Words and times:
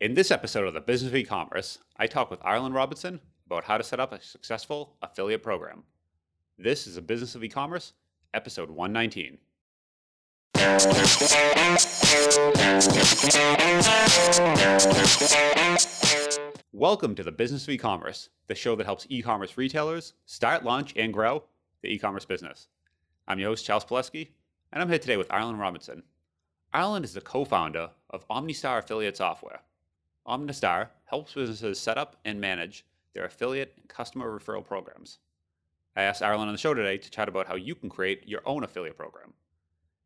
In 0.00 0.14
this 0.14 0.30
episode 0.30 0.68
of 0.68 0.74
the 0.74 0.80
Business 0.80 1.10
of 1.10 1.16
E-commerce, 1.16 1.80
I 1.96 2.06
talk 2.06 2.30
with 2.30 2.38
Arlen 2.44 2.72
Robinson 2.72 3.18
about 3.46 3.64
how 3.64 3.76
to 3.76 3.82
set 3.82 3.98
up 3.98 4.12
a 4.12 4.22
successful 4.22 4.94
affiliate 5.02 5.42
program. 5.42 5.82
This 6.56 6.86
is 6.86 6.96
a 6.96 7.02
Business 7.02 7.34
of 7.34 7.42
E-commerce, 7.42 7.94
episode 8.32 8.70
119. 8.70 9.38
Welcome 16.72 17.16
to 17.16 17.24
the 17.24 17.34
Business 17.36 17.64
of 17.64 17.70
E-commerce, 17.70 18.28
the 18.46 18.54
show 18.54 18.76
that 18.76 18.86
helps 18.86 19.04
e-commerce 19.08 19.58
retailers 19.58 20.12
start, 20.26 20.62
launch, 20.62 20.92
and 20.94 21.12
grow 21.12 21.42
the 21.82 21.88
e-commerce 21.88 22.24
business. 22.24 22.68
I'm 23.26 23.40
your 23.40 23.48
host, 23.48 23.66
Charles 23.66 23.84
Palleschi, 23.84 24.28
and 24.72 24.80
I'm 24.80 24.88
here 24.90 25.00
today 25.00 25.16
with 25.16 25.32
Arlen 25.32 25.58
Robinson. 25.58 26.04
Arlen 26.72 27.02
is 27.02 27.14
the 27.14 27.20
co-founder 27.20 27.90
of 28.10 28.28
OmniStar 28.28 28.78
Affiliate 28.78 29.16
Software. 29.16 29.62
OmniStar 30.28 30.88
helps 31.06 31.32
businesses 31.32 31.80
set 31.80 31.96
up 31.96 32.16
and 32.24 32.40
manage 32.40 32.84
their 33.14 33.24
affiliate 33.24 33.72
and 33.78 33.88
customer 33.88 34.38
referral 34.38 34.64
programs. 34.64 35.18
I 35.96 36.02
asked 36.02 36.22
Arlen 36.22 36.46
on 36.46 36.54
the 36.54 36.58
show 36.58 36.74
today 36.74 36.98
to 36.98 37.10
chat 37.10 37.28
about 37.28 37.46
how 37.48 37.56
you 37.56 37.74
can 37.74 37.88
create 37.88 38.28
your 38.28 38.42
own 38.44 38.62
affiliate 38.62 38.96
program. 38.96 39.32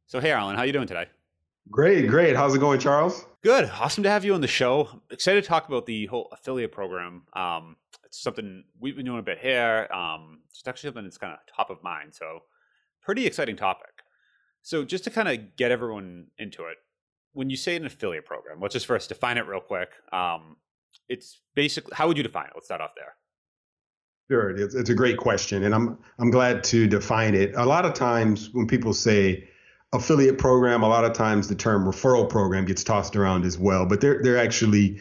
So, 0.06 0.20
hey, 0.20 0.30
Arlen, 0.30 0.56
how 0.56 0.62
you 0.62 0.72
doing 0.72 0.86
today? 0.86 1.06
Great, 1.70 2.08
great. 2.08 2.36
How's 2.36 2.54
it 2.54 2.58
going, 2.60 2.80
Charles? 2.80 3.26
Good. 3.42 3.70
Awesome 3.78 4.02
to 4.04 4.10
have 4.10 4.24
you 4.24 4.34
on 4.34 4.40
the 4.40 4.46
show. 4.46 4.88
I'm 4.92 5.00
excited 5.10 5.42
to 5.42 5.48
talk 5.48 5.68
about 5.68 5.86
the 5.86 6.06
whole 6.06 6.28
affiliate 6.32 6.72
program. 6.72 7.22
Um, 7.34 7.76
it's 8.04 8.22
something 8.22 8.64
we've 8.80 8.96
been 8.96 9.04
doing 9.04 9.18
a 9.18 9.22
bit 9.22 9.38
here. 9.38 9.88
Um, 9.92 10.40
it's 10.50 10.62
actually 10.66 10.88
something 10.88 11.04
that's 11.04 11.18
kind 11.18 11.32
of 11.32 11.38
top 11.54 11.70
of 11.70 11.82
mind. 11.82 12.14
So, 12.14 12.40
pretty 13.00 13.26
exciting 13.26 13.56
topic. 13.56 13.90
So, 14.62 14.84
just 14.84 15.04
to 15.04 15.10
kind 15.10 15.28
of 15.28 15.56
get 15.56 15.70
everyone 15.70 16.26
into 16.38 16.64
it, 16.64 16.78
when 17.32 17.50
you 17.50 17.56
say 17.56 17.76
an 17.76 17.86
affiliate 17.86 18.26
program, 18.26 18.60
let's 18.60 18.74
just 18.74 18.86
first 18.86 19.08
define 19.08 19.38
it 19.38 19.46
real 19.46 19.60
quick. 19.60 19.88
Um, 20.12 20.56
it's 21.08 21.40
basically 21.54 21.92
how 21.94 22.08
would 22.08 22.16
you 22.16 22.22
define 22.22 22.46
it? 22.46 22.52
Let's 22.54 22.66
start 22.66 22.80
off 22.80 22.92
there. 22.96 23.14
Sure, 24.30 24.50
it's, 24.50 24.74
it's 24.74 24.90
a 24.90 24.94
great 24.94 25.18
question, 25.18 25.64
and 25.64 25.74
I'm 25.74 25.98
I'm 26.18 26.30
glad 26.30 26.64
to 26.64 26.86
define 26.86 27.34
it. 27.34 27.54
A 27.56 27.66
lot 27.66 27.84
of 27.84 27.94
times 27.94 28.50
when 28.52 28.66
people 28.66 28.94
say 28.94 29.48
affiliate 29.92 30.38
program, 30.38 30.82
a 30.82 30.88
lot 30.88 31.04
of 31.04 31.12
times 31.12 31.48
the 31.48 31.54
term 31.54 31.84
referral 31.84 32.28
program 32.28 32.64
gets 32.64 32.82
tossed 32.84 33.16
around 33.16 33.44
as 33.44 33.58
well, 33.58 33.86
but 33.86 34.00
they're 34.00 34.22
they're 34.22 34.38
actually 34.38 35.00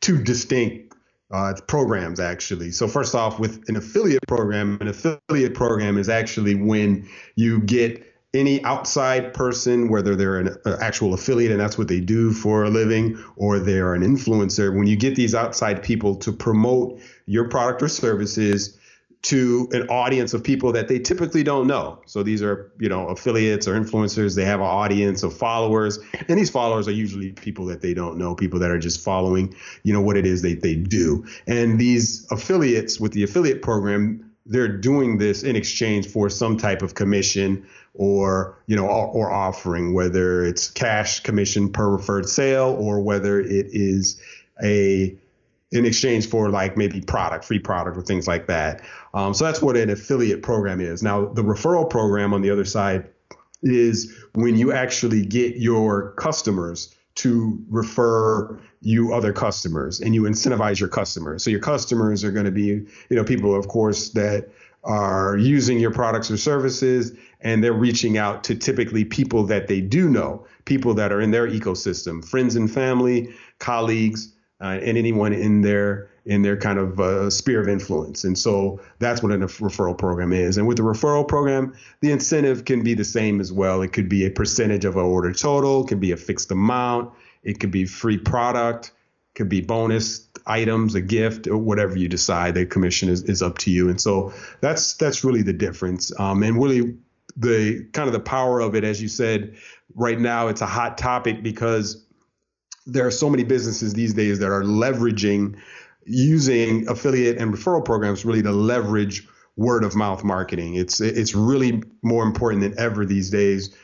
two 0.00 0.22
distinct 0.22 0.94
uh, 1.32 1.54
programs 1.66 2.20
actually. 2.20 2.70
So 2.70 2.88
first 2.88 3.14
off, 3.14 3.38
with 3.38 3.68
an 3.68 3.76
affiliate 3.76 4.26
program, 4.28 4.78
an 4.80 4.88
affiliate 4.88 5.54
program 5.54 5.96
is 5.98 6.08
actually 6.08 6.54
when 6.54 7.08
you 7.36 7.60
get 7.60 8.11
any 8.34 8.64
outside 8.64 9.34
person, 9.34 9.88
whether 9.88 10.16
they're 10.16 10.38
an, 10.38 10.56
actual 10.80 11.12
affiliate 11.12 11.52
and 11.52 11.60
that's 11.60 11.76
what 11.76 11.88
they 11.88 12.00
do 12.00 12.32
for 12.32 12.64
a 12.64 12.70
living, 12.70 13.22
or 13.36 13.58
they're 13.58 13.94
an 13.94 14.02
influencer, 14.02 14.74
when 14.76 14.86
you 14.86 14.96
get 14.96 15.16
these 15.16 15.34
outside 15.34 15.82
people 15.82 16.14
to 16.16 16.32
promote 16.32 16.98
your 17.26 17.48
product 17.48 17.82
or 17.82 17.88
services 17.88 18.78
to 19.22 19.68
an 19.70 19.86
audience 19.88 20.34
of 20.34 20.42
people 20.42 20.72
that 20.72 20.88
they 20.88 20.98
typically 20.98 21.44
don't 21.44 21.68
know. 21.68 22.02
So 22.06 22.24
these 22.24 22.42
are, 22.42 22.72
you 22.80 22.88
know, 22.88 23.06
affiliates 23.06 23.68
or 23.68 23.78
influencers. 23.78 24.34
They 24.34 24.44
have 24.44 24.58
an 24.58 24.66
audience 24.66 25.22
of 25.22 25.32
followers, 25.36 26.00
and 26.26 26.38
these 26.38 26.50
followers 26.50 26.88
are 26.88 26.92
usually 26.92 27.30
people 27.32 27.66
that 27.66 27.82
they 27.82 27.94
don't 27.94 28.18
know, 28.18 28.34
people 28.34 28.58
that 28.58 28.70
are 28.70 28.80
just 28.80 29.04
following, 29.04 29.54
you 29.84 29.92
know, 29.92 30.00
what 30.00 30.16
it 30.16 30.26
is 30.26 30.42
they, 30.42 30.54
they 30.54 30.74
do. 30.74 31.24
And 31.46 31.78
these 31.78 32.26
affiliates 32.32 32.98
with 32.98 33.12
the 33.12 33.22
affiliate 33.22 33.62
program, 33.62 34.31
they're 34.46 34.68
doing 34.68 35.18
this 35.18 35.42
in 35.42 35.56
exchange 35.56 36.08
for 36.08 36.28
some 36.28 36.56
type 36.56 36.82
of 36.82 36.94
commission 36.94 37.66
or 37.94 38.58
you 38.66 38.74
know 38.74 38.86
or, 38.86 39.06
or, 39.08 39.30
offering 39.30 39.92
whether 39.92 40.44
it's 40.44 40.70
cash 40.70 41.20
commission 41.20 41.70
per 41.70 41.88
referred 41.88 42.28
sale 42.28 42.76
or 42.80 43.00
whether 43.00 43.38
it 43.40 43.66
is 43.70 44.20
a 44.62 45.16
in 45.70 45.86
exchange 45.86 46.28
for 46.28 46.50
like 46.50 46.76
maybe 46.76 47.00
product 47.00 47.44
free 47.44 47.58
product 47.58 47.96
or 47.96 48.02
things 48.02 48.28
like 48.28 48.46
that. 48.46 48.82
Um, 49.14 49.32
so 49.32 49.44
that's 49.44 49.62
what 49.62 49.76
an 49.76 49.90
affiliate 49.90 50.42
program 50.42 50.80
is. 50.80 51.02
Now 51.02 51.26
the 51.26 51.42
referral 51.42 51.88
program 51.88 52.34
on 52.34 52.42
the 52.42 52.50
other 52.50 52.64
side 52.64 53.08
is 53.62 54.14
when 54.34 54.56
you 54.56 54.72
actually 54.72 55.24
get 55.24 55.56
your 55.56 56.12
customers 56.12 56.94
to 57.14 57.58
refer 57.68 58.58
you 58.82 59.14
other 59.14 59.32
customers 59.32 60.00
and 60.00 60.14
you 60.14 60.22
incentivize 60.22 60.78
your 60.78 60.88
customers 60.88 61.42
so 61.44 61.50
your 61.50 61.60
customers 61.60 62.24
are 62.24 62.32
going 62.32 62.44
to 62.44 62.52
be 62.52 62.64
you 62.64 62.86
know 63.10 63.24
people 63.24 63.54
of 63.54 63.68
course 63.68 64.10
that 64.10 64.48
are 64.84 65.36
using 65.36 65.78
your 65.78 65.92
products 65.92 66.30
or 66.30 66.36
services 66.36 67.12
and 67.40 67.62
they're 67.62 67.72
reaching 67.72 68.18
out 68.18 68.44
to 68.44 68.54
typically 68.54 69.04
people 69.04 69.44
that 69.44 69.68
they 69.68 69.80
do 69.80 70.08
know, 70.08 70.46
people 70.64 70.94
that 70.94 71.12
are 71.12 71.20
in 71.20 71.30
their 71.30 71.48
ecosystem, 71.48 72.24
friends 72.24 72.56
and 72.56 72.72
family, 72.72 73.32
colleagues, 73.58 74.32
uh, 74.60 74.78
and 74.82 74.96
anyone 74.96 75.32
in 75.32 75.60
their 75.60 76.08
in 76.24 76.42
their 76.42 76.56
kind 76.56 76.78
of 76.78 77.00
uh, 77.00 77.28
sphere 77.28 77.60
of 77.60 77.68
influence. 77.68 78.22
And 78.22 78.38
so 78.38 78.80
that's 79.00 79.24
what 79.24 79.32
a 79.32 79.38
referral 79.38 79.98
program 79.98 80.32
is. 80.32 80.56
And 80.56 80.68
with 80.68 80.76
the 80.76 80.84
referral 80.84 81.26
program, 81.26 81.74
the 82.00 82.12
incentive 82.12 82.64
can 82.64 82.84
be 82.84 82.94
the 82.94 83.04
same 83.04 83.40
as 83.40 83.52
well. 83.52 83.82
It 83.82 83.92
could 83.92 84.08
be 84.08 84.24
a 84.24 84.30
percentage 84.30 84.84
of 84.84 84.96
an 84.96 85.02
order 85.02 85.32
total, 85.32 85.82
could 85.82 85.98
be 85.98 86.12
a 86.12 86.16
fixed 86.16 86.52
amount, 86.52 87.12
it 87.42 87.60
could 87.60 87.70
be 87.70 87.84
free 87.84 88.18
product, 88.18 88.92
could 89.34 89.48
be 89.48 89.60
bonus 89.60 90.28
items, 90.46 90.94
a 90.94 91.00
gift, 91.00 91.46
or 91.46 91.56
whatever 91.56 91.96
you 91.96 92.08
decide. 92.08 92.54
The 92.54 92.66
commission 92.66 93.08
is, 93.08 93.22
is 93.22 93.42
up 93.42 93.58
to 93.58 93.70
you. 93.70 93.88
And 93.88 94.00
so 94.00 94.32
that's 94.60 94.94
that's 94.94 95.24
really 95.24 95.42
the 95.42 95.52
difference. 95.52 96.18
Um, 96.18 96.42
and 96.42 96.60
really 96.62 96.96
the 97.36 97.84
kind 97.92 98.08
of 98.08 98.12
the 98.12 98.20
power 98.20 98.60
of 98.60 98.74
it, 98.74 98.84
as 98.84 99.00
you 99.00 99.08
said, 99.08 99.56
right 99.94 100.18
now 100.18 100.48
it's 100.48 100.60
a 100.60 100.66
hot 100.66 100.98
topic 100.98 101.42
because 101.42 102.04
there 102.86 103.06
are 103.06 103.12
so 103.12 103.30
many 103.30 103.44
businesses 103.44 103.94
these 103.94 104.14
days 104.14 104.38
that 104.40 104.50
are 104.50 104.62
leveraging 104.62 105.56
using 106.04 106.88
affiliate 106.88 107.38
and 107.38 107.54
referral 107.54 107.84
programs 107.84 108.24
really 108.24 108.42
to 108.42 108.50
leverage 108.50 109.26
word 109.56 109.84
of 109.84 109.94
mouth 109.94 110.24
marketing. 110.24 110.74
It's 110.74 111.00
it's 111.00 111.34
really 111.34 111.82
more 112.02 112.24
important 112.24 112.62
than 112.62 112.78
ever 112.78 113.04
these 113.04 113.30
days, 113.30 113.74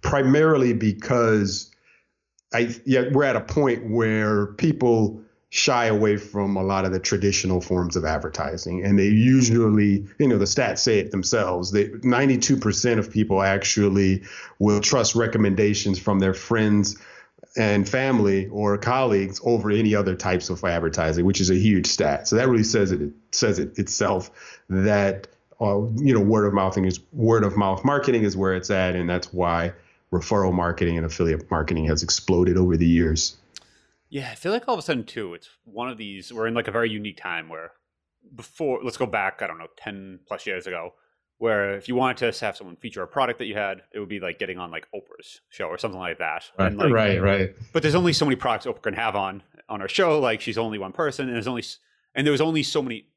primarily 0.00 0.72
because 0.72 1.70
I 2.52 2.74
yeah, 2.84 3.04
we're 3.12 3.24
at 3.24 3.36
a 3.36 3.40
point 3.40 3.90
where 3.90 4.46
people 4.46 5.22
shy 5.48 5.86
away 5.86 6.16
from 6.16 6.56
a 6.56 6.62
lot 6.62 6.84
of 6.84 6.92
the 6.92 6.98
traditional 6.98 7.60
forms 7.60 7.96
of 7.96 8.04
advertising 8.04 8.84
and 8.84 8.98
they 8.98 9.06
usually 9.06 10.06
you 10.18 10.28
know 10.28 10.38
the 10.38 10.44
stats 10.44 10.78
say 10.78 10.98
it 10.98 11.12
themselves 11.12 11.70
they 11.70 11.86
92% 11.88 12.98
of 12.98 13.10
people 13.10 13.40
actually 13.40 14.24
will 14.58 14.80
trust 14.80 15.14
recommendations 15.14 16.00
from 16.00 16.18
their 16.18 16.34
friends 16.34 16.98
and 17.56 17.88
family 17.88 18.48
or 18.48 18.76
colleagues 18.76 19.40
over 19.44 19.70
any 19.70 19.94
other 19.94 20.14
types 20.14 20.50
of 20.50 20.62
advertising 20.62 21.24
which 21.24 21.40
is 21.40 21.50
a 21.50 21.54
huge 21.54 21.86
stat. 21.86 22.28
So 22.28 22.36
that 22.36 22.48
really 22.48 22.64
says 22.64 22.92
it, 22.92 23.00
it 23.00 23.12
says 23.32 23.58
it 23.58 23.78
itself 23.78 24.30
that 24.68 25.28
uh, 25.60 25.80
you 25.96 26.12
know 26.12 26.20
word 26.20 26.46
of 26.46 26.52
mouth 26.52 26.76
is 26.76 27.00
word 27.12 27.44
of 27.44 27.56
mouth 27.56 27.84
marketing 27.84 28.24
is 28.24 28.36
where 28.36 28.54
it's 28.54 28.70
at 28.70 28.94
and 28.94 29.08
that's 29.08 29.32
why 29.32 29.72
referral 30.12 30.52
marketing 30.52 30.96
and 30.96 31.06
affiliate 31.06 31.50
marketing 31.50 31.84
has 31.86 32.02
exploded 32.02 32.56
over 32.56 32.76
the 32.76 32.86
years 32.86 33.36
yeah, 34.08 34.30
I 34.30 34.34
feel 34.34 34.52
like 34.52 34.68
all 34.68 34.74
of 34.74 34.78
a 34.78 34.82
sudden 34.82 35.04
too, 35.04 35.34
it's 35.34 35.48
one 35.64 35.88
of 35.88 35.98
these. 35.98 36.32
We're 36.32 36.46
in 36.46 36.54
like 36.54 36.68
a 36.68 36.72
very 36.72 36.90
unique 36.90 37.16
time 37.16 37.48
where 37.48 37.72
before, 38.34 38.80
let's 38.82 38.96
go 38.96 39.06
back. 39.06 39.42
I 39.42 39.46
don't 39.46 39.58
know, 39.58 39.68
ten 39.76 40.20
plus 40.28 40.46
years 40.46 40.66
ago, 40.66 40.94
where 41.38 41.76
if 41.76 41.88
you 41.88 41.96
wanted 41.96 42.32
to 42.32 42.44
have 42.46 42.56
someone 42.56 42.76
feature 42.76 43.02
a 43.02 43.06
product 43.06 43.38
that 43.40 43.46
you 43.46 43.54
had, 43.54 43.82
it 43.92 43.98
would 43.98 44.08
be 44.08 44.20
like 44.20 44.38
getting 44.38 44.58
on 44.58 44.70
like 44.70 44.86
Oprah's 44.94 45.40
show 45.50 45.66
or 45.66 45.78
something 45.78 45.98
like 45.98 46.18
that. 46.18 46.44
Right, 46.58 46.68
and 46.68 46.78
like, 46.78 46.92
right, 46.92 47.20
right. 47.20 47.54
But 47.72 47.82
there's 47.82 47.94
only 47.94 48.12
so 48.12 48.24
many 48.24 48.36
products 48.36 48.66
Oprah 48.66 48.82
can 48.82 48.94
have 48.94 49.16
on 49.16 49.42
on 49.68 49.80
her 49.80 49.88
show. 49.88 50.20
Like 50.20 50.40
she's 50.40 50.58
only 50.58 50.78
one 50.78 50.92
person, 50.92 51.26
and 51.26 51.34
there's 51.34 51.48
only 51.48 51.64
and 52.14 52.26
there 52.26 52.32
was 52.32 52.40
only 52.40 52.62
so 52.62 52.82
many 52.82 53.08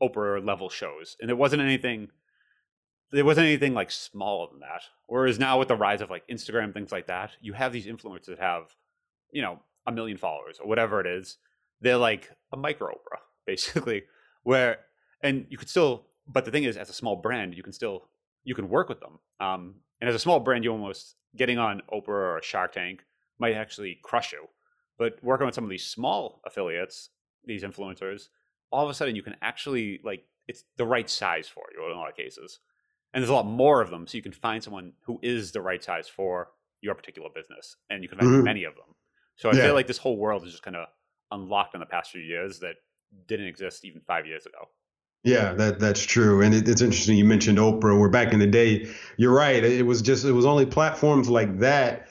Oprah 0.00 0.44
level 0.44 0.70
shows, 0.70 1.16
and 1.20 1.28
there 1.28 1.36
wasn't 1.36 1.62
anything. 1.62 2.10
There 3.12 3.24
wasn't 3.24 3.46
anything 3.46 3.74
like 3.74 3.90
smaller 3.90 4.48
than 4.50 4.60
that. 4.60 4.82
Whereas 5.06 5.38
now 5.38 5.58
with 5.58 5.68
the 5.68 5.76
rise 5.76 6.00
of 6.00 6.10
like 6.10 6.26
Instagram 6.28 6.72
things 6.72 6.92
like 6.92 7.08
that, 7.08 7.32
you 7.40 7.52
have 7.54 7.72
these 7.72 7.86
influencers 7.86 8.26
that 8.26 8.38
have, 8.38 8.74
you 9.32 9.42
know, 9.42 9.58
a 9.86 9.92
million 9.92 10.16
followers 10.16 10.58
or 10.60 10.68
whatever 10.68 11.00
it 11.00 11.06
is, 11.06 11.38
they're 11.80 11.96
like 11.96 12.30
a 12.52 12.56
micro 12.56 12.88
Oprah, 12.88 13.18
basically. 13.46 14.04
Where 14.42 14.78
and 15.22 15.46
you 15.50 15.58
could 15.58 15.68
still, 15.68 16.06
but 16.26 16.44
the 16.44 16.50
thing 16.50 16.64
is, 16.64 16.76
as 16.76 16.88
a 16.88 16.94
small 16.94 17.16
brand, 17.16 17.54
you 17.54 17.62
can 17.62 17.72
still 17.72 18.08
you 18.44 18.54
can 18.54 18.68
work 18.68 18.88
with 18.88 19.00
them. 19.00 19.18
Um, 19.40 19.74
and 20.00 20.08
as 20.08 20.14
a 20.14 20.18
small 20.18 20.40
brand, 20.40 20.64
you 20.64 20.72
almost 20.72 21.16
getting 21.36 21.58
on 21.58 21.82
Oprah 21.92 22.08
or 22.08 22.40
Shark 22.42 22.72
Tank 22.72 23.04
might 23.38 23.54
actually 23.54 23.98
crush 24.02 24.32
you. 24.32 24.46
But 24.98 25.18
working 25.22 25.46
with 25.46 25.54
some 25.54 25.64
of 25.64 25.70
these 25.70 25.86
small 25.86 26.40
affiliates, 26.46 27.10
these 27.44 27.62
influencers, 27.62 28.28
all 28.70 28.84
of 28.84 28.90
a 28.90 28.94
sudden 28.94 29.16
you 29.16 29.22
can 29.22 29.36
actually 29.42 30.00
like 30.04 30.24
it's 30.46 30.64
the 30.76 30.86
right 30.86 31.08
size 31.08 31.48
for 31.48 31.64
you 31.74 31.84
in 31.86 31.96
a 31.96 31.98
lot 31.98 32.10
of 32.10 32.16
cases. 32.16 32.60
And 33.12 33.22
there's 33.22 33.30
a 33.30 33.34
lot 33.34 33.46
more 33.46 33.80
of 33.80 33.90
them, 33.90 34.06
so 34.06 34.16
you 34.16 34.22
can 34.22 34.32
find 34.32 34.62
someone 34.62 34.92
who 35.02 35.18
is 35.22 35.52
the 35.52 35.60
right 35.60 35.82
size 35.82 36.08
for 36.08 36.48
your 36.80 36.94
particular 36.94 37.28
business, 37.34 37.76
and 37.90 38.02
you 38.02 38.08
can 38.08 38.18
find 38.18 38.30
mm-hmm. 38.30 38.44
many 38.44 38.64
of 38.64 38.74
them. 38.74 38.94
So 39.36 39.50
I 39.50 39.54
yeah. 39.54 39.64
feel 39.64 39.74
like 39.74 39.86
this 39.86 39.98
whole 39.98 40.16
world 40.16 40.44
is 40.44 40.52
just 40.52 40.62
kind 40.62 40.76
of 40.76 40.86
unlocked 41.30 41.74
in 41.74 41.80
the 41.80 41.86
past 41.86 42.10
few 42.10 42.20
years 42.20 42.60
that 42.60 42.74
didn't 43.26 43.46
exist 43.46 43.84
even 43.84 44.00
five 44.06 44.26
years 44.26 44.46
ago. 44.46 44.68
Yeah, 45.22 45.52
that 45.54 45.78
that's 45.78 46.02
true, 46.02 46.40
and 46.40 46.54
it, 46.54 46.66
it's 46.66 46.80
interesting. 46.80 47.18
You 47.18 47.26
mentioned 47.26 47.58
Oprah. 47.58 47.98
We're 47.98 48.08
back 48.08 48.32
in 48.32 48.38
the 48.38 48.46
day. 48.46 48.86
You're 49.18 49.34
right. 49.34 49.62
It 49.62 49.84
was 49.84 50.00
just 50.00 50.24
it 50.24 50.32
was 50.32 50.46
only 50.46 50.64
platforms 50.64 51.28
like 51.28 51.58
that 51.58 52.08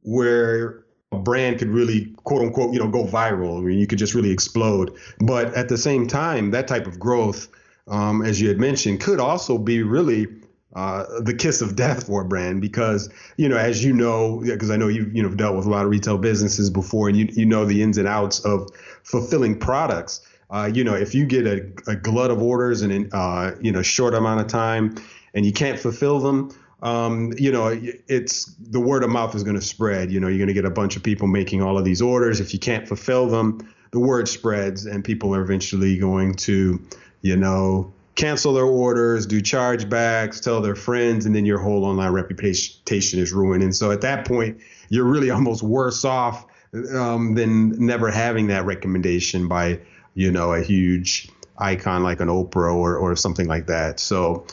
where 0.00 0.84
a 1.12 1.18
brand 1.18 1.58
could 1.58 1.68
really 1.68 2.14
quote 2.24 2.40
unquote 2.42 2.72
you 2.72 2.78
know 2.78 2.88
go 2.88 3.04
viral. 3.04 3.58
I 3.58 3.60
mean, 3.60 3.78
you 3.78 3.86
could 3.86 3.98
just 3.98 4.14
really 4.14 4.30
explode. 4.30 4.96
But 5.20 5.54
at 5.54 5.68
the 5.68 5.76
same 5.76 6.06
time, 6.06 6.52
that 6.52 6.68
type 6.68 6.86
of 6.86 6.98
growth, 6.98 7.48
um, 7.88 8.22
as 8.22 8.40
you 8.40 8.48
had 8.48 8.58
mentioned, 8.58 9.00
could 9.00 9.20
also 9.20 9.58
be 9.58 9.82
really 9.82 10.26
uh, 10.74 11.04
the 11.20 11.34
kiss 11.34 11.60
of 11.60 11.76
death 11.76 12.06
for 12.06 12.22
a 12.22 12.24
brand 12.24 12.60
because 12.60 13.08
you 13.36 13.48
know 13.48 13.56
as 13.56 13.82
you 13.82 13.92
know 13.92 14.40
because 14.44 14.70
I 14.70 14.76
know 14.76 14.88
you've 14.88 15.14
you 15.14 15.22
know 15.22 15.34
dealt 15.34 15.56
with 15.56 15.66
a 15.66 15.70
lot 15.70 15.84
of 15.84 15.90
retail 15.90 16.18
businesses 16.18 16.70
before 16.70 17.08
and 17.08 17.16
you 17.16 17.28
you 17.32 17.46
know 17.46 17.64
the 17.64 17.82
ins 17.82 17.98
and 17.98 18.06
outs 18.06 18.40
of 18.40 18.68
fulfilling 19.02 19.58
products. 19.58 20.20
Uh, 20.50 20.70
you 20.72 20.84
know 20.84 20.94
if 20.94 21.14
you 21.14 21.26
get 21.26 21.46
a, 21.46 21.70
a 21.86 21.96
glut 21.96 22.30
of 22.30 22.42
orders 22.42 22.82
in 22.82 23.08
uh, 23.12 23.52
you 23.60 23.72
know 23.72 23.82
short 23.82 24.14
amount 24.14 24.40
of 24.40 24.46
time 24.46 24.94
and 25.34 25.46
you 25.46 25.52
can't 25.52 25.78
fulfill 25.78 26.20
them 26.20 26.50
um, 26.82 27.32
you 27.36 27.50
know, 27.50 27.76
it's 28.06 28.44
the 28.54 28.80
word 28.80 29.02
of 29.02 29.10
mouth 29.10 29.34
is 29.34 29.42
going 29.42 29.56
to 29.56 29.62
spread. 29.62 30.12
You 30.12 30.20
know, 30.20 30.28
you're 30.28 30.38
going 30.38 30.48
to 30.48 30.54
get 30.54 30.64
a 30.64 30.70
bunch 30.70 30.96
of 30.96 31.02
people 31.02 31.26
making 31.26 31.62
all 31.62 31.76
of 31.76 31.84
these 31.84 32.00
orders. 32.00 32.40
If 32.40 32.52
you 32.52 32.60
can't 32.60 32.86
fulfill 32.86 33.26
them, 33.26 33.68
the 33.90 33.98
word 33.98 34.28
spreads, 34.28 34.86
and 34.86 35.04
people 35.04 35.34
are 35.34 35.42
eventually 35.42 35.98
going 35.98 36.34
to, 36.34 36.80
you 37.22 37.36
know, 37.36 37.92
cancel 38.14 38.52
their 38.52 38.64
orders, 38.64 39.26
do 39.26 39.40
chargebacks, 39.40 40.42
tell 40.42 40.60
their 40.60 40.74
friends, 40.74 41.26
and 41.26 41.34
then 41.34 41.46
your 41.46 41.58
whole 41.58 41.84
online 41.84 42.12
reputation 42.12 43.18
is 43.20 43.32
ruined. 43.32 43.62
And 43.62 43.74
so 43.74 43.90
at 43.90 44.00
that 44.02 44.26
point, 44.26 44.58
you're 44.88 45.04
really 45.04 45.30
almost 45.38 45.62
worse 45.62 46.04
off 46.04 46.46
um, 46.94 47.34
than 47.34 47.84
never 47.84 48.10
having 48.10 48.48
that 48.48 48.64
recommendation 48.64 49.48
by, 49.48 49.80
you 50.14 50.30
know, 50.30 50.52
a 50.52 50.62
huge 50.62 51.28
icon 51.58 52.02
like 52.02 52.20
an 52.20 52.28
Oprah 52.28 52.74
or, 52.74 52.96
or 52.96 53.16
something 53.16 53.46
like 53.46 53.66
that. 53.66 54.00
So, 54.00 54.46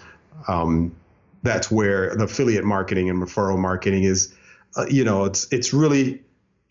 um, 0.48 0.96
that's 1.46 1.70
where 1.72 2.14
the 2.16 2.26
affiliate 2.26 2.66
marketing 2.66 3.10
and 3.10 3.22
referral 3.22 3.58
marketing 3.58 4.04
is 4.04 4.36
uh, 4.76 4.86
you 4.90 5.06
know 5.06 5.24
it's 5.24 5.48
it's 5.52 5.74
really 5.74 6.22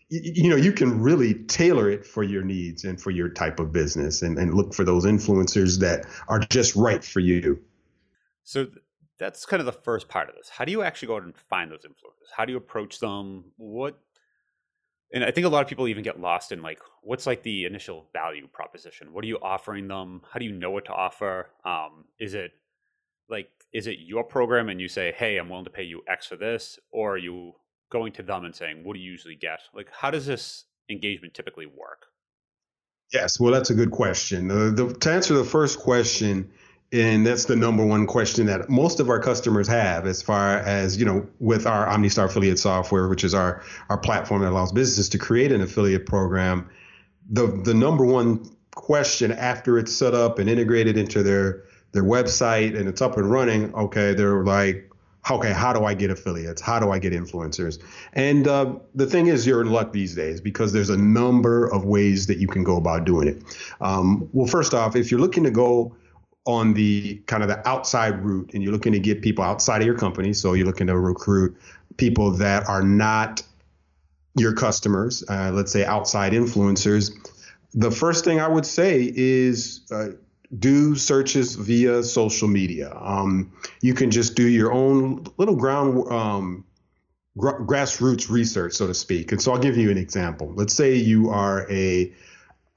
you 0.09 0.49
know 0.49 0.55
you 0.55 0.71
can 0.71 1.01
really 1.01 1.33
tailor 1.45 1.89
it 1.89 2.05
for 2.05 2.23
your 2.23 2.43
needs 2.43 2.83
and 2.83 3.01
for 3.01 3.11
your 3.11 3.29
type 3.29 3.59
of 3.59 3.71
business 3.71 4.21
and, 4.21 4.37
and 4.37 4.53
look 4.53 4.73
for 4.73 4.83
those 4.83 5.05
influencers 5.05 5.79
that 5.79 6.05
are 6.27 6.39
just 6.39 6.75
right 6.75 7.03
for 7.03 7.19
you. 7.19 7.59
So 8.43 8.67
that's 9.17 9.45
kind 9.45 9.59
of 9.59 9.65
the 9.65 9.71
first 9.71 10.07
part 10.07 10.29
of 10.29 10.35
this. 10.35 10.49
How 10.49 10.65
do 10.65 10.71
you 10.71 10.83
actually 10.83 11.07
go 11.07 11.15
out 11.15 11.23
and 11.23 11.35
find 11.35 11.71
those 11.71 11.85
influencers? 11.85 12.29
How 12.35 12.45
do 12.45 12.51
you 12.51 12.57
approach 12.57 12.99
them? 12.99 13.45
What 13.57 13.99
and 15.13 15.23
i 15.23 15.31
think 15.31 15.45
a 15.45 15.49
lot 15.49 15.61
of 15.61 15.67
people 15.67 15.87
even 15.87 16.03
get 16.03 16.19
lost 16.19 16.51
in 16.51 16.63
like 16.63 16.79
what's 17.03 17.27
like 17.27 17.43
the 17.43 17.65
initial 17.65 18.07
value 18.13 18.47
proposition? 18.47 19.11
What 19.11 19.23
are 19.23 19.27
you 19.27 19.39
offering 19.41 19.87
them? 19.87 20.21
How 20.31 20.39
do 20.39 20.45
you 20.45 20.51
know 20.51 20.71
what 20.71 20.85
to 20.85 20.93
offer? 20.93 21.49
Um, 21.63 22.05
is 22.19 22.33
it 22.33 22.51
like 23.29 23.49
is 23.73 23.87
it 23.87 23.97
your 23.99 24.23
program 24.23 24.69
and 24.69 24.79
you 24.79 24.87
say 24.87 25.13
hey 25.17 25.37
i'm 25.37 25.49
willing 25.49 25.65
to 25.65 25.71
pay 25.71 25.83
you 25.83 26.01
x 26.07 26.27
for 26.27 26.35
this 26.35 26.79
or 26.91 27.13
are 27.13 27.17
you 27.17 27.53
going 27.89 28.13
to 28.13 28.23
them 28.23 28.45
and 28.45 28.55
saying 28.55 28.83
what 28.83 28.93
do 28.95 28.99
you 28.99 29.11
usually 29.11 29.35
get? 29.35 29.59
Like 29.73 29.89
how 29.91 30.11
does 30.11 30.25
this 30.25 30.65
engagement 30.89 31.33
typically 31.33 31.65
work? 31.65 32.07
Yes 33.13 33.39
well 33.39 33.51
that's 33.51 33.69
a 33.69 33.75
good 33.75 33.91
question. 33.91 34.47
The, 34.47 34.95
to 35.01 35.11
answer 35.11 35.33
the 35.33 35.43
first 35.43 35.79
question 35.79 36.51
and 36.91 37.25
that's 37.25 37.45
the 37.45 37.55
number 37.55 37.85
one 37.85 38.05
question 38.05 38.45
that 38.45 38.69
most 38.69 38.99
of 38.99 39.09
our 39.09 39.19
customers 39.19 39.67
have 39.67 40.05
as 40.05 40.21
far 40.21 40.59
as 40.59 40.97
you 40.97 41.05
know 41.05 41.27
with 41.39 41.65
our 41.65 41.87
omnistar 41.87 42.25
affiliate 42.25 42.59
software 42.59 43.07
which 43.09 43.23
is 43.23 43.33
our 43.33 43.63
our 43.89 43.97
platform 43.97 44.43
that 44.43 44.51
allows 44.51 44.71
businesses 44.71 45.09
to 45.09 45.17
create 45.17 45.51
an 45.51 45.61
affiliate 45.61 46.05
program 46.05 46.69
the 47.27 47.47
the 47.63 47.73
number 47.73 48.05
one 48.05 48.47
question 48.75 49.31
after 49.31 49.79
it's 49.79 49.93
set 49.95 50.13
up 50.13 50.37
and 50.37 50.47
integrated 50.47 50.95
into 50.95 51.23
their 51.23 51.63
their 51.95 52.03
website 52.03 52.77
and 52.77 52.89
it's 52.89 53.01
up 53.01 53.17
and 53.17 53.31
running, 53.31 53.73
okay, 53.73 54.13
they're 54.13 54.43
like, 54.43 54.91
okay, 55.31 55.51
how 55.51 55.73
do 55.73 55.85
I 55.85 55.93
get 55.93 56.11
affiliates? 56.11 56.61
How 56.61 56.79
do 56.79 56.91
I 56.91 56.99
get 56.99 57.13
influencers? 57.13 57.81
And 58.13 58.47
uh, 58.47 58.75
the 58.93 59.05
thing 59.05 59.27
is, 59.27 59.45
you're 59.47 59.61
in 59.61 59.71
luck 59.71 59.91
these 59.91 60.15
days 60.15 60.39
because 60.41 60.71
there's 60.71 60.89
a 60.89 60.97
number 60.97 61.67
of 61.73 61.85
ways 61.85 62.27
that 62.27 62.37
you 62.37 62.47
can 62.47 62.63
go 62.63 62.77
about 62.77 63.05
doing 63.05 63.27
it. 63.27 63.43
Um, 63.81 64.29
well, 64.33 64.47
first 64.47 64.73
off, 64.73 64.95
if 64.95 65.11
you're 65.11 65.19
looking 65.19 65.43
to 65.43 65.51
go 65.51 65.95
on 66.45 66.73
the 66.73 67.15
kind 67.25 67.41
of 67.41 67.49
the 67.49 67.67
outside 67.67 68.23
route 68.23 68.51
and 68.53 68.61
you're 68.61 68.71
looking 68.71 68.93
to 68.93 68.99
get 68.99 69.21
people 69.21 69.43
outside 69.43 69.81
of 69.81 69.87
your 69.87 69.97
company, 69.97 70.31
so 70.31 70.53
you're 70.53 70.67
looking 70.67 70.87
to 70.87 70.97
recruit 70.97 71.57
people 71.97 72.31
that 72.31 72.67
are 72.69 72.83
not 72.83 73.41
your 74.37 74.53
customers, 74.53 75.23
uh, 75.29 75.51
let's 75.53 75.71
say 75.71 75.85
outside 75.85 76.33
influencers, 76.33 77.11
the 77.73 77.91
first 77.91 78.23
thing 78.25 78.39
I 78.39 78.47
would 78.47 78.65
say 78.65 79.11
is 79.15 79.81
uh, 79.91 80.09
do 80.57 80.95
searches 80.95 81.55
via 81.55 82.03
social 82.03 82.47
media. 82.47 82.95
Um, 82.99 83.51
you 83.81 83.93
can 83.93 84.11
just 84.11 84.35
do 84.35 84.47
your 84.47 84.71
own 84.71 85.25
little 85.37 85.55
ground 85.55 86.11
um, 86.11 86.65
gr- 87.37 87.61
grassroots 87.61 88.29
research, 88.29 88.73
so 88.73 88.87
to 88.87 88.93
speak. 88.93 89.31
And 89.31 89.41
so 89.41 89.51
I'll 89.51 89.59
give 89.59 89.77
you 89.77 89.91
an 89.91 89.97
example. 89.97 90.53
Let's 90.55 90.73
say 90.73 90.95
you 90.95 91.29
are 91.29 91.69
a 91.71 92.13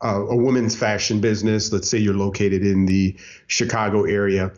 uh, 0.01 0.27
a 0.29 0.37
women's 0.37 0.77
fashion 0.77 1.21
business. 1.21 1.73
Let's 1.73 1.91
say 1.91 1.99
you're 1.99 2.15
located 2.15 2.65
in 2.65 2.87
the 2.87 3.17
Chicago 3.49 4.05
area, 4.05 4.53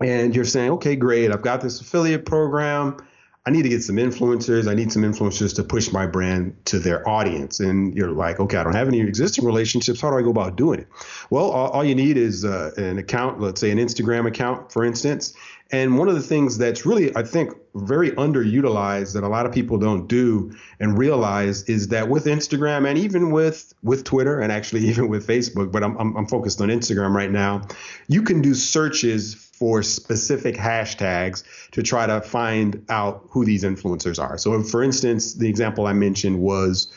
and 0.00 0.36
you're 0.36 0.44
saying, 0.44 0.72
okay, 0.72 0.96
great, 0.96 1.32
I've 1.32 1.42
got 1.42 1.62
this 1.62 1.80
affiliate 1.80 2.26
program. 2.26 2.98
I 3.46 3.50
need 3.50 3.62
to 3.62 3.68
get 3.68 3.84
some 3.84 3.94
influencers. 3.94 4.68
I 4.68 4.74
need 4.74 4.90
some 4.90 5.02
influencers 5.02 5.54
to 5.54 5.62
push 5.62 5.92
my 5.92 6.04
brand 6.04 6.56
to 6.66 6.80
their 6.80 7.08
audience. 7.08 7.60
And 7.60 7.96
you're 7.96 8.10
like, 8.10 8.40
okay, 8.40 8.56
I 8.56 8.64
don't 8.64 8.74
have 8.74 8.88
any 8.88 9.00
existing 9.00 9.44
relationships. 9.44 10.00
How 10.00 10.10
do 10.10 10.18
I 10.18 10.22
go 10.22 10.30
about 10.30 10.56
doing 10.56 10.80
it? 10.80 10.88
Well, 11.30 11.50
all, 11.50 11.70
all 11.70 11.84
you 11.84 11.94
need 11.94 12.16
is 12.16 12.44
uh, 12.44 12.72
an 12.76 12.98
account, 12.98 13.40
let's 13.40 13.60
say 13.60 13.70
an 13.70 13.78
Instagram 13.78 14.26
account, 14.26 14.72
for 14.72 14.84
instance. 14.84 15.32
And 15.70 15.98
one 15.98 16.08
of 16.08 16.14
the 16.14 16.22
things 16.22 16.58
that's 16.58 16.86
really, 16.86 17.14
I 17.16 17.22
think, 17.22 17.52
very 17.74 18.12
underutilized 18.12 19.14
that 19.14 19.24
a 19.24 19.28
lot 19.28 19.46
of 19.46 19.52
people 19.52 19.78
don't 19.78 20.06
do 20.06 20.52
and 20.78 20.96
realize 20.96 21.64
is 21.64 21.88
that 21.88 22.08
with 22.08 22.26
Instagram 22.26 22.88
and 22.88 22.96
even 22.98 23.30
with 23.30 23.74
with 23.82 24.04
Twitter 24.04 24.40
and 24.40 24.52
actually 24.52 24.80
even 24.88 25.08
with 25.08 25.26
Facebook, 25.26 25.72
but 25.72 25.82
I'm, 25.82 25.96
I'm, 25.98 26.16
I'm 26.16 26.26
focused 26.26 26.60
on 26.60 26.68
Instagram 26.68 27.14
right 27.14 27.30
now, 27.30 27.62
you 28.06 28.22
can 28.22 28.42
do 28.42 28.54
searches 28.54 29.45
for 29.58 29.82
specific 29.82 30.54
hashtags 30.54 31.42
to 31.72 31.82
try 31.82 32.06
to 32.06 32.20
find 32.20 32.84
out 32.90 33.26
who 33.30 33.44
these 33.44 33.64
influencers 33.64 34.22
are. 34.22 34.36
So, 34.36 34.62
for 34.62 34.82
instance, 34.82 35.34
the 35.34 35.48
example 35.48 35.86
I 35.86 35.94
mentioned 35.94 36.38
was 36.38 36.92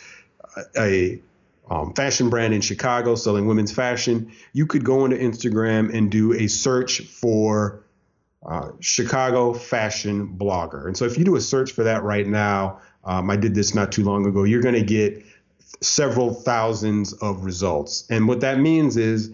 a 0.78 1.22
um, 1.70 1.94
fashion 1.94 2.30
brand 2.30 2.54
in 2.54 2.62
Chicago 2.62 3.16
selling 3.16 3.46
women's 3.46 3.72
fashion. 3.72 4.32
You 4.52 4.66
could 4.66 4.84
go 4.84 5.06
into 5.06 5.18
Instagram 5.18 5.96
and 5.96 6.12
do 6.12 6.34
a 6.34 6.48
search 6.48 7.02
for 7.02 7.84
uh, 8.46 8.72
Chicago 8.82 9.54
fashion 9.54 10.36
blogger. 10.38 10.86
And 10.86 10.98
so, 10.98 11.06
if 11.06 11.18
you 11.18 11.24
do 11.24 11.38
a 11.38 11.42
search 11.42 11.72
for 11.72 11.86
that 11.86 12.04
right 12.04 12.28
now, 12.28 12.82
um, 13.06 13.30
I 13.30 13.38
did 13.38 13.56
this 13.56 13.74
not 13.74 13.94
too 13.94 14.04
long 14.04 14.26
ago, 14.26 14.44
you're 14.44 14.62
going 14.62 14.76
to 14.76 14.84
get 14.84 15.24
several 15.82 16.34
thousands 16.34 17.14
of 17.14 17.46
results. 17.46 18.06
And 18.10 18.28
what 18.28 18.42
that 18.42 18.60
means 18.60 18.98
is 18.98 19.32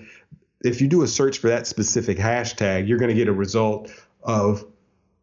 if 0.65 0.81
you 0.81 0.87
do 0.87 1.03
a 1.03 1.07
search 1.07 1.37
for 1.37 1.49
that 1.49 1.67
specific 1.67 2.17
hashtag, 2.17 2.87
you're 2.87 2.97
going 2.97 3.09
to 3.09 3.15
get 3.15 3.27
a 3.27 3.33
result 3.33 3.91
of 4.23 4.65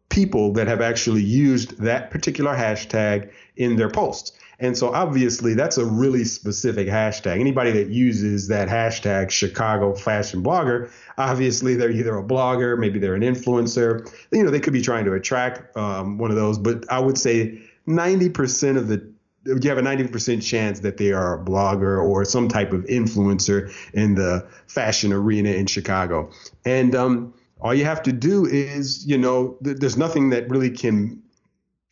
people 0.09 0.53
that 0.53 0.67
have 0.67 0.81
actually 0.81 1.23
used 1.23 1.79
that 1.79 2.11
particular 2.11 2.55
hashtag 2.55 3.31
in 3.55 3.75
their 3.75 3.89
posts. 3.89 4.31
And 4.59 4.77
so 4.77 4.93
obviously 4.93 5.55
that's 5.55 5.77
a 5.77 5.85
really 5.85 6.23
specific 6.23 6.87
hashtag. 6.87 7.39
Anybody 7.39 7.71
that 7.71 7.89
uses 7.89 8.47
that 8.47 8.69
hashtag 8.69 9.31
Chicago 9.31 9.95
fashion 9.95 10.43
blogger, 10.43 10.91
obviously 11.17 11.75
they're 11.75 11.91
either 11.91 12.17
a 12.17 12.23
blogger, 12.23 12.77
maybe 12.77 12.99
they're 12.99 13.15
an 13.15 13.23
influencer. 13.23 14.09
You 14.31 14.43
know, 14.43 14.51
they 14.51 14.59
could 14.59 14.73
be 14.73 14.81
trying 14.81 15.05
to 15.05 15.13
attract 15.13 15.75
um, 15.75 16.17
one 16.17 16.29
of 16.29 16.37
those, 16.37 16.59
but 16.59 16.89
I 16.91 16.99
would 16.99 17.17
say 17.17 17.59
90% 17.87 18.77
of 18.77 18.87
the 18.87 19.12
you 19.45 19.69
have 19.69 19.77
a 19.77 19.81
90% 19.81 20.41
chance 20.41 20.79
that 20.81 20.97
they 20.97 21.11
are 21.11 21.41
a 21.41 21.43
blogger 21.43 22.01
or 22.01 22.23
some 22.25 22.47
type 22.47 22.71
of 22.71 22.83
influencer 22.85 23.73
in 23.93 24.15
the 24.15 24.47
fashion 24.67 25.11
arena 25.11 25.49
in 25.49 25.65
Chicago. 25.65 26.31
And 26.65 26.95
um, 26.95 27.33
all 27.59 27.73
you 27.73 27.85
have 27.85 28.03
to 28.03 28.13
do 28.13 28.45
is, 28.45 29.05
you 29.05 29.17
know, 29.17 29.57
th- 29.63 29.77
there's 29.77 29.97
nothing 29.97 30.29
that 30.29 30.49
really 30.49 30.69
can, 30.69 31.21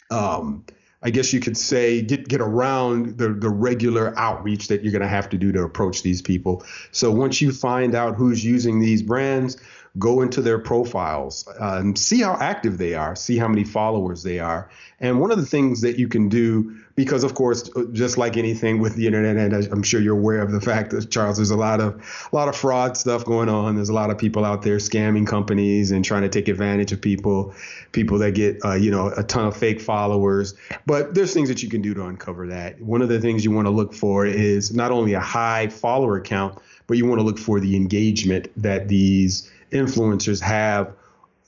um, 0.10 0.66
I 1.02 1.10
guess 1.10 1.34
you 1.34 1.40
could 1.40 1.58
say, 1.58 2.02
get 2.02 2.28
get 2.28 2.42
around 2.42 3.18
the 3.18 3.30
the 3.30 3.50
regular 3.50 4.18
outreach 4.20 4.68
that 4.68 4.84
you're 4.84 4.92
going 4.92 5.02
to 5.02 5.08
have 5.08 5.30
to 5.30 5.38
do 5.38 5.52
to 5.52 5.64
approach 5.64 6.04
these 6.04 6.22
people. 6.22 6.64
So 6.92 7.12
once 7.12 7.42
you 7.42 7.52
find 7.52 7.96
out 7.96 8.16
who's 8.16 8.46
using 8.46 8.80
these 8.80 9.02
brands, 9.02 9.58
go 10.00 10.22
into 10.22 10.42
their 10.42 10.58
profiles 10.58 11.46
and 11.60 11.98
see 11.98 12.22
how 12.22 12.38
active 12.40 12.78
they 12.78 12.94
are, 12.94 13.16
see 13.16 13.38
how 13.38 13.48
many 13.48 13.66
followers 13.66 14.24
they 14.24 14.40
are. 14.40 14.70
And 15.02 15.20
one 15.20 15.32
of 15.32 15.38
the 15.38 15.46
things 15.46 15.82
that 15.82 16.00
you 16.00 16.08
can 16.08 16.30
do, 16.30 16.78
because 16.96 17.26
of 17.26 17.34
course, 17.34 17.70
uh, 17.76 17.84
just 17.92 18.18
like 18.18 18.38
anything 18.38 18.80
with 18.80 18.96
the 18.96 19.06
internet, 19.06 19.36
and 19.36 19.54
I'm 19.54 19.84
sure 19.84 20.00
you're 20.00 20.18
aware 20.18 20.42
of 20.42 20.52
the 20.52 20.62
fact 20.62 20.92
that 20.92 21.10
Charles, 21.10 21.38
there's 21.38 21.50
a 21.50 21.58
lot 21.58 21.82
of 21.82 21.96
a 22.32 22.36
lot 22.36 22.48
of 22.48 22.56
fraud 22.56 22.96
stuff 22.96 23.26
going 23.26 23.50
on. 23.50 23.76
There's 23.76 23.90
a 23.90 23.94
lot 23.94 24.12
of 24.12 24.18
people 24.18 24.46
out 24.46 24.62
there 24.62 24.78
scamming 24.78 25.28
companies 25.28 25.92
and 25.92 26.06
trying 26.06 26.22
to 26.22 26.30
take 26.30 26.48
advantage 26.48 26.92
of 26.94 27.02
people, 27.02 27.54
people 27.92 28.18
that 28.20 28.32
get 28.34 28.64
uh, 28.64 28.76
you 28.76 28.92
know 28.92 29.12
a 29.18 29.24
ton 29.24 29.46
of 29.46 29.58
fake 29.58 29.82
followers. 29.82 30.54
But 30.86 31.16
there's 31.16 31.34
things 31.34 31.50
that 31.50 31.64
you 31.64 31.70
can 31.70 31.82
do 31.82 31.94
to 31.96 32.06
uncover 32.06 32.48
that. 32.48 32.80
One 32.80 33.02
of 33.02 33.10
the 33.10 33.20
things 33.20 33.44
you 33.44 33.52
want 33.52 33.66
to 33.66 33.72
look 33.72 33.94
for 33.94 34.26
is 34.26 34.74
not 34.74 34.92
only 34.92 35.14
a 35.14 35.20
high 35.20 35.68
follower 35.68 36.22
count, 36.22 36.60
but 36.88 36.98
you 36.98 37.06
want 37.06 37.20
to 37.20 37.26
look 37.26 37.40
for 37.40 37.60
the 37.60 37.76
engagement 37.76 38.50
that 38.62 38.88
these 38.88 39.50
influencers 39.72 40.42
have 40.42 40.94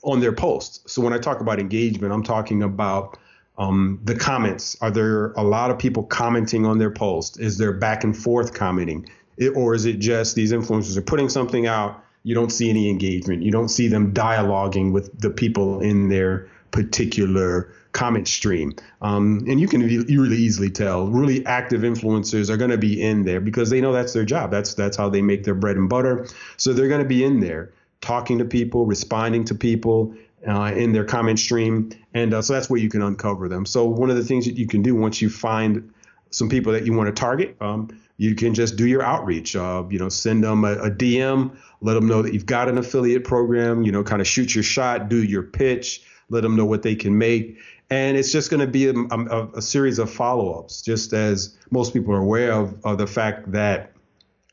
on 0.02 0.20
their 0.20 0.32
posts. 0.32 0.92
So 0.92 1.02
when 1.02 1.12
I 1.12 1.18
talk 1.18 1.40
about 1.40 1.58
engagement, 1.58 2.12
I'm 2.12 2.24
talking 2.24 2.62
about 2.62 3.18
Um, 3.56 4.00
the 4.02 4.16
comments 4.16 4.76
are 4.80 4.90
there 4.90 5.32
a 5.36 5.44
lot 5.44 5.70
of 5.70 5.78
people 5.78 6.02
commenting 6.02 6.66
on 6.66 6.78
their 6.78 6.90
post? 6.90 7.38
Is 7.38 7.56
there 7.56 7.72
back 7.72 8.04
and 8.04 8.16
forth 8.16 8.52
commenting, 8.52 9.08
it, 9.36 9.52
or 9.54 9.76
is 9.76 9.84
it 9.84 10.00
just 10.00 10.34
these 10.34 10.52
influencers 10.52 10.96
are 10.96 11.06
putting 11.06 11.28
something 11.28 11.64
out? 11.68 12.02
You 12.24 12.34
don't 12.34 12.50
see 12.50 12.68
any 12.68 12.90
engagement. 12.90 13.44
You 13.44 13.52
don't 13.52 13.68
see 13.68 13.88
them 13.88 14.12
dialoguing 14.12 14.92
with 14.92 15.06
the 15.20 15.30
people 15.30 15.80
in 15.80 16.08
their 16.08 16.48
particular 16.72 17.68
comment 17.92 18.26
stream. 18.26 18.72
Um, 19.02 19.44
and 19.48 19.60
you 19.60 19.68
can 19.68 19.82
really 19.82 20.36
easily 20.36 20.70
tell 20.70 21.06
really 21.06 21.46
active 21.46 21.82
influencers 21.82 22.50
are 22.50 22.56
going 22.56 22.72
to 22.72 22.86
be 22.88 23.00
in 23.00 23.24
there 23.24 23.40
because 23.40 23.70
they 23.70 23.80
know 23.80 23.92
that's 23.92 24.12
their 24.12 24.26
job. 24.26 24.50
That's 24.50 24.74
that's 24.74 24.96
how 24.96 25.10
they 25.10 25.22
make 25.22 25.44
their 25.44 25.54
bread 25.54 25.76
and 25.76 25.88
butter. 25.88 26.26
So 26.56 26.72
they're 26.72 26.88
going 26.88 27.06
to 27.08 27.14
be 27.16 27.22
in 27.22 27.38
there 27.38 27.70
talking 28.04 28.38
to 28.38 28.44
people, 28.44 28.86
responding 28.86 29.44
to 29.46 29.54
people 29.54 30.14
uh, 30.46 30.72
in 30.76 30.92
their 30.92 31.04
comment 31.04 31.38
stream, 31.38 31.90
and 32.12 32.34
uh, 32.34 32.42
so 32.42 32.52
that's 32.52 32.68
where 32.68 32.80
you 32.80 32.90
can 32.90 33.02
uncover 33.02 33.48
them. 33.48 33.64
So 33.64 33.86
one 33.86 34.10
of 34.10 34.16
the 34.16 34.24
things 34.24 34.44
that 34.44 34.56
you 34.58 34.66
can 34.66 34.82
do 34.82 34.94
once 34.94 35.22
you 35.22 35.30
find 35.30 35.92
some 36.30 36.48
people 36.48 36.72
that 36.72 36.84
you 36.84 36.92
want 36.92 37.06
to 37.14 37.18
target. 37.18 37.56
Um, 37.60 37.88
you 38.16 38.34
can 38.34 38.54
just 38.54 38.76
do 38.76 38.86
your 38.86 39.02
outreach. 39.02 39.56
Uh, 39.56 39.84
you 39.88 39.98
know, 39.98 40.08
send 40.08 40.44
them 40.44 40.64
a, 40.64 40.72
a, 40.74 40.90
DM, 40.90 41.56
let 41.80 41.94
them 41.94 42.06
know 42.06 42.22
that 42.22 42.32
you've 42.32 42.46
got 42.46 42.68
an 42.68 42.78
affiliate 42.78 43.24
program. 43.24 43.82
You 43.82 43.92
know, 43.92 44.02
kind 44.02 44.20
of 44.20 44.26
shoot 44.26 44.54
your 44.54 44.64
shot, 44.64 45.08
do 45.08 45.22
your 45.22 45.42
pitch, 45.42 46.02
let 46.28 46.42
them 46.42 46.56
know 46.56 46.64
what 46.64 46.82
they 46.82 46.94
can 46.94 47.16
make, 47.18 47.58
and 47.90 48.16
it's 48.16 48.32
just 48.32 48.50
going 48.50 48.60
to 48.60 48.66
be 48.66 48.88
a, 48.88 48.94
a, 48.94 49.48
a, 49.56 49.62
series 49.62 49.98
of 49.98 50.10
follow-ups. 50.10 50.82
Just 50.82 51.12
as 51.12 51.56
most 51.70 51.92
people 51.92 52.14
are 52.14 52.20
aware 52.20 52.52
of, 52.52 52.84
of 52.84 52.98
the 52.98 53.06
fact 53.06 53.52
that 53.52 53.93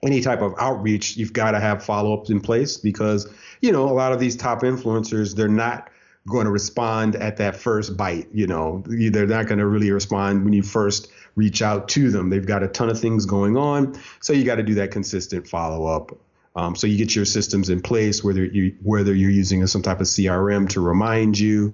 any 0.04 0.22
type 0.22 0.42
of 0.42 0.54
outreach, 0.60 1.18
you've 1.18 1.34
got 1.34 1.52
to 1.52 1.60
have 1.60 1.84
follow-ups 1.84 2.30
in 2.30 2.42
place 2.42 2.78
because 2.78 3.28
you 3.62 3.72
know 3.72 3.88
a 3.88 3.94
lot 3.94 4.12
of 4.12 4.20
these 4.20 4.36
top 4.36 4.62
influencers, 4.62 5.36
they're 5.36 5.48
not 5.48 5.90
going 6.28 6.46
to 6.46 6.52
respond 6.52 7.16
at 7.16 7.38
that 7.38 7.56
first 7.56 7.98
bite. 7.98 8.28
You 8.34 8.48
know, 8.48 8.84
they're 8.86 9.28
not 9.28 9.48
going 9.48 9.60
to 9.60 9.66
really 9.66 9.92
respond 9.92 10.44
when 10.44 10.54
you 10.54 10.64
first 10.64 11.12
reach 11.36 11.62
out 11.62 11.88
to 11.90 12.12
them. 12.12 12.30
They've 12.30 12.46
got 12.46 12.64
a 12.64 12.68
ton 12.68 12.90
of 12.90 13.00
things 13.00 13.26
going 13.26 13.58
on, 13.58 14.00
so 14.20 14.34
you 14.34 14.44
got 14.44 14.56
to 14.56 14.64
do 14.64 14.76
that 14.76 14.92
consistent 14.92 15.48
follow 15.48 15.86
up. 15.86 16.12
Um, 16.56 16.76
so 16.76 16.86
you 16.86 16.98
get 16.98 17.16
your 17.16 17.26
systems 17.26 17.70
in 17.70 17.82
place, 17.82 18.24
whether 18.24 18.44
you 18.44 18.76
whether 18.84 19.14
you're 19.14 19.30
using 19.30 19.66
some 19.68 19.82
type 19.82 20.02
of 20.02 20.08
CRM 20.08 20.68
to 20.70 20.82
remind 20.82 21.40
you, 21.40 21.74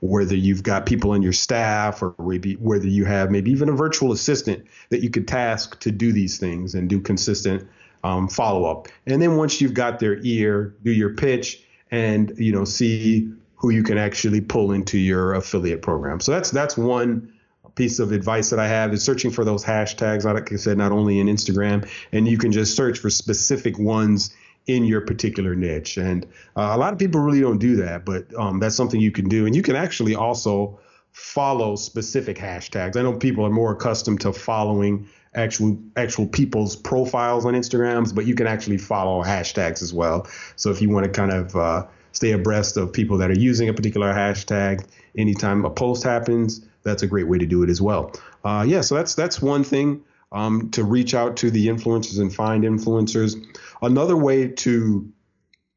whether 0.00 0.34
you've 0.34 0.62
got 0.62 0.84
people 0.84 1.12
on 1.12 1.22
your 1.22 1.32
staff, 1.32 2.02
or 2.02 2.14
maybe 2.18 2.54
whether 2.54 2.86
you 2.86 3.06
have 3.06 3.30
maybe 3.30 3.50
even 3.50 3.70
a 3.70 3.72
virtual 3.72 4.12
assistant 4.12 4.66
that 4.90 5.02
you 5.02 5.08
could 5.08 5.26
task 5.26 5.80
to 5.80 5.90
do 5.90 6.12
these 6.12 6.38
things 6.38 6.74
and 6.74 6.90
do 6.90 7.00
consistent 7.00 7.66
um, 8.04 8.28
follow 8.28 8.64
up. 8.64 8.88
And 9.06 9.20
then 9.22 9.36
once 9.36 9.60
you've 9.60 9.74
got 9.74 9.98
their 9.98 10.18
ear, 10.22 10.74
do 10.84 10.92
your 10.92 11.14
pitch 11.14 11.64
and 11.90 12.32
you 12.36 12.52
know 12.52 12.64
see 12.64 13.32
who 13.56 13.70
you 13.70 13.82
can 13.82 13.96
actually 13.96 14.42
pull 14.42 14.72
into 14.72 14.98
your 14.98 15.34
affiliate 15.34 15.80
program. 15.80 16.20
So 16.20 16.32
that's 16.32 16.50
that's 16.50 16.76
one 16.76 17.32
piece 17.78 18.00
of 18.00 18.10
advice 18.10 18.50
that 18.50 18.58
I 18.58 18.66
have 18.66 18.92
is 18.92 19.04
searching 19.04 19.30
for 19.30 19.44
those 19.44 19.64
hashtags, 19.64 20.24
like 20.24 20.52
I 20.52 20.56
said, 20.56 20.76
not 20.76 20.90
only 20.90 21.20
in 21.20 21.28
Instagram, 21.28 21.88
and 22.12 22.26
you 22.26 22.36
can 22.36 22.50
just 22.50 22.76
search 22.76 22.98
for 22.98 23.08
specific 23.08 23.78
ones 23.78 24.34
in 24.66 24.84
your 24.84 25.00
particular 25.00 25.54
niche. 25.54 25.96
And 25.96 26.26
uh, 26.56 26.72
a 26.74 26.76
lot 26.76 26.92
of 26.92 26.98
people 26.98 27.20
really 27.20 27.40
don't 27.40 27.58
do 27.58 27.76
that, 27.76 28.04
but 28.04 28.34
um, 28.36 28.58
that's 28.58 28.74
something 28.74 29.00
you 29.00 29.12
can 29.12 29.28
do. 29.28 29.46
And 29.46 29.54
you 29.54 29.62
can 29.62 29.76
actually 29.76 30.16
also 30.16 30.80
follow 31.12 31.76
specific 31.76 32.36
hashtags. 32.36 32.96
I 32.96 33.02
know 33.02 33.16
people 33.16 33.46
are 33.46 33.50
more 33.50 33.72
accustomed 33.72 34.20
to 34.22 34.32
following 34.32 35.08
actual 35.34 35.78
actual 35.96 36.26
people's 36.26 36.74
profiles 36.74 37.46
on 37.46 37.54
Instagrams, 37.54 38.12
but 38.12 38.26
you 38.26 38.34
can 38.34 38.48
actually 38.48 38.78
follow 38.78 39.22
hashtags 39.22 39.82
as 39.82 39.94
well. 39.94 40.26
So 40.56 40.70
if 40.70 40.82
you 40.82 40.90
want 40.90 41.06
to 41.06 41.12
kind 41.12 41.30
of 41.32 41.54
uh, 41.54 41.86
stay 42.12 42.32
abreast 42.32 42.76
of 42.76 42.92
people 42.92 43.18
that 43.18 43.30
are 43.30 43.38
using 43.38 43.68
a 43.68 43.72
particular 43.72 44.12
hashtag, 44.12 44.84
anytime 45.16 45.64
a 45.64 45.70
post 45.70 46.02
happens, 46.02 46.67
that's 46.82 47.02
a 47.02 47.06
great 47.06 47.28
way 47.28 47.38
to 47.38 47.46
do 47.46 47.62
it 47.62 47.70
as 47.70 47.80
well. 47.80 48.12
Uh, 48.44 48.64
yeah, 48.66 48.80
so 48.80 48.94
that's 48.94 49.14
that's 49.14 49.42
one 49.42 49.64
thing 49.64 50.02
um, 50.32 50.70
to 50.70 50.84
reach 50.84 51.14
out 51.14 51.36
to 51.38 51.50
the 51.50 51.68
influencers 51.68 52.20
and 52.20 52.34
find 52.34 52.64
influencers. 52.64 53.34
Another 53.82 54.16
way 54.16 54.48
to 54.48 55.10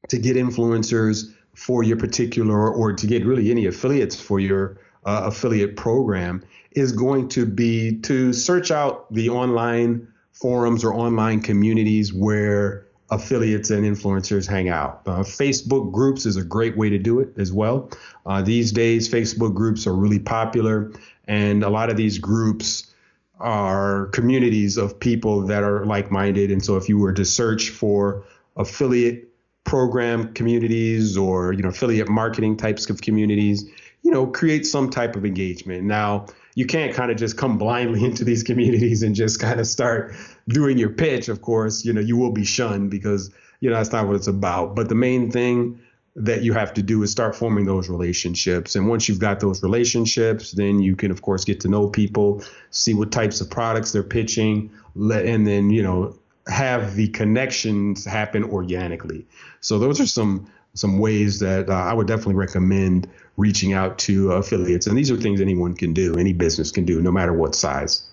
to 0.10 0.18
get 0.18 0.36
influencers 0.36 1.34
for 1.56 1.84
your 1.84 1.98
particular 1.98 2.72
or 2.72 2.94
to 2.94 3.08
get 3.08 3.26
really 3.26 3.52
any 3.52 3.66
affiliates 3.66 4.20
for 4.20 4.40
your 4.40 4.78
uh, 5.06 5.24
affiliate 5.26 5.76
program 5.76 6.44
is 6.72 6.92
going 6.92 7.28
to 7.30 7.46
be 7.46 8.00
to 8.00 8.34
search 8.34 8.72
out 8.72 9.12
the 9.14 9.30
online 9.30 10.08
forums 10.32 10.84
or 10.84 10.94
online 10.94 11.42
communities 11.42 12.14
where 12.14 12.88
affiliates 13.12 13.70
and 13.70 13.84
influencers 13.84 14.48
hang 14.48 14.70
out. 14.70 15.02
Uh, 15.06 15.20
Facebook 15.20 15.92
groups 15.92 16.26
is 16.26 16.38
a 16.38 16.44
great 16.44 16.78
way 16.78 16.90
to 16.90 16.98
do 16.98 17.20
it 17.20 17.30
as 17.38 17.52
well. 17.52 17.92
Uh, 18.26 18.42
these 18.42 18.72
days, 18.72 19.10
Facebook 19.10 19.54
groups 19.54 19.86
are 19.86 19.94
really 19.94 20.20
popular, 20.20 20.92
and 21.28 21.64
a 21.64 21.70
lot 21.70 21.90
of 21.90 21.98
these 21.98 22.18
groups 22.18 22.94
are 23.40 24.08
communities 24.08 24.78
of 24.78 25.00
people 25.00 25.42
that 25.42 25.64
are 25.64 25.86
like 25.86 26.10
minded. 26.10 26.52
And 26.52 26.64
so, 26.64 26.78
if 26.78 26.88
you 26.88 26.98
were 26.98 27.14
to 27.14 27.26
search 27.26 27.70
for 27.70 28.24
affiliate 28.56 29.28
program 29.64 30.34
communities 30.34 31.18
or 31.18 31.54
you 31.54 31.62
know 31.62 31.70
affiliate 31.70 32.10
marketing 32.10 32.56
types 32.56 32.90
of 32.90 33.02
communities, 33.02 33.70
you 34.04 34.12
know, 34.12 34.26
create 34.26 34.66
some 34.66 34.90
type 34.90 35.16
of 35.16 35.26
engagement. 35.26 35.84
Now, 35.84 36.28
you 36.56 36.66
can't 36.66 36.94
kind 36.94 37.12
of 37.12 37.18
just 37.18 37.38
come 37.38 37.58
blindly 37.58 38.04
into 38.06 38.24
these 38.24 38.44
communities 38.44 39.04
and 39.04 39.16
just 39.16 39.40
kind 39.40 39.60
of 39.60 39.68
start 39.68 40.16
doing 40.48 40.78
your 40.78 40.90
pitch. 40.90 41.30
Of 41.30 41.42
course, 41.42 41.86
you 41.86 41.94
know, 41.94 42.02
you 42.02 42.18
will 42.18 42.32
be 42.32 42.46
shunned 42.46 42.92
because, 42.92 43.32
you 43.60 43.70
know, 43.70 43.76
that's 43.76 43.92
not 43.92 44.08
what 44.08 44.16
it's 44.16 44.28
about. 44.28 44.76
But 44.76 44.90
the 44.90 44.96
main 44.96 45.32
thing 45.32 45.80
that 46.16 46.44
you 46.44 46.52
have 46.54 46.74
to 46.74 46.82
do 46.82 47.02
is 47.04 47.12
start 47.12 47.36
forming 47.36 47.66
those 47.66 47.90
relationships. 47.90 48.76
And 48.76 48.90
once 48.90 49.08
you've 49.08 49.20
got 49.20 49.40
those 49.40 49.64
relationships, 49.64 50.52
then 50.52 50.80
you 50.80 50.96
can, 50.96 51.10
of 51.10 51.22
course, 51.22 51.46
get 51.46 51.62
to 51.62 51.70
know 51.70 51.88
people, 51.88 52.44
see 52.70 52.94
what 52.94 53.12
types 53.12 53.40
of 53.40 53.50
products 53.50 53.94
they're 53.94 54.04
pitching, 54.04 54.72
let, 54.96 55.26
and 55.26 55.48
then, 55.48 55.70
you 55.70 55.82
know, 55.82 56.18
have 56.48 56.96
the 56.96 57.08
connections 57.10 58.04
happen 58.04 58.44
organically. 58.44 59.26
So 59.62 59.80
those 59.80 60.02
are 60.02 60.06
some 60.06 60.52
some 60.74 61.00
ways 61.00 61.40
that 61.40 61.70
uh, 61.70 61.74
I 61.74 61.94
would 61.94 62.08
definitely 62.08 62.36
recommend 62.36 63.10
reaching 63.38 63.74
out 63.74 63.98
to 64.00 64.32
affiliates. 64.34 64.88
And 64.88 64.98
these 64.98 65.12
are 65.12 65.18
things 65.18 65.42
anyone 65.42 65.76
can 65.76 65.94
do, 65.94 66.18
any 66.18 66.34
business 66.34 66.72
can 66.72 66.86
do, 66.86 67.02
no 67.02 67.12
matter 67.12 67.34
what 67.34 67.56
size. 67.56 68.04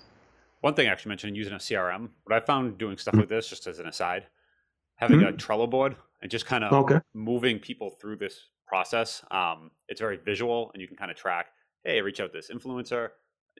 One 0.61 0.73
thing 0.73 0.87
I 0.87 0.91
actually 0.91 1.09
mentioned 1.09 1.37
using 1.37 1.53
a 1.53 1.57
CRM, 1.57 2.09
what 2.23 2.35
I 2.35 2.39
found 2.45 2.77
doing 2.77 2.97
stuff 2.97 3.13
mm-hmm. 3.13 3.21
like 3.21 3.29
this, 3.29 3.47
just 3.47 3.67
as 3.67 3.79
an 3.79 3.87
aside, 3.87 4.25
having 4.95 5.19
mm-hmm. 5.19 5.29
a 5.29 5.33
Trello 5.33 5.69
board 5.69 5.95
and 6.21 6.29
just 6.29 6.45
kind 6.45 6.63
of 6.63 6.73
okay. 6.73 6.99
moving 7.13 7.59
people 7.59 7.91
through 7.91 8.17
this 8.17 8.47
process. 8.67 9.23
Um, 9.31 9.71
it's 9.87 10.01
very 10.01 10.17
visual 10.17 10.71
and 10.73 10.81
you 10.81 10.87
can 10.87 10.97
kind 10.97 11.11
of 11.11 11.15
track, 11.15 11.47
hey, 11.83 12.01
reach 12.01 12.19
out 12.19 12.33
to 12.33 12.37
this 12.37 12.51
influencer, 12.51 13.09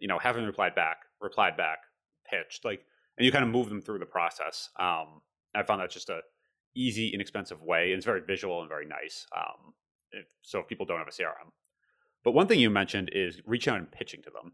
you 0.02 0.08
know, 0.08 0.20
having 0.20 0.46
replied 0.46 0.76
back, 0.76 0.98
replied 1.22 1.56
back, 1.56 1.80
pitched, 2.30 2.66
like, 2.66 2.86
and 3.18 3.26
you 3.26 3.32
kind 3.32 3.44
of 3.44 3.50
move 3.50 3.70
them 3.70 3.82
through 3.82 4.00
the 4.00 4.06
process. 4.06 4.70
Um, 4.78 5.22
I 5.56 5.64
found 5.64 5.82
that 5.82 5.90
just 5.90 6.10
a 6.10 6.22
easy, 6.80 7.10
inexpensive 7.10 7.62
way. 7.62 7.92
And 7.92 7.98
it's 7.98 8.06
very 8.06 8.22
visual 8.22 8.62
and 8.62 8.70
very 8.70 8.86
nice. 8.86 9.26
Um, 9.36 9.74
if, 10.12 10.26
so 10.42 10.60
if 10.60 10.68
people 10.68 10.86
don't 10.86 11.00
have 11.00 11.08
a 11.08 11.12
CRM. 11.12 11.52
But 12.24 12.32
one 12.32 12.48
thing 12.48 12.60
you 12.60 12.70
mentioned 12.70 13.10
is 13.14 13.42
reaching 13.46 13.74
out 13.74 13.80
and 13.80 13.92
pitching 13.92 14.22
to 14.24 14.30
them. 14.30 14.54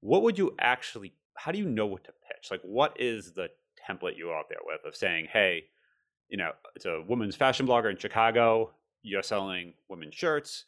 What 0.00 0.22
would 0.22 0.38
you 0.38 0.54
actually, 0.58 1.12
how 1.36 1.52
do 1.52 1.58
you 1.58 1.66
know 1.66 1.86
what 1.86 2.04
to 2.04 2.12
pitch? 2.12 2.50
Like, 2.50 2.60
what 2.62 3.00
is 3.00 3.32
the 3.32 3.48
template 3.88 4.16
you 4.16 4.32
out 4.32 4.46
there 4.48 4.58
with 4.64 4.80
of 4.86 4.96
saying, 4.96 5.28
hey, 5.32 5.64
you 6.28 6.36
know, 6.36 6.52
it's 6.74 6.86
a 6.86 7.02
women's 7.06 7.36
fashion 7.36 7.66
blogger 7.66 7.90
in 7.90 7.96
Chicago, 7.96 8.72
you're 9.02 9.22
selling 9.22 9.74
women's 9.88 10.14
shirts. 10.14 10.64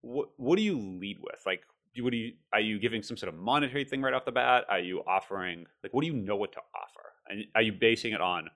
What, 0.00 0.28
what 0.36 0.56
do 0.56 0.62
you 0.62 0.78
lead 0.78 1.18
with? 1.20 1.40
Like, 1.46 1.62
what 2.00 2.10
do 2.10 2.16
you, 2.16 2.32
are 2.52 2.60
you 2.60 2.78
giving 2.78 3.02
some 3.02 3.16
sort 3.16 3.32
of 3.32 3.38
monetary 3.38 3.84
thing 3.84 4.02
right 4.02 4.14
off 4.14 4.24
the 4.24 4.32
bat? 4.32 4.64
Are 4.68 4.80
you 4.80 5.02
offering, 5.06 5.66
like, 5.82 5.94
what 5.94 6.02
do 6.02 6.08
you 6.08 6.14
know 6.14 6.36
what 6.36 6.52
to 6.52 6.58
offer? 6.58 7.12
And 7.28 7.44
are 7.54 7.62
you 7.62 7.72
basing 7.72 8.12
it 8.12 8.20
on 8.20 8.48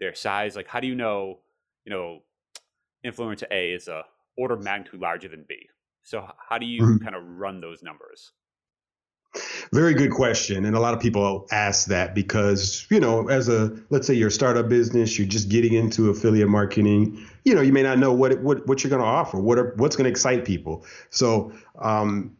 their 0.00 0.14
size? 0.14 0.56
Like, 0.56 0.66
how 0.66 0.80
do 0.80 0.86
you 0.86 0.94
know, 0.94 1.38
you 1.84 1.90
know, 1.90 2.20
influencer 3.04 3.44
A 3.50 3.72
is 3.72 3.88
a 3.88 4.04
order 4.36 4.54
of 4.54 4.62
magnitude 4.62 5.00
larger 5.00 5.28
than 5.28 5.44
B? 5.48 5.68
So 6.02 6.28
how 6.48 6.58
do 6.58 6.66
you 6.66 6.82
mm-hmm. 6.82 7.04
kind 7.04 7.16
of 7.16 7.22
run 7.24 7.60
those 7.60 7.82
numbers? 7.82 8.32
Very 9.72 9.92
good 9.92 10.12
question. 10.12 10.64
And 10.64 10.76
a 10.76 10.80
lot 10.80 10.94
of 10.94 11.00
people 11.00 11.46
ask 11.50 11.88
that 11.88 12.14
because, 12.14 12.86
you 12.90 13.00
know, 13.00 13.28
as 13.28 13.48
a, 13.48 13.76
let's 13.90 14.06
say 14.06 14.14
you're 14.14 14.28
a 14.28 14.30
startup 14.32 14.68
business, 14.68 15.18
you're 15.18 15.26
just 15.26 15.48
getting 15.48 15.74
into 15.74 16.08
affiliate 16.08 16.48
marketing, 16.48 17.26
you 17.44 17.54
know, 17.54 17.60
you 17.60 17.72
may 17.72 17.82
not 17.82 17.98
know 17.98 18.12
what, 18.12 18.40
what, 18.40 18.66
what 18.66 18.82
you're 18.82 18.90
going 18.90 19.02
to 19.02 19.06
offer, 19.06 19.38
what 19.38 19.58
are, 19.58 19.74
what's 19.76 19.96
going 19.96 20.04
to 20.04 20.10
excite 20.10 20.44
people. 20.44 20.86
So, 21.10 21.52
um, 21.80 22.36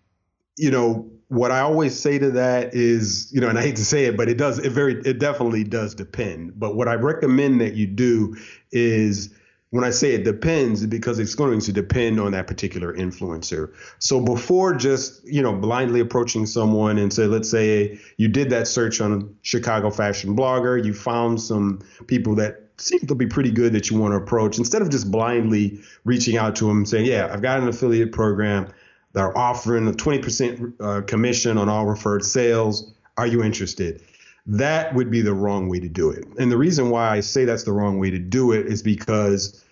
you 0.57 0.71
know, 0.71 1.11
what 1.29 1.51
I 1.51 1.61
always 1.61 1.99
say 1.99 2.19
to 2.19 2.31
that 2.33 2.75
is, 2.75 3.33
you 3.33 3.41
know, 3.41 3.49
and 3.49 3.59
I 3.59 3.63
hate 3.63 3.77
to 3.77 3.85
say 3.85 4.05
it, 4.05 4.17
but 4.17 4.29
it 4.29 4.39
does, 4.39 4.59
it 4.59 4.71
very, 4.71 5.01
it 5.05 5.19
definitely 5.19 5.65
does 5.65 5.95
depend. 5.95 6.59
But 6.59 6.77
what 6.77 6.89
I 6.89 6.95
recommend 6.95 7.61
that 7.61 7.75
you 7.75 7.87
do 7.87 8.37
is, 8.71 9.35
when 9.71 9.83
I 9.83 9.91
say 9.91 10.15
it 10.15 10.23
depends, 10.23 10.87
because 10.87 11.19
it's 11.19 11.35
going 11.35 11.59
to 11.61 11.73
depend 11.73 12.21
on 12.21 12.31
that 12.33 12.47
particular 12.47 12.95
influencer. 12.95 13.73
So 13.99 14.21
before 14.21 14.75
just, 14.75 15.27
you 15.27 15.43
know, 15.43 15.53
blindly 15.53 15.99
approaching 15.99 16.47
someone 16.47 16.99
and 16.99 17.13
say, 17.13 17.27
let's 17.27 17.51
say 17.51 17.99
you 18.17 18.29
did 18.29 18.51
that 18.51 18.69
search 18.69 19.01
on 19.01 19.35
Chicago 19.43 19.91
fashion 19.91 20.37
blogger, 20.37 20.83
you 20.83 20.95
found 20.95 21.41
some 21.41 21.81
people 22.07 22.37
that 22.37 22.69
seem 22.79 23.01
to 23.01 23.15
be 23.17 23.27
pretty 23.27 23.51
good 23.51 23.73
that 23.73 23.91
you 23.91 23.99
want 23.99 24.13
to 24.13 24.17
approach, 24.17 24.57
instead 24.57 24.83
of 24.83 24.91
just 24.91 25.11
blindly 25.11 25.81
reaching 26.05 26.37
out 26.37 26.55
to 26.57 26.67
them 26.67 26.87
saying, 26.87 27.05
yeah, 27.05 27.29
I've 27.33 27.43
got 27.43 27.59
an 27.59 27.67
affiliate 27.67 28.13
program 28.13 28.69
that 29.17 29.23
are 29.23 29.37
offering 29.37 29.89
a 29.89 29.93
20% 29.93 30.75
uh, 30.79 31.01
commission 31.07 31.57
on 31.57 31.71
all 31.71 31.87
referred 31.87 32.23
sales. 32.23 32.93
Are 33.17 33.27
you 33.27 33.43
interested? 33.43 34.03
That 34.45 34.95
would 34.95 35.11
be 35.11 35.23
the 35.23 35.33
wrong 35.33 35.71
way 35.71 35.81
to 35.81 35.89
do 35.89 36.11
it. 36.11 36.27
And 36.39 36.53
the 36.53 36.59
reason 36.59 36.91
why 36.91 37.17
I 37.17 37.21
say 37.21 37.47
that's 37.47 37.65
the 37.65 37.73
wrong 37.73 37.99
way 37.99 38.11
to 38.11 38.19
do 38.19 38.53
it 38.53 38.67
is 38.67 38.83
because 38.83 39.65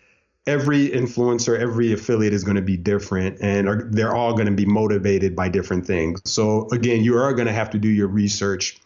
every 0.47 0.89
influencer, 0.89 1.59
every 1.59 1.93
affiliate 1.93 2.33
is 2.33 2.43
going 2.43 2.57
to 2.57 2.63
be 2.63 2.79
different 2.79 3.39
and 3.43 3.69
are, 3.69 3.87
they're 3.91 4.15
all 4.15 4.33
going 4.33 4.47
to 4.47 4.53
be 4.53 4.65
motivated 4.65 5.37
by 5.37 5.51
different 5.51 5.87
things. 5.87 6.23
So, 6.25 6.67
again, 6.71 7.05
you 7.05 7.19
are 7.19 7.35
going 7.35 7.47
to 7.47 7.53
have 7.53 7.69
to 7.71 7.79
do 7.79 7.89
your 7.89 8.09
research 8.09 8.79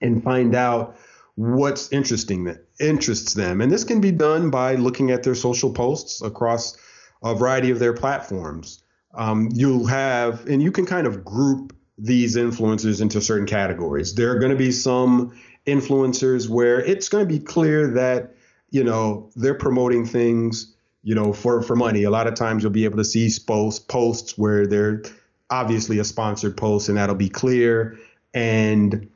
and 0.00 0.20
find 0.24 0.56
out 0.56 0.96
what's 1.36 1.92
interesting 1.92 2.42
that 2.44 2.66
interests 2.80 3.34
them. 3.34 3.60
And 3.60 3.70
this 3.70 3.84
can 3.84 4.00
be 4.00 4.10
done 4.10 4.50
by 4.50 4.74
looking 4.74 5.12
at 5.12 5.22
their 5.22 5.36
social 5.36 5.72
posts 5.72 6.22
across 6.22 6.76
a 7.22 7.36
variety 7.36 7.70
of 7.70 7.78
their 7.78 7.92
platforms. 7.92 8.81
Um, 9.14 9.50
you'll 9.52 9.86
have, 9.86 10.46
and 10.46 10.62
you 10.62 10.72
can 10.72 10.86
kind 10.86 11.06
of 11.06 11.24
group 11.24 11.74
these 11.98 12.36
influencers 12.36 13.00
into 13.00 13.20
certain 13.20 13.46
categories. 13.46 14.14
There 14.14 14.30
are 14.32 14.38
going 14.38 14.52
to 14.52 14.56
be 14.58 14.72
some 14.72 15.32
influencers 15.66 16.48
where 16.48 16.80
it's 16.80 17.08
going 17.08 17.26
to 17.26 17.28
be 17.28 17.38
clear 17.38 17.88
that, 17.88 18.34
you 18.70 18.82
know, 18.82 19.30
they're 19.36 19.54
promoting 19.54 20.06
things, 20.06 20.74
you 21.02 21.14
know, 21.14 21.32
for, 21.32 21.62
for 21.62 21.76
money. 21.76 22.04
A 22.04 22.10
lot 22.10 22.26
of 22.26 22.34
times 22.34 22.62
you'll 22.62 22.72
be 22.72 22.84
able 22.84 22.96
to 22.96 23.04
see 23.04 23.30
posts, 23.46 23.78
posts 23.78 24.38
where 24.38 24.66
they're 24.66 25.02
obviously 25.50 25.98
a 25.98 26.04
sponsored 26.04 26.56
post 26.56 26.88
and 26.88 26.96
that'll 26.96 27.14
be 27.14 27.28
clear. 27.28 27.98
And, 28.32 29.08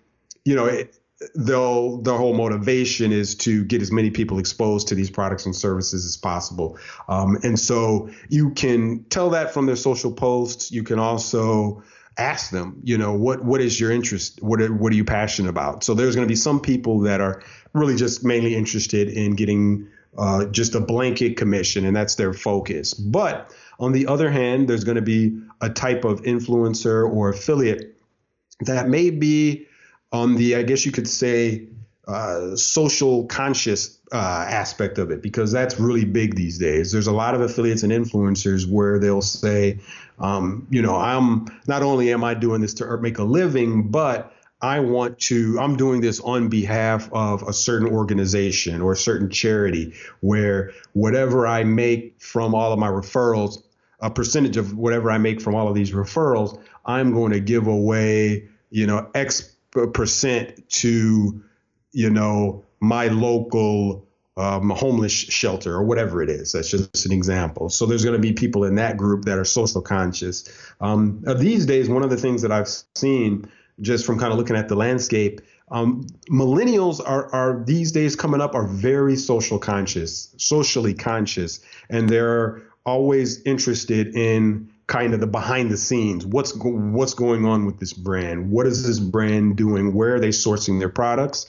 you 0.44 0.54
know, 0.54 0.66
it, 0.66 0.98
though 1.34 2.00
the 2.02 2.16
whole 2.16 2.34
motivation 2.34 3.10
is 3.12 3.34
to 3.34 3.64
get 3.64 3.80
as 3.80 3.90
many 3.90 4.10
people 4.10 4.38
exposed 4.38 4.88
to 4.88 4.94
these 4.94 5.10
products 5.10 5.46
and 5.46 5.56
services 5.56 6.04
as 6.04 6.16
possible. 6.16 6.78
Um, 7.08 7.38
and 7.42 7.58
so 7.58 8.10
you 8.28 8.50
can 8.50 9.04
tell 9.04 9.30
that 9.30 9.54
from 9.54 9.66
their 9.66 9.76
social 9.76 10.12
posts. 10.12 10.70
You 10.70 10.82
can 10.82 10.98
also 10.98 11.82
ask 12.18 12.50
them, 12.50 12.80
you 12.82 12.98
know, 12.98 13.14
what 13.14 13.44
what 13.44 13.60
is 13.60 13.80
your 13.80 13.90
interest? 13.90 14.42
What 14.42 14.60
are, 14.60 14.72
what 14.72 14.92
are 14.92 14.96
you 14.96 15.04
passionate 15.04 15.48
about? 15.48 15.84
So 15.84 15.94
there's 15.94 16.14
going 16.14 16.26
to 16.26 16.32
be 16.32 16.36
some 16.36 16.60
people 16.60 17.00
that 17.00 17.20
are 17.20 17.42
really 17.72 17.96
just 17.96 18.24
mainly 18.24 18.54
interested 18.54 19.08
in 19.08 19.36
getting 19.36 19.88
uh, 20.18 20.46
just 20.46 20.74
a 20.74 20.80
blanket 20.80 21.36
commission, 21.36 21.84
and 21.86 21.96
that's 21.96 22.14
their 22.14 22.32
focus. 22.34 22.92
But 22.94 23.54
on 23.78 23.92
the 23.92 24.06
other 24.06 24.30
hand, 24.30 24.68
there's 24.68 24.84
going 24.84 24.96
to 24.96 25.02
be 25.02 25.38
a 25.60 25.70
type 25.70 26.04
of 26.04 26.22
influencer 26.22 27.10
or 27.10 27.30
affiliate 27.30 27.96
that 28.60 28.88
may 28.88 29.10
be 29.10 29.66
on 30.16 30.34
the, 30.36 30.56
I 30.56 30.62
guess 30.62 30.86
you 30.86 30.92
could 30.92 31.08
say, 31.08 31.68
uh, 32.08 32.54
social 32.56 33.26
conscious 33.26 33.98
uh, 34.12 34.46
aspect 34.48 34.98
of 34.98 35.10
it 35.10 35.20
because 35.20 35.50
that's 35.50 35.80
really 35.80 36.04
big 36.04 36.36
these 36.36 36.58
days. 36.58 36.92
There's 36.92 37.08
a 37.08 37.12
lot 37.12 37.34
of 37.34 37.40
affiliates 37.40 37.82
and 37.82 37.92
influencers 37.92 38.68
where 38.68 38.98
they'll 38.98 39.22
say, 39.22 39.80
um, 40.20 40.66
you 40.70 40.82
know, 40.82 40.96
I'm 40.96 41.46
not 41.66 41.82
only 41.82 42.12
am 42.12 42.22
I 42.22 42.34
doing 42.34 42.60
this 42.60 42.74
to 42.74 42.96
make 42.98 43.18
a 43.18 43.24
living, 43.24 43.88
but 43.88 44.32
I 44.62 44.80
want 44.80 45.18
to, 45.20 45.58
I'm 45.60 45.76
doing 45.76 46.00
this 46.00 46.20
on 46.20 46.48
behalf 46.48 47.10
of 47.12 47.42
a 47.42 47.52
certain 47.52 47.88
organization 47.88 48.80
or 48.80 48.92
a 48.92 48.96
certain 48.96 49.28
charity 49.28 49.94
where 50.20 50.72
whatever 50.92 51.46
I 51.46 51.64
make 51.64 52.22
from 52.22 52.54
all 52.54 52.72
of 52.72 52.78
my 52.78 52.88
referrals, 52.88 53.62
a 54.00 54.10
percentage 54.10 54.56
of 54.56 54.76
whatever 54.78 55.10
I 55.10 55.18
make 55.18 55.40
from 55.40 55.56
all 55.56 55.68
of 55.68 55.74
these 55.74 55.90
referrals, 55.90 56.58
I'm 56.84 57.12
going 57.12 57.32
to 57.32 57.40
give 57.40 57.66
away, 57.66 58.48
you 58.70 58.86
know, 58.86 59.10
X 59.14 59.55
percent 59.92 60.68
to, 60.70 61.42
you 61.92 62.10
know, 62.10 62.64
my 62.80 63.08
local 63.08 64.06
um, 64.36 64.70
homeless 64.70 65.12
shelter 65.12 65.74
or 65.74 65.82
whatever 65.82 66.22
it 66.22 66.28
is. 66.28 66.52
That's 66.52 66.70
just 66.70 67.06
an 67.06 67.12
example. 67.12 67.70
So 67.70 67.86
there's 67.86 68.04
going 68.04 68.16
to 68.16 68.22
be 68.22 68.32
people 68.32 68.64
in 68.64 68.74
that 68.74 68.96
group 68.96 69.24
that 69.24 69.38
are 69.38 69.44
social 69.44 69.80
conscious. 69.80 70.48
Um, 70.80 71.22
these 71.38 71.64
days, 71.64 71.88
one 71.88 72.02
of 72.02 72.10
the 72.10 72.16
things 72.18 72.42
that 72.42 72.52
I've 72.52 72.68
seen 72.94 73.50
just 73.80 74.04
from 74.04 74.18
kind 74.18 74.32
of 74.32 74.38
looking 74.38 74.56
at 74.56 74.68
the 74.68 74.76
landscape, 74.76 75.40
um, 75.70 76.06
millennials 76.30 77.00
are, 77.04 77.32
are 77.32 77.62
these 77.64 77.92
days 77.92 78.14
coming 78.14 78.40
up 78.40 78.54
are 78.54 78.66
very 78.66 79.16
social 79.16 79.58
conscious, 79.58 80.34
socially 80.36 80.94
conscious, 80.94 81.60
and 81.90 82.08
they're 82.08 82.62
always 82.84 83.42
interested 83.42 84.14
in 84.14 84.70
kind 84.86 85.14
of 85.14 85.20
the 85.20 85.26
behind 85.26 85.70
the 85.70 85.76
scenes. 85.76 86.24
What's 86.24 86.52
go- 86.52 86.70
what's 86.70 87.14
going 87.14 87.44
on 87.44 87.66
with 87.66 87.78
this 87.78 87.92
brand? 87.92 88.50
What 88.50 88.66
is 88.66 88.86
this 88.86 89.00
brand 89.00 89.56
doing? 89.56 89.94
Where 89.94 90.14
are 90.14 90.20
they 90.20 90.28
sourcing 90.28 90.78
their 90.78 90.88
products? 90.88 91.46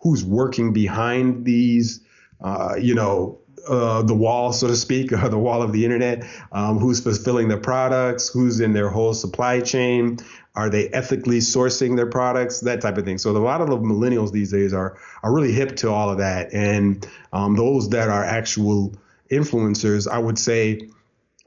Who's 0.00 0.24
working 0.24 0.72
behind 0.72 1.44
these 1.44 2.00
uh, 2.40 2.76
you 2.78 2.94
know 2.94 3.38
uh, 3.68 4.02
the 4.02 4.14
wall 4.14 4.52
so 4.52 4.68
to 4.68 4.76
speak 4.76 5.12
or 5.24 5.28
the 5.28 5.38
wall 5.38 5.62
of 5.62 5.72
the 5.72 5.84
internet? 5.84 6.24
Um, 6.52 6.78
who's 6.78 7.00
fulfilling 7.00 7.48
their 7.48 7.60
products? 7.60 8.28
Who's 8.28 8.60
in 8.60 8.72
their 8.72 8.88
whole 8.88 9.14
supply 9.14 9.60
chain? 9.60 10.18
Are 10.54 10.70
they 10.70 10.88
ethically 10.88 11.38
sourcing 11.38 11.94
their 11.94 12.06
products? 12.06 12.60
That 12.60 12.80
type 12.80 12.98
of 12.98 13.04
thing. 13.04 13.18
So 13.18 13.30
a 13.30 13.38
lot 13.38 13.60
of 13.60 13.68
the 13.68 13.76
millennials 13.76 14.32
these 14.32 14.50
days 14.50 14.72
are 14.72 14.98
are 15.22 15.32
really 15.32 15.52
hip 15.52 15.76
to 15.76 15.90
all 15.90 16.10
of 16.10 16.18
that. 16.18 16.52
And 16.54 17.06
um, 17.32 17.54
those 17.54 17.90
that 17.90 18.08
are 18.08 18.24
actual 18.24 18.94
influencers 19.30 20.08
i 20.08 20.18
would 20.18 20.38
say 20.38 20.88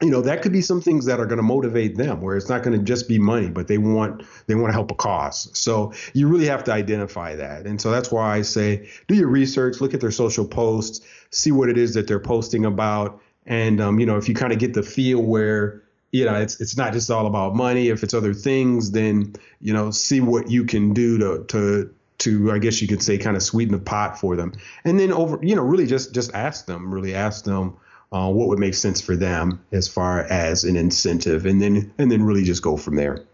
you 0.01 0.09
know 0.09 0.21
that 0.21 0.41
could 0.41 0.51
be 0.51 0.61
some 0.61 0.81
things 0.81 1.05
that 1.05 1.19
are 1.19 1.25
going 1.25 1.37
to 1.37 1.43
motivate 1.43 1.95
them 1.95 2.21
where 2.21 2.35
it's 2.35 2.49
not 2.49 2.63
going 2.63 2.77
to 2.77 2.83
just 2.83 3.07
be 3.07 3.19
money 3.19 3.49
but 3.49 3.67
they 3.67 3.77
want 3.77 4.23
they 4.47 4.55
want 4.55 4.69
to 4.69 4.73
help 4.73 4.91
a 4.91 4.95
cause. 4.95 5.49
So 5.57 5.93
you 6.13 6.27
really 6.27 6.47
have 6.47 6.63
to 6.65 6.73
identify 6.73 7.35
that. 7.35 7.65
And 7.65 7.79
so 7.79 7.91
that's 7.91 8.11
why 8.11 8.37
i 8.37 8.41
say 8.41 8.89
do 9.07 9.15
your 9.15 9.27
research 9.27 9.79
look 9.81 9.93
at 9.93 10.01
their 10.01 10.11
social 10.11 10.45
posts 10.45 11.01
see 11.29 11.51
what 11.51 11.69
it 11.69 11.77
is 11.77 11.93
that 11.93 12.07
they're 12.07 12.19
posting 12.19 12.65
about. 12.65 13.21
And 13.45 13.79
um, 13.81 13.99
you 13.99 14.05
know 14.05 14.17
if 14.17 14.27
you 14.27 14.35
kind 14.35 14.51
of 14.51 14.59
get 14.59 14.73
the 14.73 14.83
feel 14.83 15.21
where 15.21 15.83
you 16.11 16.25
know 16.25 16.35
it's 16.35 16.59
it's 16.59 16.77
not 16.77 16.93
just 16.93 17.09
all 17.11 17.27
about 17.27 17.55
money 17.55 17.89
if 17.89 18.03
it's 18.03 18.13
other 18.13 18.33
things 18.33 18.91
then 18.91 19.33
you 19.61 19.73
know 19.73 19.91
see 19.91 20.19
what 20.19 20.49
you 20.49 20.65
can 20.65 20.93
do 20.93 21.17
to 21.19 21.43
to 21.45 21.93
to 22.19 22.51
I 22.51 22.59
guess 22.59 22.81
you 22.81 22.87
could 22.87 23.01
say 23.03 23.17
kind 23.17 23.35
of 23.35 23.43
sweeten 23.43 23.73
the 23.73 23.79
pot 23.79 24.19
for 24.19 24.35
them. 24.35 24.53
And 24.83 24.99
then 24.99 25.11
over 25.11 25.39
you 25.43 25.55
know 25.55 25.63
really 25.63 25.85
just 25.85 26.13
just 26.13 26.33
ask 26.33 26.65
them 26.65 26.93
really 26.93 27.13
ask 27.13 27.45
them 27.45 27.77
uh, 28.11 28.29
what 28.29 28.47
would 28.47 28.59
make 28.59 28.73
sense 28.73 28.99
for 28.99 29.15
them 29.15 29.63
as 29.71 29.87
far 29.87 30.21
as 30.23 30.63
an 30.63 30.75
incentive, 30.75 31.45
and 31.45 31.61
then 31.61 31.93
and 31.97 32.11
then 32.11 32.23
really 32.23 32.43
just 32.43 32.61
go 32.61 32.77
from 32.77 32.95
there. 32.95 33.25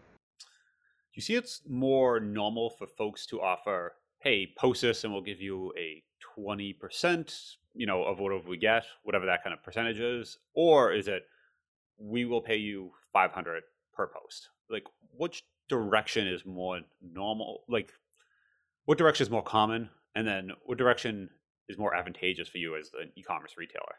You 1.13 1.22
see, 1.22 1.36
it's 1.36 1.62
more 1.68 2.20
normal 2.20 2.70
for 2.70 2.86
folks 2.86 3.26
to 3.28 3.42
offer, 3.42 3.96
"Hey, 4.20 4.54
post 4.58 4.82
this, 4.82 5.04
and 5.04 5.12
we'll 5.12 5.24
give 5.24 5.42
you 5.42 5.74
a 5.78 6.04
twenty 6.20 6.74
percent, 6.74 7.34
you 7.74 7.88
know, 7.88 8.04
of 8.04 8.20
whatever 8.20 8.48
we 8.48 8.58
get, 8.58 8.86
whatever 9.04 9.26
that 9.26 9.44
kind 9.44 9.54
of 9.54 9.63
percentage 9.63 10.00
is," 10.00 10.38
or 10.54 10.94
is 10.94 11.08
it, 11.08 11.24
"We 11.98 12.26
will 12.26 12.42
pay 12.42 12.58
you 12.58 12.92
five 13.12 13.32
hundred 13.32 13.63
per 13.94 14.08
post"? 14.08 14.50
Like, 14.70 14.84
which 15.12 15.44
direction 15.70 16.28
is 16.28 16.46
more 16.46 16.82
normal? 17.02 17.63
Like, 17.68 17.92
what 18.86 19.00
direction 19.00 19.26
is 19.26 19.32
more 19.32 19.44
common, 19.44 19.90
and 20.13 20.28
then 20.28 20.52
what 20.66 20.78
direction 20.78 21.30
is 21.68 21.78
more 21.78 21.96
advantageous 21.96 22.48
for 22.48 22.60
you 22.60 22.76
as 22.76 22.92
an 22.94 23.12
e-commerce 23.16 23.56
retailer? 23.58 23.96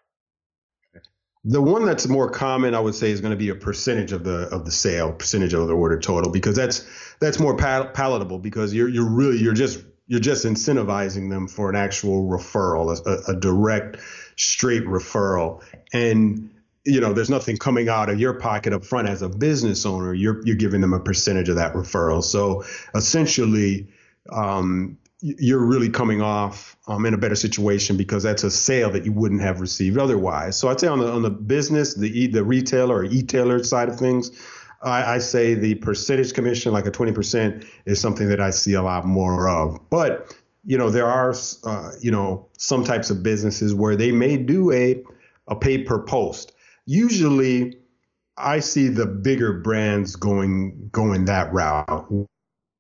The 1.45 1.63
one 1.63 1.85
that's 1.85 2.09
more 2.09 2.31
common, 2.31 2.75
I 2.75 2.81
would 2.81 2.95
say, 2.95 3.11
is 3.11 3.21
going 3.21 3.31
to 3.31 3.37
be 3.37 3.49
a 3.49 3.55
percentage 3.55 4.13
of 4.13 4.25
the 4.25 4.49
of 4.49 4.65
the 4.65 4.73
sale, 4.73 5.13
percentage 5.13 5.55
of 5.55 5.67
the 5.69 5.75
order 5.75 5.99
total, 5.99 6.31
because 6.33 6.57
that's 6.57 6.85
that's 7.21 7.39
more 7.39 7.57
pal- 7.57 7.89
palatable 7.89 8.39
because 8.39 8.75
you're 8.75 8.89
you're 8.89 9.09
really 9.09 9.39
you're 9.39 9.55
just 9.55 9.85
you're 10.09 10.21
just 10.21 10.45
incentivizing 10.45 11.31
them 11.31 11.47
for 11.47 11.71
an 11.71 11.77
actual 11.77 12.29
referral, 12.29 12.99
a, 13.07 13.33
a 13.33 13.37
direct, 13.37 13.99
straight 14.37 14.85
referral, 14.85 15.63
and 15.93 16.51
you 16.85 17.01
know 17.01 17.13
there's 17.13 17.31
nothing 17.31 17.57
coming 17.57 17.89
out 17.89 18.09
of 18.09 18.19
your 18.19 18.35
pocket 18.35 18.73
up 18.73 18.85
front 18.85 19.09
as 19.09 19.23
a 19.23 19.29
business 19.29 19.87
owner. 19.87 20.13
You're 20.13 20.45
you're 20.45 20.57
giving 20.57 20.81
them 20.81 20.93
a 20.93 21.01
percentage 21.01 21.49
of 21.49 21.57
that 21.57 21.75
referral. 21.75 22.25
So 22.25 22.65
essentially, 22.95 23.87
um, 24.33 24.99
you're 25.21 25.65
really 25.65 25.89
coming 25.89 26.23
off 26.23 26.77
um, 26.87 27.05
in 27.05 27.13
a 27.13 27.19
better 27.19 27.35
situation 27.35 27.97
because 27.97 28.23
that's 28.23 28.45
a 28.45 28.51
sale 28.51 28.91
that 28.91 29.05
you 29.05 29.13
wouldn't 29.13 29.41
have 29.41 29.61
received 29.61 29.99
otherwise. 29.99 30.57
So 30.57 30.69
I'd 30.69 30.79
say 30.79 30.87
on 30.87 31.01
the 31.01 31.11
on 31.11 31.23
the 31.23 31.31
business, 31.31 31.95
the 31.95 32.29
the 32.29 32.45
retailer 32.45 32.97
or 32.97 33.05
e-tailer 33.05 33.63
side 33.65 33.89
of 33.89 33.99
things, 33.99 34.31
I, 34.83 35.15
I 35.15 35.19
say 35.19 35.55
the 35.55 35.75
percentage 35.77 36.35
commission, 36.35 36.73
like 36.73 36.87
a 36.87 36.91
20%, 36.91 37.67
is 37.85 38.01
something 38.01 38.29
that 38.29 38.41
I 38.41 38.51
see 38.51 38.75
a 38.75 38.83
lot 38.83 39.05
more 39.05 39.49
of. 39.49 39.79
But 39.91 40.35
you 40.65 40.79
know, 40.79 40.91
there 40.91 41.07
are 41.07 41.35
uh, 41.65 41.93
you 42.01 42.11
know 42.11 42.49
some 42.57 42.85
types 42.85 43.11
of 43.11 43.23
businesses 43.23 43.75
where 43.75 43.97
they 43.97 44.13
may 44.13 44.37
do 44.37 44.71
a 44.73 45.03
a 45.49 45.57
pay 45.57 45.83
per 45.83 45.99
post. 45.99 46.53
Usually, 46.87 47.77
I 48.37 48.61
see 48.61 48.89
the 48.89 49.07
bigger 49.07 49.53
brands 49.53 50.15
going 50.15 50.91
going 50.93 51.25
that 51.25 51.53
route 51.53 52.13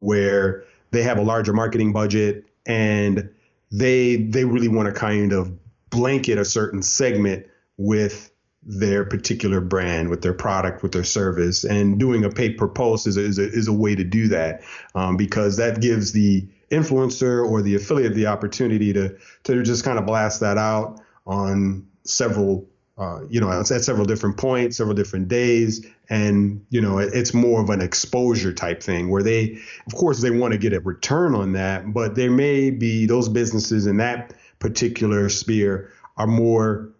where 0.00 0.64
they 0.90 1.02
have 1.02 1.18
a 1.18 1.22
larger 1.22 1.52
marketing 1.52 1.92
budget 1.92 2.44
and 2.66 3.30
they 3.70 4.16
they 4.16 4.44
really 4.44 4.68
want 4.68 4.92
to 4.92 4.98
kind 4.98 5.32
of 5.32 5.52
blanket 5.90 6.38
a 6.38 6.44
certain 6.44 6.82
segment 6.82 7.46
with 7.76 8.30
their 8.62 9.04
particular 9.04 9.60
brand, 9.60 10.10
with 10.10 10.20
their 10.20 10.34
product, 10.34 10.82
with 10.82 10.92
their 10.92 11.04
service, 11.04 11.64
and 11.64 11.98
doing 11.98 12.24
a 12.24 12.28
pay 12.28 12.50
per 12.50 12.68
post 12.68 13.06
is 13.06 13.16
a, 13.16 13.20
is 13.20 13.38
a, 13.38 13.48
is 13.48 13.68
a 13.68 13.72
way 13.72 13.94
to 13.94 14.04
do 14.04 14.28
that 14.28 14.62
um, 14.94 15.16
because 15.16 15.56
that 15.56 15.80
gives 15.80 16.12
the 16.12 16.46
influencer 16.70 17.48
or 17.48 17.62
the 17.62 17.74
affiliate 17.74 18.14
the 18.14 18.26
opportunity 18.26 18.92
to 18.92 19.16
to 19.44 19.62
just 19.62 19.84
kind 19.84 19.98
of 19.98 20.04
blast 20.06 20.40
that 20.40 20.58
out 20.58 21.00
on 21.26 21.86
several 22.04 22.68
uh, 22.98 23.20
you 23.28 23.40
know, 23.40 23.48
it's 23.60 23.70
at 23.70 23.84
several 23.84 24.04
different 24.04 24.36
points, 24.36 24.76
several 24.76 24.94
different 24.94 25.28
days, 25.28 25.86
and 26.10 26.64
you 26.70 26.80
know, 26.80 26.98
it, 26.98 27.14
it's 27.14 27.32
more 27.32 27.60
of 27.60 27.70
an 27.70 27.80
exposure 27.80 28.52
type 28.52 28.82
thing 28.82 29.08
where 29.08 29.22
they, 29.22 29.56
of 29.86 29.94
course, 29.94 30.20
they 30.20 30.30
want 30.30 30.52
to 30.52 30.58
get 30.58 30.72
a 30.72 30.80
return 30.80 31.34
on 31.34 31.52
that, 31.52 31.92
but 31.92 32.16
there 32.16 32.30
may 32.30 32.70
be 32.70 33.06
those 33.06 33.28
businesses 33.28 33.86
in 33.86 33.98
that 33.98 34.34
particular 34.58 35.28
sphere 35.28 35.92
are 36.16 36.26
more 36.26 36.90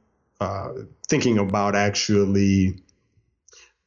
uh, 0.41 0.69
thinking 1.09 1.37
about 1.37 1.75
actually 1.75 2.81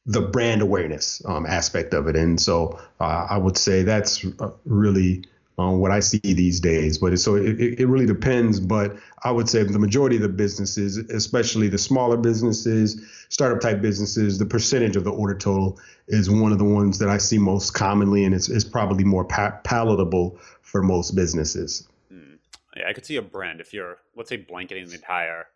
the 0.04 0.20
brand 0.20 0.60
awareness 0.60 1.22
um, 1.24 1.46
aspect 1.46 1.94
of 1.94 2.08
it, 2.08 2.16
and 2.16 2.38
so 2.38 2.78
uh, 3.00 3.26
I 3.30 3.38
would 3.38 3.56
say 3.56 3.84
that's 3.84 4.22
uh, 4.38 4.50
really 4.66 5.24
um, 5.58 5.80
what 5.80 5.90
I 5.90 6.00
see 6.00 6.18
these 6.18 6.60
days. 6.60 6.98
But 6.98 7.12
it, 7.12 7.18
so 7.18 7.36
it, 7.36 7.60
it 7.60 7.86
really 7.86 8.06
depends. 8.06 8.60
But 8.60 8.96
I 9.22 9.30
would 9.30 9.48
say 9.48 9.62
the 9.62 9.78
majority 9.78 10.16
of 10.16 10.22
the 10.22 10.28
businesses, 10.28 10.96
especially 10.96 11.68
the 11.68 11.78
smaller 11.78 12.16
businesses, 12.16 13.00
startup 13.28 13.60
type 13.60 13.80
businesses, 13.80 14.38
the 14.38 14.46
percentage 14.46 14.96
of 14.96 15.04
the 15.04 15.12
order 15.12 15.34
total 15.34 15.78
is 16.08 16.30
one 16.30 16.52
of 16.52 16.58
the 16.58 16.64
ones 16.64 16.98
that 16.98 17.08
I 17.08 17.18
see 17.18 17.38
most 17.38 17.72
commonly, 17.72 18.24
and 18.24 18.34
it's, 18.34 18.48
it's 18.48 18.64
probably 18.64 19.04
more 19.04 19.24
pa- 19.24 19.58
palatable 19.64 20.38
for 20.62 20.82
most 20.82 21.12
businesses. 21.14 21.86
Mm. 22.12 22.38
Yeah, 22.76 22.88
I 22.88 22.92
could 22.92 23.06
see 23.06 23.16
a 23.16 23.22
brand 23.22 23.60
if 23.60 23.72
you're, 23.72 23.98
let's 24.16 24.28
say, 24.28 24.36
blanketing 24.36 24.88
the 24.88 24.94
entire, 24.94 25.46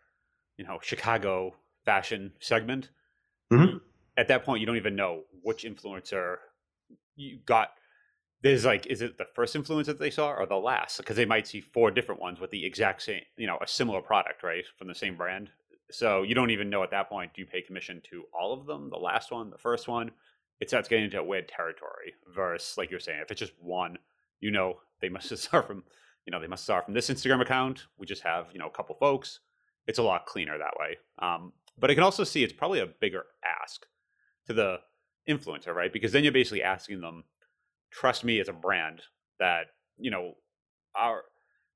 you 0.57 0.65
know, 0.65 0.79
Chicago 0.81 1.55
fashion 1.85 2.33
segment. 2.39 2.89
Mm-hmm. 3.51 3.77
At 4.17 4.29
that 4.29 4.43
point, 4.43 4.61
you 4.61 4.65
don't 4.65 4.77
even 4.77 4.95
know 4.95 5.23
which 5.41 5.63
influencer 5.63 6.37
you 7.15 7.39
got 7.45 7.71
there's 8.41 8.65
like 8.65 8.85
is 8.87 9.01
it 9.01 9.17
the 9.17 9.25
first 9.25 9.55
influence 9.55 9.87
that 9.87 9.99
they 9.99 10.09
saw 10.09 10.31
or 10.31 10.45
the 10.45 10.55
last? 10.55 10.97
Because 10.97 11.15
they 11.15 11.25
might 11.25 11.47
see 11.47 11.61
four 11.61 11.91
different 11.91 12.21
ones 12.21 12.39
with 12.39 12.51
the 12.51 12.65
exact 12.65 13.01
same 13.01 13.21
you 13.37 13.47
know 13.47 13.57
a 13.61 13.67
similar 13.67 14.01
product 14.01 14.43
right 14.43 14.65
from 14.77 14.87
the 14.87 14.95
same 14.95 15.15
brand. 15.15 15.49
So 15.89 16.23
you 16.23 16.35
don't 16.35 16.51
even 16.51 16.69
know 16.69 16.83
at 16.83 16.91
that 16.91 17.09
point 17.09 17.33
do 17.33 17.41
you 17.41 17.47
pay 17.47 17.61
commission 17.61 18.01
to 18.11 18.23
all 18.37 18.53
of 18.53 18.65
them 18.65 18.89
the 18.89 18.97
last 18.97 19.31
one 19.31 19.49
the 19.49 19.57
first 19.57 19.87
one? 19.87 20.11
It 20.59 20.69
starts 20.69 20.89
getting 20.89 21.05
into 21.05 21.19
a 21.19 21.23
weird 21.23 21.47
territory 21.47 22.13
versus 22.33 22.77
like 22.77 22.91
you're 22.91 22.99
saying 22.99 23.19
if 23.21 23.31
it's 23.31 23.39
just 23.39 23.53
one 23.59 23.97
you 24.39 24.51
know 24.51 24.77
they 25.01 25.09
must 25.09 25.29
have 25.29 25.39
start 25.47 25.67
from 25.67 25.83
you 26.25 26.31
know 26.31 26.39
they 26.39 26.47
must 26.47 26.63
start 26.63 26.85
from 26.85 26.93
this 26.93 27.09
instagram 27.09 27.41
account. 27.41 27.87
We 27.97 28.05
just 28.05 28.23
have 28.23 28.47
you 28.53 28.59
know 28.59 28.67
a 28.67 28.71
couple 28.71 28.95
folks. 28.95 29.39
It's 29.87 29.99
a 29.99 30.03
lot 30.03 30.25
cleaner 30.25 30.57
that 30.57 30.77
way. 30.79 30.97
Um, 31.19 31.53
but 31.79 31.91
i 31.91 31.93
can 31.93 32.03
also 32.03 32.23
see 32.23 32.43
it's 32.43 32.53
probably 32.53 32.79
a 32.79 32.87
bigger 32.87 33.25
ask 33.61 33.85
to 34.47 34.53
the 34.53 34.79
influencer 35.27 35.73
right? 35.73 35.91
Because 35.91 36.11
then 36.11 36.23
you're 36.23 36.33
basically 36.33 36.63
asking 36.63 37.01
them 37.01 37.23
trust 37.91 38.23
me 38.23 38.39
as 38.39 38.49
a 38.49 38.53
brand 38.53 39.01
that 39.39 39.67
you 39.97 40.11
know 40.11 40.33
our 40.95 41.23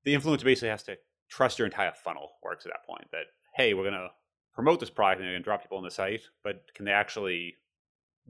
the 0.04 0.14
influencer 0.14 0.44
basically 0.44 0.68
has 0.68 0.82
to 0.82 0.96
trust 1.28 1.58
your 1.58 1.66
entire 1.66 1.92
funnel 1.92 2.30
works 2.42 2.66
at 2.66 2.72
that 2.72 2.86
point 2.86 3.06
that 3.12 3.26
hey 3.54 3.74
we're 3.74 3.82
to 3.92 4.08
promote 4.54 4.80
this 4.80 4.90
product 4.90 5.20
and 5.20 5.26
they're 5.26 5.38
to 5.38 5.44
drop 5.44 5.62
people 5.62 5.78
on 5.78 5.84
the 5.84 5.90
site 5.90 6.22
but 6.44 6.62
can 6.74 6.84
they 6.84 6.92
actually 6.92 7.54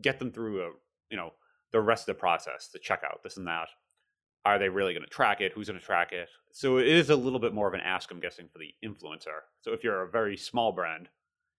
get 0.01 0.19
them 0.19 0.31
through 0.31 0.63
a 0.63 0.71
you 1.11 1.17
know 1.17 1.33
the 1.73 1.81
rest 1.81 2.03
of 2.03 2.15
the 2.15 2.21
process 2.21 2.69
the 2.73 2.79
checkout 2.79 3.23
this 3.23 3.37
and 3.37 3.47
that? 3.47 3.69
Are 4.45 4.59
they 4.59 4.69
really 4.69 4.93
to 5.05 5.11
track 5.11 5.41
it? 5.41 5.53
Who's 5.53 5.69
to 5.79 5.79
track 5.79 6.11
it? 6.13 6.29
So 6.53 6.79
it 6.79 6.89
is 6.89 7.11
a 7.11 7.17
little 7.17 7.39
bit 7.39 7.55
more 7.55 7.69
of 7.69 7.75
an 7.75 7.81
ask 7.81 8.11
i'm 8.11 8.19
guessing 8.19 8.49
for 8.53 8.59
the 8.59 8.75
influencer. 8.85 9.43
So 9.61 9.73
if 9.73 9.85
you're 9.85 10.03
a 10.03 10.11
very 10.11 10.37
small 10.37 10.73
brand 10.73 11.09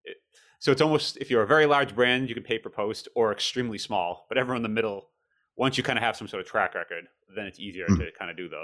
it, 0.04 0.18
so 0.60 0.72
it's 0.72 0.82
almost 0.82 1.18
if 1.18 1.32
you're 1.32 1.44
a 1.44 1.48
very 1.48 1.66
large 1.66 1.96
brand 1.96 2.28
you 2.28 2.36
can 2.36 2.44
pay 2.44 2.60
per 2.60 2.70
post 2.70 3.08
or 3.16 3.32
extremely 3.32 3.78
small 3.78 4.26
but 4.28 4.38
everyone 4.38 4.58
in 4.58 4.64
the 4.64 4.70
middle 4.70 5.10
once 5.56 5.78
you 5.78 5.84
kind 5.84 5.98
of 5.98 6.04
have 6.04 6.16
some 6.16 6.28
sort 6.28 6.42
of 6.42 6.48
track 6.48 6.76
record, 6.76 7.06
then 7.36 7.46
it's 7.46 7.60
easier 7.60 7.86
mm-hmm. 7.86 8.00
to 8.00 8.12
kind 8.18 8.32
of 8.32 8.38
do 8.38 8.50
the 8.50 8.64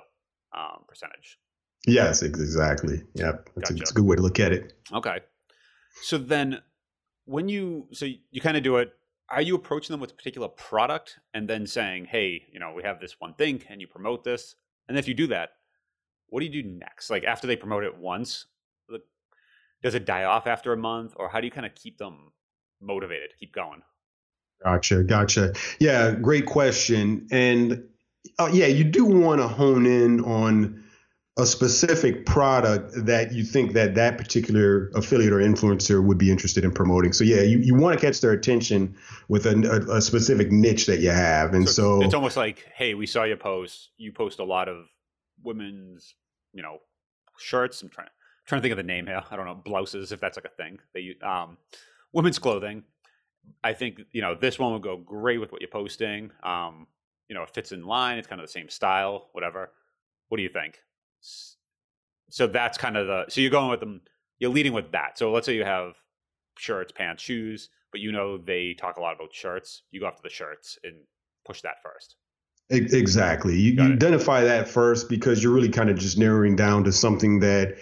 um, 0.58 0.84
percentage. 0.88 1.40
Yes, 1.88 2.22
exactly. 2.22 3.02
Yep, 3.14 3.50
it's, 3.58 3.70
gotcha. 3.70 3.84
a, 3.84 3.90
a 3.90 3.94
good 3.94 4.06
way 4.06 4.16
to 4.16 4.22
look 4.22 4.40
at 4.40 4.52
it. 4.52 4.74
Okay, 4.94 5.20
so 6.02 6.18
then 6.18 6.62
when 7.26 7.48
you 7.48 7.88
so 7.92 8.06
you 8.06 8.42
kind 8.42 8.58
of 8.58 8.64
do 8.64 8.78
it, 8.78 8.92
are 9.30 9.42
you 9.42 9.56
approaching 9.56 9.94
them 9.94 10.00
with 10.00 10.12
a 10.12 10.16
particular 10.16 10.48
product 10.48 11.20
and 11.34 11.48
then 11.48 11.66
saying, 11.66 12.06
"Hey, 12.06 12.44
you 12.52 12.60
know, 12.60 12.74
we 12.76 12.84
have 12.84 13.00
this 13.00 13.16
one 13.20 13.34
thing, 13.36 13.64
and 13.70 13.80
you 13.80 13.88
promote 13.88 14.24
this?" 14.24 14.56
And 14.88 14.98
if 14.98 15.08
you 15.08 15.14
do 15.14 15.28
that, 15.28 15.52
what 16.28 16.40
do 16.42 16.48
you 16.48 16.64
do 16.64 16.68
next? 16.68 17.10
Like 17.10 17.24
after 17.24 17.48
they 17.48 17.56
promote 17.56 17.84
it 17.84 17.98
once, 17.98 18.46
does 19.82 19.96
it 19.96 20.06
die 20.06 20.26
off 20.26 20.48
after 20.48 20.74
a 20.74 20.78
month, 20.78 21.14
or 21.16 21.30
how 21.30 21.40
do 21.40 21.48
you 21.48 21.52
kind 21.52 21.66
of 21.66 21.76
keep 21.76 21.98
them 21.98 22.32
motivated 22.82 23.32
to 23.32 23.38
keep 23.38 23.54
going? 23.54 23.82
Gotcha, 24.64 25.04
gotcha. 25.04 25.54
Yeah, 25.80 26.12
great 26.12 26.46
question. 26.46 27.28
And 27.32 27.84
uh, 28.38 28.50
yeah, 28.52 28.68
you 28.68 28.84
do 28.84 29.06
want 29.06 29.42
to 29.42 29.48
hone 29.48 29.86
in 29.86 30.22
on 30.22 30.84
a 31.38 31.46
specific 31.46 32.26
product 32.26 32.94
that 33.06 33.32
you 33.32 33.46
think 33.46 33.72
that 33.72 33.96
that 33.96 34.18
particular 34.18 34.90
affiliate 34.90 35.32
or 35.32 35.38
influencer 35.38 36.04
would 36.04 36.18
be 36.18 36.30
interested 36.30 36.66
in 36.66 36.72
promoting. 36.72 37.14
So 37.14 37.24
yeah, 37.24 37.42
you, 37.42 37.60
you 37.60 37.76
want 37.76 37.98
to 37.98 38.06
catch 38.06 38.20
their 38.20 38.32
attention 38.32 38.98
with 39.30 39.46
a, 39.46 39.86
a, 39.90 39.98
a 39.98 40.02
specific 40.02 40.52
niche 40.52 40.86
that 40.88 41.00
you 41.00 41.12
have. 41.12 41.54
And 41.54 41.68
so, 41.68 42.02
so 42.02 42.04
it's 42.04 42.14
almost 42.14 42.36
like, 42.36 42.68
hey, 42.76 42.94
we 42.94 43.06
saw 43.06 43.24
your 43.24 43.38
post. 43.38 43.92
You 43.98 44.12
post 44.12 44.40
a 44.40 44.44
lot 44.44 44.68
of 44.68 44.88
women's, 45.42 46.14
you 46.52 46.62
know, 46.62 46.80
shirts. 47.38 47.82
I'm 47.82 47.90
trying 47.90 48.10
trying 48.46 48.60
to 48.60 48.64
think 48.64 48.74
of 48.74 48.78
the 48.78 48.84
name 48.84 49.08
here. 49.08 49.24
I 49.32 49.36
don't 49.38 49.46
know 49.46 49.56
blouses 49.56 50.12
if 50.12 50.20
that's 50.20 50.38
like 50.38 50.46
a 50.46 50.50
thing. 50.62 50.80
They 50.94 51.16
um, 51.24 51.58
women's 52.12 52.40
clothing. 52.40 52.84
I 53.64 53.74
think 53.74 54.02
you 54.12 54.22
know 54.22 54.36
this 54.36 54.60
one 54.60 54.74
would 54.74 54.82
go 54.82 54.98
great 54.98 55.40
with 55.40 55.52
what 55.52 55.62
you're 55.62 55.70
posting. 55.70 56.32
Um, 56.44 56.88
you 57.28 57.36
know, 57.36 57.44
it 57.44 57.50
fits 57.50 57.72
in 57.72 57.86
line. 57.86 58.18
It's 58.18 58.28
kind 58.28 58.42
of 58.42 58.48
the 58.48 58.52
same 58.52 58.70
style, 58.70 59.30
whatever. 59.34 59.72
What 60.30 60.38
do 60.38 60.44
you 60.44 60.50
think? 60.50 60.80
So 62.30 62.48
that's 62.48 62.78
kind 62.78 62.98
of 62.98 63.08
the. 63.08 63.26
So 63.30 63.42
you're 63.42 63.52
going 63.52 63.70
with 63.70 63.80
them. 63.80 64.02
You're 64.40 64.52
leading 64.52 64.74
with 64.74 64.92
that. 64.92 65.18
So 65.18 65.32
let's 65.32 65.46
say 65.46 65.56
you 65.56 65.66
have 65.66 65.94
shirts, 66.58 66.92
pants, 66.92 67.24
shoes, 67.24 67.70
but 67.92 68.02
you 68.02 68.12
know 68.12 68.38
they 68.38 68.74
talk 68.74 68.98
a 68.98 69.02
lot 69.02 69.16
about 69.16 69.34
shirts. 69.34 69.84
You 69.92 70.00
go 70.00 70.08
after 70.08 70.22
the 70.24 70.30
shirts 70.30 70.78
and 70.84 70.96
push 71.46 71.62
that 71.62 71.82
first. 71.84 72.16
Exactly. 72.72 73.58
You, 73.58 73.72
you 73.72 73.94
identify 73.94 74.42
that 74.44 74.70
first 74.70 75.10
because 75.10 75.44
you're 75.44 75.54
really 75.54 75.70
kind 75.70 75.90
of 75.90 75.98
just 75.98 76.20
narrowing 76.20 76.56
down 76.56 76.84
to 76.84 76.92
something 76.92 77.40
that 77.40 77.78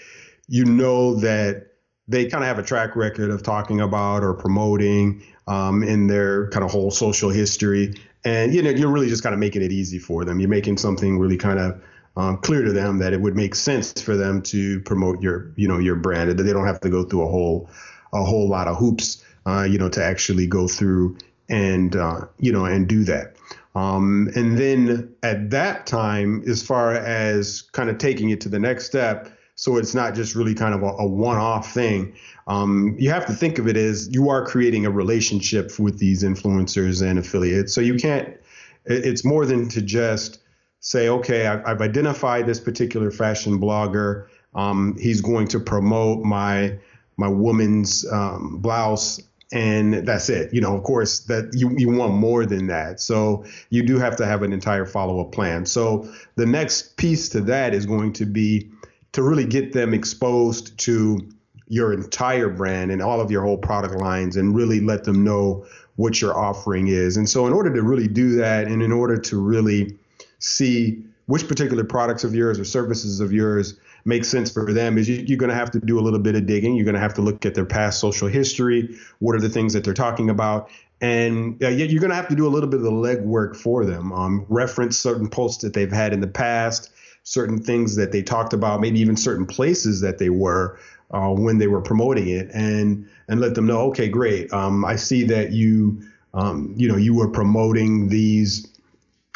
you 0.48 0.64
know 0.64 1.14
that 1.16 1.68
they 2.08 2.26
kind 2.26 2.42
of 2.42 2.48
have 2.48 2.58
a 2.58 2.64
track 2.64 2.96
record 2.96 3.30
of 3.30 3.44
talking 3.44 3.82
about 3.82 4.24
or 4.24 4.34
promoting 4.34 5.22
um, 5.48 5.84
in 5.84 6.08
their 6.08 6.50
kind 6.50 6.64
of 6.64 6.72
whole 6.72 6.92
social 6.92 7.30
history. 7.30 7.96
And 8.26 8.54
you 8.54 8.62
know, 8.62 8.70
you're 8.70 8.92
really 8.92 9.10
just 9.10 9.24
kind 9.24 9.34
of 9.34 9.40
making 9.40 9.62
it 9.62 9.72
easy 9.72 10.00
for 10.00 10.26
them. 10.26 10.40
You're 10.40 10.50
making 10.50 10.78
something 10.78 11.18
really 11.18 11.38
kind 11.38 11.60
of 11.60 11.82
um, 12.18 12.38
clear 12.38 12.64
to 12.64 12.74
them 12.74 12.98
that 13.00 13.14
it 13.14 13.22
would 13.22 13.36
make 13.36 13.56
sense 13.56 14.02
for 14.02 14.18
them 14.18 14.42
to 14.42 14.82
promote 14.82 15.22
your, 15.22 15.52
you 15.56 15.68
know, 15.68 15.78
your 15.78 15.96
brand. 15.96 16.30
That 16.32 16.44
they 16.44 16.54
don't 16.54 16.66
have 16.66 16.82
to 16.82 16.90
go 16.90 17.04
through 17.04 17.24
a 17.24 17.30
whole, 17.30 17.70
a 18.12 18.24
whole 18.24 18.50
lot 18.50 18.68
of 18.68 18.78
hoops, 18.78 19.24
uh, 19.46 19.64
you 19.64 19.78
know, 19.78 19.90
to 19.90 20.04
actually 20.04 20.48
go 20.48 20.68
through 20.68 21.18
and, 21.48 21.96
uh, 21.96 22.22
you 22.40 22.52
know, 22.52 22.66
and 22.66 22.88
do 22.88 23.04
that. 23.04 23.36
Um, 23.76 24.30
and 24.36 24.58
then 24.58 25.14
at 25.22 25.52
that 25.52 25.86
time, 25.86 26.44
as 26.48 26.66
far 26.66 26.94
as 26.94 27.62
kind 27.62 27.92
of 27.92 28.00
taking 28.00 28.32
it 28.32 28.42
to 28.42 28.50
the 28.50 28.58
next 28.58 28.88
step, 28.88 29.37
so 29.58 29.78
it's 29.78 29.96
not 29.96 30.14
just 30.14 30.36
really 30.36 30.54
kind 30.54 30.76
of 30.76 30.84
a, 30.84 30.86
a 31.00 31.06
one-off 31.06 31.74
thing. 31.74 32.14
Um, 32.46 32.96
you 33.00 33.10
have 33.10 33.26
to 33.26 33.34
think 33.34 33.58
of 33.58 33.68
it 33.68 33.76
as 33.76 34.08
you 34.14 34.30
are 34.30 34.46
creating 34.46 34.86
a 34.86 34.92
relationship 34.92 35.80
with 35.80 35.98
these 35.98 36.24
influencers 36.24 37.02
and 37.02 37.18
affiliates. 37.18 37.74
So 37.74 37.82
you 37.82 37.96
can't. 37.96 38.38
It's 38.86 39.26
more 39.26 39.48
than 39.48 39.68
to 39.70 39.82
just 39.82 40.40
say, 40.80 41.10
okay, 41.10 41.48
I've 41.48 41.82
identified 41.82 42.46
this 42.46 42.60
particular 42.60 43.10
fashion 43.10 43.60
blogger. 43.60 44.28
Um, 44.54 44.96
he's 45.00 45.22
going 45.22 45.48
to 45.50 45.60
promote 45.60 46.24
my 46.24 46.78
my 47.18 47.28
woman's 47.28 48.06
um, 48.12 48.60
blouse 48.60 49.20
and 49.52 50.06
that's 50.06 50.30
it. 50.30 50.54
You 50.54 50.62
know, 50.62 50.76
of 50.76 50.84
course, 50.84 51.22
that 51.22 51.52
you, 51.54 51.74
you 51.78 51.90
want 51.90 52.14
more 52.14 52.46
than 52.46 52.68
that. 52.68 53.00
So 53.00 53.46
you 53.70 53.82
do 53.82 53.98
have 53.98 54.18
to 54.18 54.26
have 54.26 54.44
an 54.44 54.52
entire 54.54 54.86
follow 54.86 55.22
up 55.22 55.32
plan. 55.32 55.66
So 55.66 56.08
the 56.36 56.46
next 56.46 56.98
piece 56.98 57.30
to 57.30 57.42
that 57.42 57.74
is 57.74 57.86
going 57.86 58.14
to 58.14 58.26
be 58.26 58.70
to 59.18 59.24
really 59.24 59.46
get 59.46 59.74
them 59.74 59.96
exposed 59.96 60.78
to 60.78 61.28
your 61.70 61.92
entire 61.92 62.50
brand 62.50 62.92
and 62.92 63.02
all 63.02 63.20
of 63.20 63.32
your 63.32 63.42
whole 63.42 63.58
product 63.58 63.96
lines 63.96 64.38
and 64.38 64.56
really 64.56 64.80
let 64.80 65.06
them 65.06 65.24
know 65.24 65.66
what 65.96 66.22
your 66.22 66.38
offering 66.38 66.88
is. 66.88 67.18
And 67.18 67.28
so, 67.28 67.48
in 67.48 67.52
order 67.52 67.74
to 67.74 67.82
really 67.82 68.08
do 68.08 68.36
that, 68.36 68.68
and 68.68 68.84
in 68.84 68.92
order 68.92 69.18
to 69.18 69.42
really 69.42 69.98
see 70.38 71.04
which 71.26 71.48
particular 71.48 71.84
products 71.84 72.26
of 72.26 72.36
yours 72.36 72.60
or 72.60 72.64
services 72.64 73.20
of 73.20 73.34
yours 73.34 73.80
make 74.06 74.24
sense 74.24 74.52
for 74.52 74.72
them, 74.72 75.00
is 75.00 75.10
you, 75.10 75.34
are 75.34 75.40
going 75.40 75.50
to 75.50 75.56
have 75.56 75.72
to 75.72 75.80
do 75.80 75.98
a 75.98 76.02
little 76.02 76.20
bit 76.20 76.36
of 76.36 76.46
digging. 76.46 76.76
You're 76.76 76.86
going 76.86 76.94
to 76.94 77.02
have 77.02 77.16
to 77.16 77.24
look 77.24 77.44
at 77.44 77.56
their 77.56 77.66
past 77.66 78.00
social 78.00 78.28
history. 78.28 78.96
What 79.18 79.36
are 79.36 79.42
the 79.42 79.50
things 79.50 79.74
that 79.74 79.84
they're 79.84 79.96
talking 79.96 80.30
about? 80.30 80.70
And 81.02 81.62
uh, 81.64 81.70
you're 81.70 82.00
going 82.00 82.12
to 82.12 82.16
have 82.16 82.28
to 82.28 82.36
do 82.36 82.46
a 82.46 82.50
little 82.50 82.70
bit 82.70 82.82
of 82.82 82.84
the 82.84 82.92
legwork 82.92 83.56
for 83.56 83.84
them. 83.84 84.14
Um, 84.14 84.46
reference 84.48 84.96
certain 84.96 85.28
posts 85.28 85.64
that 85.64 85.74
they've 85.74 85.92
had 85.92 86.14
in 86.14 86.22
the 86.22 86.28
past 86.28 86.92
certain 87.28 87.62
things 87.62 87.98
that 87.98 88.14
they 88.14 88.24
talked 88.24 88.54
about, 88.54 88.80
maybe 88.80 89.02
even 89.02 89.18
certain 89.18 89.46
places 89.46 90.00
that 90.00 90.18
they 90.18 90.30
were 90.30 90.80
uh, 91.12 91.30
when 91.30 91.58
they 91.58 91.68
were 91.68 91.82
promoting 91.82 92.30
it, 92.30 92.50
and 92.54 93.08
and 93.28 93.42
let 93.42 93.54
them 93.54 93.66
know, 93.66 93.82
okay, 93.90 94.08
great. 94.08 94.52
Um, 94.54 94.86
I 94.86 94.96
see 94.96 95.26
that 95.26 95.52
you 95.52 96.02
um, 96.34 96.74
you 96.78 96.88
know 96.88 96.96
you 96.96 97.14
were 97.14 97.28
promoting 97.28 98.08
these 98.08 98.66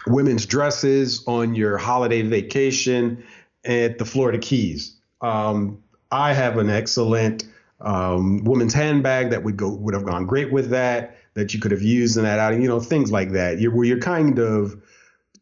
women's 0.08 0.46
dresses 0.46 1.26
on 1.28 1.54
your 1.54 1.78
holiday 1.78 2.22
vacation 2.22 3.26
at 3.66 3.98
the 3.98 4.06
Florida 4.06 4.38
Keys. 4.38 4.96
Um, 5.20 5.84
I 6.12 6.34
have 6.34 6.58
an 6.58 6.70
excellent 6.70 7.44
um, 7.82 8.46
woman's 8.46 8.74
handbag 8.74 9.32
that 9.32 9.44
would 9.44 9.58
go 9.58 9.70
would 9.70 9.94
have 9.94 10.06
gone 10.06 10.28
great 10.28 10.50
with 10.50 10.70
that 10.70 11.18
that 11.34 11.54
you 11.54 11.60
could 11.60 11.72
have 11.72 11.82
used 11.82 12.16
in 12.16 12.24
that 12.24 12.40
outing. 12.40 12.62
You 12.62 12.70
know, 12.70 12.80
things 12.80 13.12
like 13.12 13.32
that. 13.32 13.60
You're 13.60 13.76
where 13.76 13.86
you're 13.86 14.00
kind 14.00 14.40
of 14.40 14.82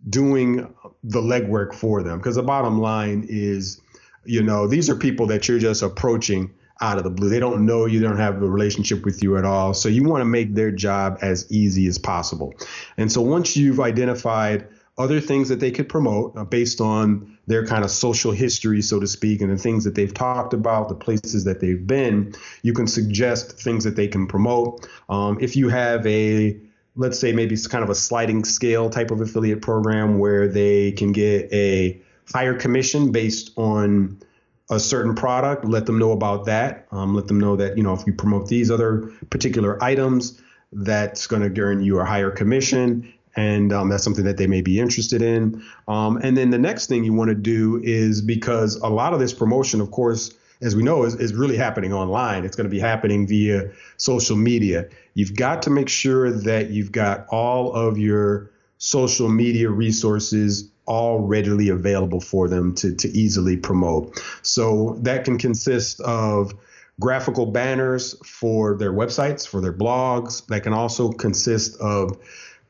doing 0.10 0.74
the 1.04 1.22
legwork 1.22 1.74
for 1.74 2.04
them 2.04 2.18
because 2.18 2.36
the 2.36 2.44
bottom 2.44 2.80
line 2.80 3.26
is, 3.30 3.82
you 4.26 4.44
know, 4.44 4.68
these 4.68 4.90
are 4.90 4.96
people 4.96 5.28
that 5.28 5.48
you're 5.48 5.60
just 5.60 5.82
approaching 5.82 6.52
out 6.82 6.98
of 6.98 7.04
the 7.04 7.10
blue. 7.10 7.30
They 7.30 7.40
don't 7.40 7.66
know 7.66 7.86
you, 7.86 8.00
they 8.00 8.08
don't 8.08 8.18
have 8.18 8.42
a 8.42 8.48
relationship 8.48 9.04
with 9.06 9.22
you 9.22 9.38
at 9.38 9.46
all. 9.46 9.74
So 9.74 9.90
you 9.90 10.04
want 10.04 10.22
to 10.22 10.26
make 10.26 10.56
their 10.56 10.72
job 10.72 11.18
as 11.22 11.50
easy 11.52 11.88
as 11.88 11.98
possible. 11.98 12.54
And 12.98 13.12
so 13.12 13.22
once 13.22 13.58
you've 13.58 13.80
identified 13.80 14.68
other 14.98 15.22
things 15.22 15.48
that 15.48 15.62
they 15.62 15.72
could 15.72 15.88
promote 15.88 16.38
uh, 16.38 16.44
based 16.44 16.82
on 16.82 17.38
their 17.48 17.66
kind 17.66 17.86
of 17.86 17.90
social 17.90 18.34
history, 18.34 18.82
so 18.82 19.00
to 19.00 19.08
speak, 19.08 19.42
and 19.42 19.50
the 19.50 19.58
things 19.58 19.86
that 19.86 19.96
they've 19.96 20.14
talked 20.14 20.54
about, 20.54 20.90
the 20.90 20.96
places 20.96 21.46
that 21.46 21.62
they've 21.62 21.88
been, 21.88 22.34
you 22.64 22.74
can 22.74 22.86
suggest 22.86 23.60
things 23.62 23.86
that 23.86 23.96
they 23.96 24.08
can 24.08 24.28
promote. 24.28 24.88
Um, 25.08 25.38
if 25.40 25.56
you 25.56 25.70
have 25.70 26.06
a 26.06 26.60
let's 27.00 27.18
say 27.18 27.32
maybe 27.32 27.54
it's 27.54 27.66
kind 27.66 27.84
of 27.84 27.90
a 27.90 27.96
sliding 27.96 28.44
scale 28.44 28.90
type 28.90 29.10
of 29.10 29.22
affiliate 29.22 29.62
program 29.62 30.20
where 30.20 30.50
they 30.50 30.92
can 30.92 31.14
get 31.14 31.52
a 31.54 32.00
higher 32.32 32.54
commission 32.54 33.14
based 33.14 33.52
on 33.58 34.22
a 34.70 34.80
certain 34.80 35.16
product, 35.16 35.64
let 35.64 35.86
them 35.86 35.98
know 35.98 36.12
about 36.12 36.46
that. 36.46 36.88
Um, 36.92 37.16
let 37.16 37.28
them 37.28 37.40
know 37.40 37.56
that, 37.56 37.78
you 37.78 37.84
know, 37.84 37.94
if 37.94 38.06
you 38.06 38.12
promote 38.12 38.50
these 38.50 38.70
other 38.70 39.12
particular 39.30 39.82
items, 39.82 40.42
that's 40.74 41.26
going 41.26 41.42
to 41.42 41.62
earn 41.62 41.82
you 41.82 42.00
a 42.00 42.06
higher 42.06 42.30
commission. 42.30 43.12
And 43.36 43.72
um, 43.72 43.88
that's 43.88 44.04
something 44.04 44.26
that 44.26 44.36
they 44.36 44.48
may 44.48 44.62
be 44.62 44.78
interested 44.78 45.22
in. 45.22 45.64
Um, 45.88 46.18
and 46.18 46.36
then 46.36 46.50
the 46.50 46.58
next 46.58 46.88
thing 46.88 47.06
you 47.06 47.14
want 47.14 47.30
to 47.30 47.36
do 47.36 47.80
is 47.82 48.22
because 48.22 48.76
a 48.76 48.90
lot 48.90 49.14
of 49.14 49.20
this 49.22 49.34
promotion, 49.34 49.80
of 49.80 49.90
course, 49.90 50.34
as 50.62 50.76
we 50.76 50.84
know, 50.84 51.04
is, 51.04 51.16
is 51.16 51.34
really 51.34 51.58
happening 51.58 51.94
online. 51.94 52.44
It's 52.44 52.56
going 52.56 52.66
to 52.66 52.72
be 52.72 52.80
happening 52.80 53.28
via 53.28 53.72
social 53.98 54.36
media. 54.36 54.90
You've 55.14 55.36
got 55.36 55.64
to 55.64 55.70
make 55.70 55.90
sure 55.90 56.32
that 56.32 56.70
you've 56.70 56.92
got 56.92 57.28
all 57.30 57.72
of 57.72 57.98
your 57.98 58.52
social 58.78 59.30
media 59.30 59.70
resources 59.70 60.70
all 60.86 61.20
readily 61.20 61.70
available 61.70 62.20
for 62.20 62.50
them 62.50 62.74
to, 62.76 62.96
to 62.96 63.08
easily 63.10 63.56
promote. 63.56 64.20
So 64.42 64.98
that 65.04 65.24
can 65.24 65.38
consist 65.38 66.02
of 66.02 66.54
graphical 67.00 67.46
banners 67.46 68.16
for 68.26 68.76
their 68.76 68.92
websites, 68.92 69.48
for 69.48 69.62
their 69.62 69.74
blogs. 69.74 70.46
That 70.48 70.64
can 70.64 70.74
also 70.74 71.12
consist 71.12 71.80
of 71.80 72.18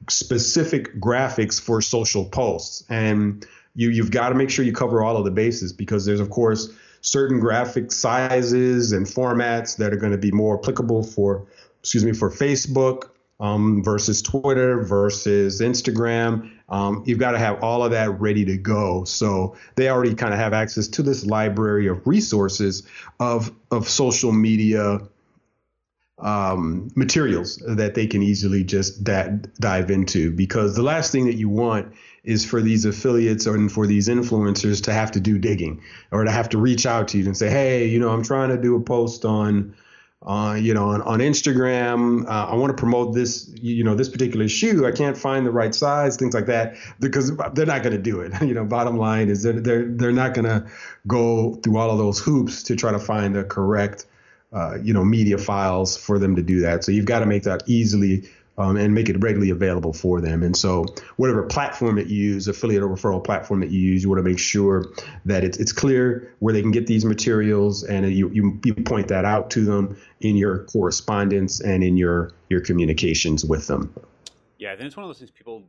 specific 0.09 0.99
graphics 0.99 1.59
for 1.59 1.81
social 1.81 2.25
posts. 2.25 2.83
And 2.89 3.45
you, 3.73 3.89
you've 3.89 4.11
got 4.11 4.29
to 4.29 4.35
make 4.35 4.49
sure 4.49 4.65
you 4.65 4.73
cover 4.73 5.01
all 5.01 5.17
of 5.17 5.25
the 5.25 5.31
bases 5.31 5.73
because 5.73 6.05
there's, 6.05 6.19
of 6.19 6.29
course, 6.29 6.71
certain 7.01 7.39
graphic 7.39 7.91
sizes 7.91 8.91
and 8.91 9.05
formats 9.05 9.77
that 9.77 9.93
are 9.93 9.97
going 9.97 10.11
to 10.11 10.17
be 10.17 10.31
more 10.31 10.59
applicable 10.59 11.03
for, 11.03 11.45
excuse 11.81 12.03
me, 12.03 12.13
for 12.13 12.29
Facebook 12.29 13.09
um, 13.39 13.83
versus 13.83 14.21
Twitter 14.21 14.83
versus 14.83 15.61
Instagram. 15.61 16.51
Um, 16.69 17.03
you've 17.05 17.19
got 17.19 17.31
to 17.31 17.39
have 17.39 17.63
all 17.63 17.83
of 17.83 17.91
that 17.91 18.19
ready 18.19 18.45
to 18.45 18.57
go. 18.57 19.03
So 19.05 19.55
they 19.75 19.89
already 19.89 20.13
kind 20.13 20.33
of 20.33 20.39
have 20.39 20.53
access 20.53 20.87
to 20.89 21.03
this 21.03 21.25
library 21.25 21.87
of 21.87 22.05
resources 22.05 22.87
of 23.19 23.51
of 23.71 23.87
social 23.87 24.31
media 24.31 24.99
um, 26.19 26.91
materials 26.95 27.57
that 27.65 27.95
they 27.95 28.05
can 28.05 28.21
easily 28.21 28.63
just 28.63 29.03
da- 29.03 29.37
dive 29.59 29.89
into. 29.89 30.31
Because 30.31 30.75
the 30.75 30.83
last 30.83 31.11
thing 31.11 31.25
that 31.25 31.35
you 31.35 31.49
want 31.49 31.93
is 32.23 32.45
for 32.45 32.61
these 32.61 32.85
affiliates 32.85 33.45
and 33.45 33.71
for 33.71 33.87
these 33.87 34.07
influencers 34.07 34.83
to 34.83 34.93
have 34.93 35.11
to 35.11 35.19
do 35.19 35.37
digging 35.37 35.81
or 36.11 36.23
to 36.23 36.31
have 36.31 36.49
to 36.49 36.57
reach 36.57 36.85
out 36.85 37.09
to 37.09 37.17
you 37.17 37.25
and 37.25 37.37
say, 37.37 37.49
hey, 37.49 37.87
you 37.87 37.99
know, 37.99 38.09
I'm 38.09 38.23
trying 38.23 38.49
to 38.49 38.57
do 38.57 38.75
a 38.75 38.81
post 38.81 39.25
on 39.25 39.75
uh, 40.25 40.57
you 40.59 40.73
know, 40.73 40.89
on, 40.89 41.01
on 41.03 41.19
Instagram, 41.19 42.25
uh, 42.27 42.47
I 42.47 42.55
want 42.55 42.75
to 42.75 42.79
promote 42.79 43.13
this, 43.13 43.49
you 43.61 43.85
know, 43.85 43.95
this 43.95 44.09
particular 44.09 44.49
shoe. 44.49 44.85
I 44.85 44.91
can't 44.91 45.17
find 45.17 45.45
the 45.45 45.51
right 45.51 45.73
size, 45.73 46.17
things 46.17 46.33
like 46.33 46.47
that, 46.47 46.75
because 46.99 47.35
they're 47.53 47.65
not 47.65 47.83
going 47.83 47.95
to 47.95 48.01
do 48.01 48.19
it. 48.19 48.33
you 48.41 48.53
know, 48.53 48.65
bottom 48.65 48.97
line 48.97 49.29
is 49.29 49.43
they're 49.43 49.53
they're, 49.53 49.85
they're 49.85 50.11
not 50.11 50.33
going 50.33 50.45
to 50.45 50.69
go 51.07 51.55
through 51.55 51.77
all 51.77 51.89
of 51.89 51.97
those 51.97 52.19
hoops 52.19 52.63
to 52.63 52.75
try 52.75 52.91
to 52.91 52.99
find 52.99 53.33
the 53.33 53.45
correct, 53.45 54.07
uh, 54.51 54.77
you 54.83 54.93
know, 54.93 55.05
media 55.05 55.37
files 55.37 55.95
for 55.95 56.19
them 56.19 56.35
to 56.35 56.41
do 56.41 56.59
that. 56.61 56.83
So 56.83 56.91
you've 56.91 57.05
got 57.05 57.19
to 57.19 57.25
make 57.25 57.43
that 57.43 57.63
easily 57.67 58.27
um, 58.59 58.75
and 58.75 58.93
make 58.93 59.07
it 59.07 59.17
readily 59.23 59.49
available 59.49 59.93
for 59.93 60.19
them. 60.19 60.43
And 60.43 60.55
so, 60.55 60.85
whatever 61.15 61.43
platform 61.43 61.95
that 61.95 62.07
you 62.07 62.33
use, 62.33 62.47
affiliate 62.47 62.83
or 62.83 62.89
referral 62.89 63.23
platform 63.23 63.61
that 63.61 63.71
you 63.71 63.79
use, 63.79 64.03
you 64.03 64.09
want 64.09 64.19
to 64.19 64.29
make 64.29 64.37
sure 64.37 64.85
that 65.25 65.45
it's, 65.45 65.57
it's 65.57 65.71
clear 65.71 66.35
where 66.39 66.53
they 66.53 66.61
can 66.61 66.71
get 66.71 66.85
these 66.85 67.05
materials, 67.05 67.83
and 67.83 68.11
you, 68.13 68.29
you, 68.29 68.59
you 68.65 68.75
point 68.75 69.07
that 69.07 69.23
out 69.23 69.49
to 69.51 69.63
them 69.63 69.97
in 70.19 70.35
your 70.35 70.65
correspondence 70.65 71.61
and 71.61 71.83
in 71.83 71.97
your 71.97 72.31
your 72.49 72.59
communications 72.59 73.45
with 73.45 73.67
them. 73.67 73.93
Yeah, 74.57 74.75
then 74.75 74.85
it's 74.85 74.97
one 74.97 75.05
of 75.05 75.09
those 75.09 75.19
things 75.19 75.31
people 75.31 75.63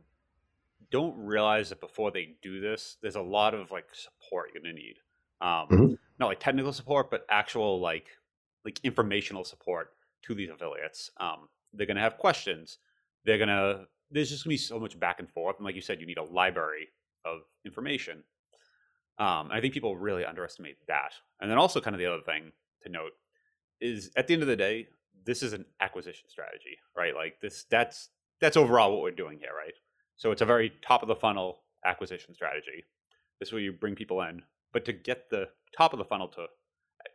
don't 0.91 1.17
realize 1.17 1.69
that 1.69 1.79
before 1.79 2.11
they 2.11 2.35
do 2.41 2.59
this, 2.59 2.97
there's 3.01 3.15
a 3.15 3.21
lot 3.21 3.53
of 3.53 3.71
like 3.71 3.85
support 3.93 4.49
you're 4.53 4.61
gonna 4.61 4.73
need. 4.73 4.95
Um, 5.39 5.67
mm-hmm. 5.69 5.93
Not 6.19 6.27
like 6.27 6.41
technical 6.41 6.73
support, 6.73 7.09
but 7.09 7.25
actual 7.29 7.79
like 7.79 8.07
like 8.65 8.81
informational 8.83 9.45
support 9.45 9.93
to 10.23 10.35
these 10.35 10.49
affiliates. 10.49 11.09
Um, 11.17 11.47
they're 11.73 11.87
going 11.87 11.97
to 11.97 12.03
have 12.03 12.17
questions. 12.17 12.77
They're 13.25 13.37
going 13.37 13.49
to, 13.49 13.85
there's 14.09 14.29
just 14.29 14.43
going 14.43 14.57
to 14.57 14.61
be 14.61 14.65
so 14.65 14.79
much 14.79 14.99
back 14.99 15.19
and 15.19 15.29
forth. 15.29 15.57
And 15.57 15.65
like 15.65 15.75
you 15.75 15.81
said, 15.81 15.99
you 15.99 16.07
need 16.07 16.17
a 16.17 16.23
library 16.23 16.89
of 17.25 17.41
information. 17.65 18.23
Um, 19.19 19.49
I 19.51 19.61
think 19.61 19.73
people 19.73 19.95
really 19.95 20.25
underestimate 20.25 20.77
that. 20.87 21.13
And 21.39 21.49
then 21.49 21.57
also, 21.57 21.79
kind 21.79 21.95
of 21.95 21.99
the 21.99 22.07
other 22.07 22.23
thing 22.23 22.51
to 22.83 22.89
note 22.89 23.11
is 23.79 24.09
at 24.15 24.27
the 24.27 24.33
end 24.33 24.41
of 24.41 24.47
the 24.47 24.55
day, 24.55 24.87
this 25.25 25.43
is 25.43 25.53
an 25.53 25.65
acquisition 25.79 26.27
strategy, 26.27 26.77
right? 26.97 27.15
Like 27.15 27.39
this, 27.41 27.65
that's 27.69 28.09
that's 28.39 28.57
overall 28.57 28.91
what 28.91 29.03
we're 29.03 29.11
doing 29.11 29.37
here, 29.37 29.51
right? 29.55 29.73
So 30.15 30.31
it's 30.31 30.41
a 30.41 30.45
very 30.45 30.71
top 30.81 31.03
of 31.03 31.07
the 31.07 31.15
funnel 31.15 31.61
acquisition 31.85 32.33
strategy. 32.33 32.83
This 33.39 33.49
is 33.49 33.53
where 33.53 33.61
you 33.61 33.71
bring 33.71 33.95
people 33.95 34.21
in, 34.21 34.41
but 34.73 34.85
to 34.85 34.93
get 34.93 35.29
the 35.29 35.49
top 35.77 35.93
of 35.93 35.99
the 35.99 36.05
funnel 36.05 36.27
to 36.29 36.47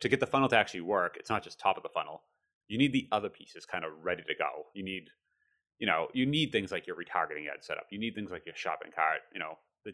to 0.00 0.08
get 0.08 0.20
the 0.20 0.26
funnel 0.26 0.48
to 0.48 0.56
actually 0.56 0.80
work, 0.82 1.16
it's 1.18 1.30
not 1.30 1.42
just 1.42 1.58
top 1.58 1.76
of 1.76 1.82
the 1.82 1.88
funnel 1.88 2.22
you 2.68 2.78
need 2.78 2.92
the 2.92 3.08
other 3.12 3.28
pieces 3.28 3.66
kind 3.66 3.84
of 3.84 3.92
ready 4.02 4.22
to 4.22 4.34
go. 4.34 4.66
You 4.74 4.84
need, 4.84 5.08
you 5.78 5.86
know, 5.86 6.08
you 6.12 6.26
need 6.26 6.52
things 6.52 6.72
like 6.72 6.86
your 6.86 6.96
retargeting 6.96 7.48
ad 7.52 7.62
setup. 7.62 7.86
You 7.90 7.98
need 7.98 8.14
things 8.14 8.30
like 8.30 8.46
your 8.46 8.54
shopping 8.54 8.92
cart, 8.94 9.20
you 9.32 9.40
know, 9.40 9.58
the 9.84 9.92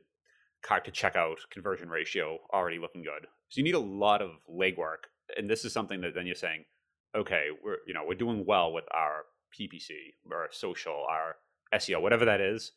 cart 0.63 0.85
to 0.87 0.91
checkout 0.91 1.37
conversion 1.51 1.89
ratio 1.89 2.39
already 2.53 2.79
looking 2.79 3.03
good. 3.03 3.27
So 3.49 3.59
you 3.59 3.65
need 3.65 3.75
a 3.75 3.79
lot 3.79 4.23
of 4.23 4.31
legwork. 4.51 5.09
And 5.37 5.49
this 5.49 5.65
is 5.65 5.73
something 5.73 6.01
that 6.01 6.15
then 6.15 6.27
you're 6.27 6.35
saying, 6.35 6.65
okay, 7.15 7.49
we're, 7.63 7.79
you 7.87 7.95
know, 7.95 8.03
we're 8.07 8.15
doing 8.15 8.45
well 8.47 8.73
with 8.73 8.85
our 8.93 9.25
PPC, 9.59 9.91
our 10.31 10.49
social, 10.51 11.05
our 11.11 11.37
SEO, 11.75 12.01
whatever 12.01 12.25
that 12.25 12.41
is. 12.41 12.73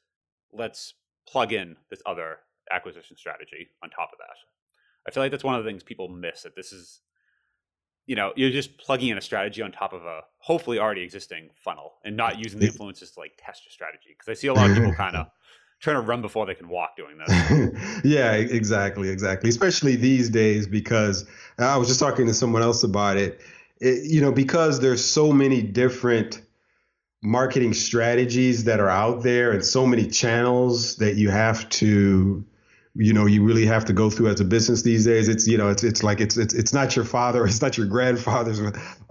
Let's 0.52 0.94
plug 1.28 1.54
in 1.54 1.78
this 1.90 2.02
other 2.06 2.40
acquisition 2.72 3.18
strategy 3.18 3.70
on 3.84 3.90
top 3.90 4.10
of 4.12 4.20
that. 4.20 4.36
I 5.08 5.12
feel 5.12 5.24
like 5.24 5.32
that's 5.32 5.44
one 5.44 5.56
of 5.56 5.64
the 5.64 5.70
things 5.70 5.84
people 5.84 6.10
miss 6.10 6.44
that 6.44 6.56
this 6.56 6.72
is 6.72 7.02
you 8.06 8.16
know 8.16 8.32
you're 8.36 8.52
just 8.52 8.78
plugging 8.78 9.10
in 9.10 9.18
a 9.18 9.22
strategy 9.22 9.62
on 9.62 9.72
top 9.72 9.94
of 9.94 10.04
a 10.04 10.22
hopefully 10.38 10.80
already 10.80 11.02
existing 11.02 11.50
funnel 11.56 11.94
and 12.04 12.16
not 12.16 12.40
using 12.40 12.60
the 12.60 12.68
influences 12.68 13.12
to 13.12 13.20
like 13.20 13.34
test 13.38 13.66
your 13.66 13.72
strategy 13.72 14.10
because 14.10 14.28
i 14.30 14.34
see 14.34 14.48
a 14.48 14.54
lot 14.54 14.70
of 14.70 14.76
people 14.76 14.94
kind 14.98 15.16
of 15.16 15.28
trying 15.80 15.96
to 15.96 16.02
run 16.02 16.22
before 16.22 16.46
they 16.46 16.56
can 16.56 16.70
walk 16.70 16.96
doing 16.96 17.18
this. 17.18 18.02
Yeah 18.04 18.34
exactly 18.34 19.10
exactly 19.10 19.50
especially 19.50 19.96
these 19.96 20.30
days 20.30 20.68
because 20.68 21.26
i 21.58 21.78
was 21.78 21.88
just 21.88 22.00
talking 22.00 22.28
to 22.28 22.34
someone 22.34 22.62
else 22.62 22.84
about 22.84 23.18
it, 23.18 23.42
it 23.80 24.10
you 24.10 24.22
know 24.22 24.32
because 24.32 24.80
there's 24.80 25.04
so 25.04 25.32
many 25.32 25.62
different 25.62 26.42
marketing 27.22 27.74
strategies 27.74 28.66
that 28.66 28.80
are 28.80 28.90
out 28.90 29.24
there 29.24 29.52
and 29.52 29.66
so 29.66 29.86
many 29.86 30.08
channels 30.08 30.98
that 30.98 31.16
you 31.16 31.30
have 31.30 31.68
to 31.70 32.46
you 32.96 33.12
know 33.12 33.26
you 33.26 33.44
really 33.44 33.66
have 33.66 33.86
to 33.86 33.94
go 33.94 34.10
through 34.10 34.28
as 34.28 34.40
a 34.40 34.46
business 34.46 34.82
these 34.82 35.06
days. 35.06 35.28
It's 35.28 35.48
you 35.48 35.58
know 35.58 35.70
it's 35.70 35.84
it's 35.84 36.02
like 36.02 36.22
it's 36.22 36.38
it's 36.38 36.54
it's 36.54 36.74
not 36.74 36.96
your 36.96 37.06
father 37.06 37.46
it's 37.48 37.62
not 37.62 37.78
your 37.78 37.88
grandfather's 37.88 38.62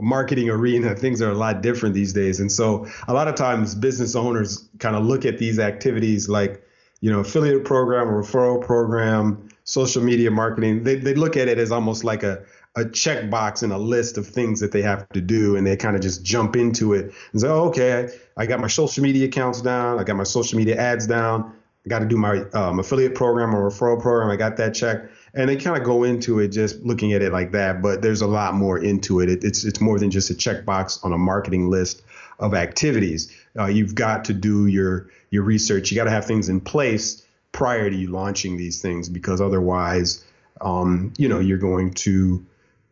marketing 0.01 0.49
arena. 0.49 0.95
Things 0.95 1.21
are 1.21 1.31
a 1.31 1.35
lot 1.35 1.61
different 1.63 1.95
these 1.95 2.13
days. 2.13 2.41
And 2.41 2.51
so 2.51 2.87
a 3.07 3.13
lot 3.13 3.29
of 3.29 3.35
times 3.35 3.75
business 3.75 4.17
owners 4.17 4.69
kind 4.79 4.97
of 4.97 5.05
look 5.05 5.25
at 5.25 5.39
these 5.39 5.59
activities 5.59 6.29
like 6.29 6.65
you 7.01 7.11
know 7.11 7.21
affiliate 7.21 7.65
program 7.65 8.09
or 8.09 8.23
referral 8.23 8.65
program 8.65 9.49
social 9.65 10.03
media 10.03 10.31
marketing. 10.31 10.83
They, 10.85 10.97
they 10.97 11.15
look 11.15 11.37
at 11.37 11.49
it 11.49 11.59
as 11.59 11.71
almost 11.71 12.05
like 12.05 12.23
a 12.23 12.45
a 12.77 12.85
checkbox 12.85 13.63
and 13.63 13.73
a 13.73 13.79
list 13.79 14.19
of 14.19 14.27
things 14.27 14.59
that 14.59 14.73
they 14.73 14.83
have 14.83 15.09
to 15.11 15.21
do, 15.21 15.57
and 15.57 15.65
they 15.65 15.77
kind 15.77 15.95
of 15.95 16.03
just 16.03 16.25
jump 16.25 16.57
into 16.57 16.93
it 16.93 17.13
and 17.33 17.41
say, 17.41 17.47
oh, 17.47 17.69
"Okay, 17.69 18.09
I 18.37 18.47
got 18.47 18.59
my 18.59 18.67
social 18.67 19.03
media 19.03 19.27
accounts 19.27 19.61
down, 19.61 20.01
I 20.01 20.05
got 20.05 20.17
my 20.17 20.25
social 20.25 20.59
media 20.59 20.77
ads 20.77 21.07
down, 21.07 21.53
I 21.85 21.89
got 21.89 21.99
to 21.99 22.07
do 22.07 22.17
my 22.17 22.41
um, 22.55 22.79
affiliate 22.79 23.15
program 23.15 23.55
or 23.55 23.69
referral 23.71 24.01
program. 24.01 24.31
I 24.31 24.37
got 24.37 24.57
that 24.57 24.75
check, 24.75 25.03
and 25.35 25.51
they 25.51 25.57
kind 25.57 25.77
of 25.77 25.85
go 25.85 26.05
into 26.05 26.39
it 26.41 26.49
just 26.49 26.81
looking 26.83 27.13
at 27.13 27.21
it 27.21 27.31
like 27.33 27.53
that. 27.53 27.83
But 27.83 28.01
there's 28.01 28.23
a 28.23 28.27
lot 28.27 28.55
more 28.55 28.79
into 28.79 29.21
it. 29.21 29.29
it 29.29 29.45
it's 29.45 29.65
it's 29.65 29.81
more 29.81 29.99
than 29.99 30.11
just 30.11 30.31
a 30.31 30.35
checkbox 30.35 31.05
on 31.05 31.13
a 31.13 31.19
marketing 31.19 31.69
list 31.69 32.03
of 32.39 32.55
activities. 32.55 33.31
Uh, 33.59 33.67
you've 33.67 33.95
got 33.95 34.25
to 34.27 34.33
do 34.33 34.67
your 34.67 35.11
your 35.31 35.43
research. 35.43 35.91
You 35.91 35.97
got 35.97 36.05
to 36.05 36.11
have 36.11 36.25
things 36.25 36.49
in 36.49 36.61
place 36.61 37.23
prior 37.53 37.91
to 37.91 37.97
you 37.97 38.09
launching 38.09 38.57
these 38.57 38.81
things 38.81 39.09
because 39.09 39.41
otherwise, 39.41 40.25
um, 40.63 41.13
you 41.19 41.29
know, 41.29 41.39
you're 41.39 41.59
going 41.59 41.93
to 41.93 42.45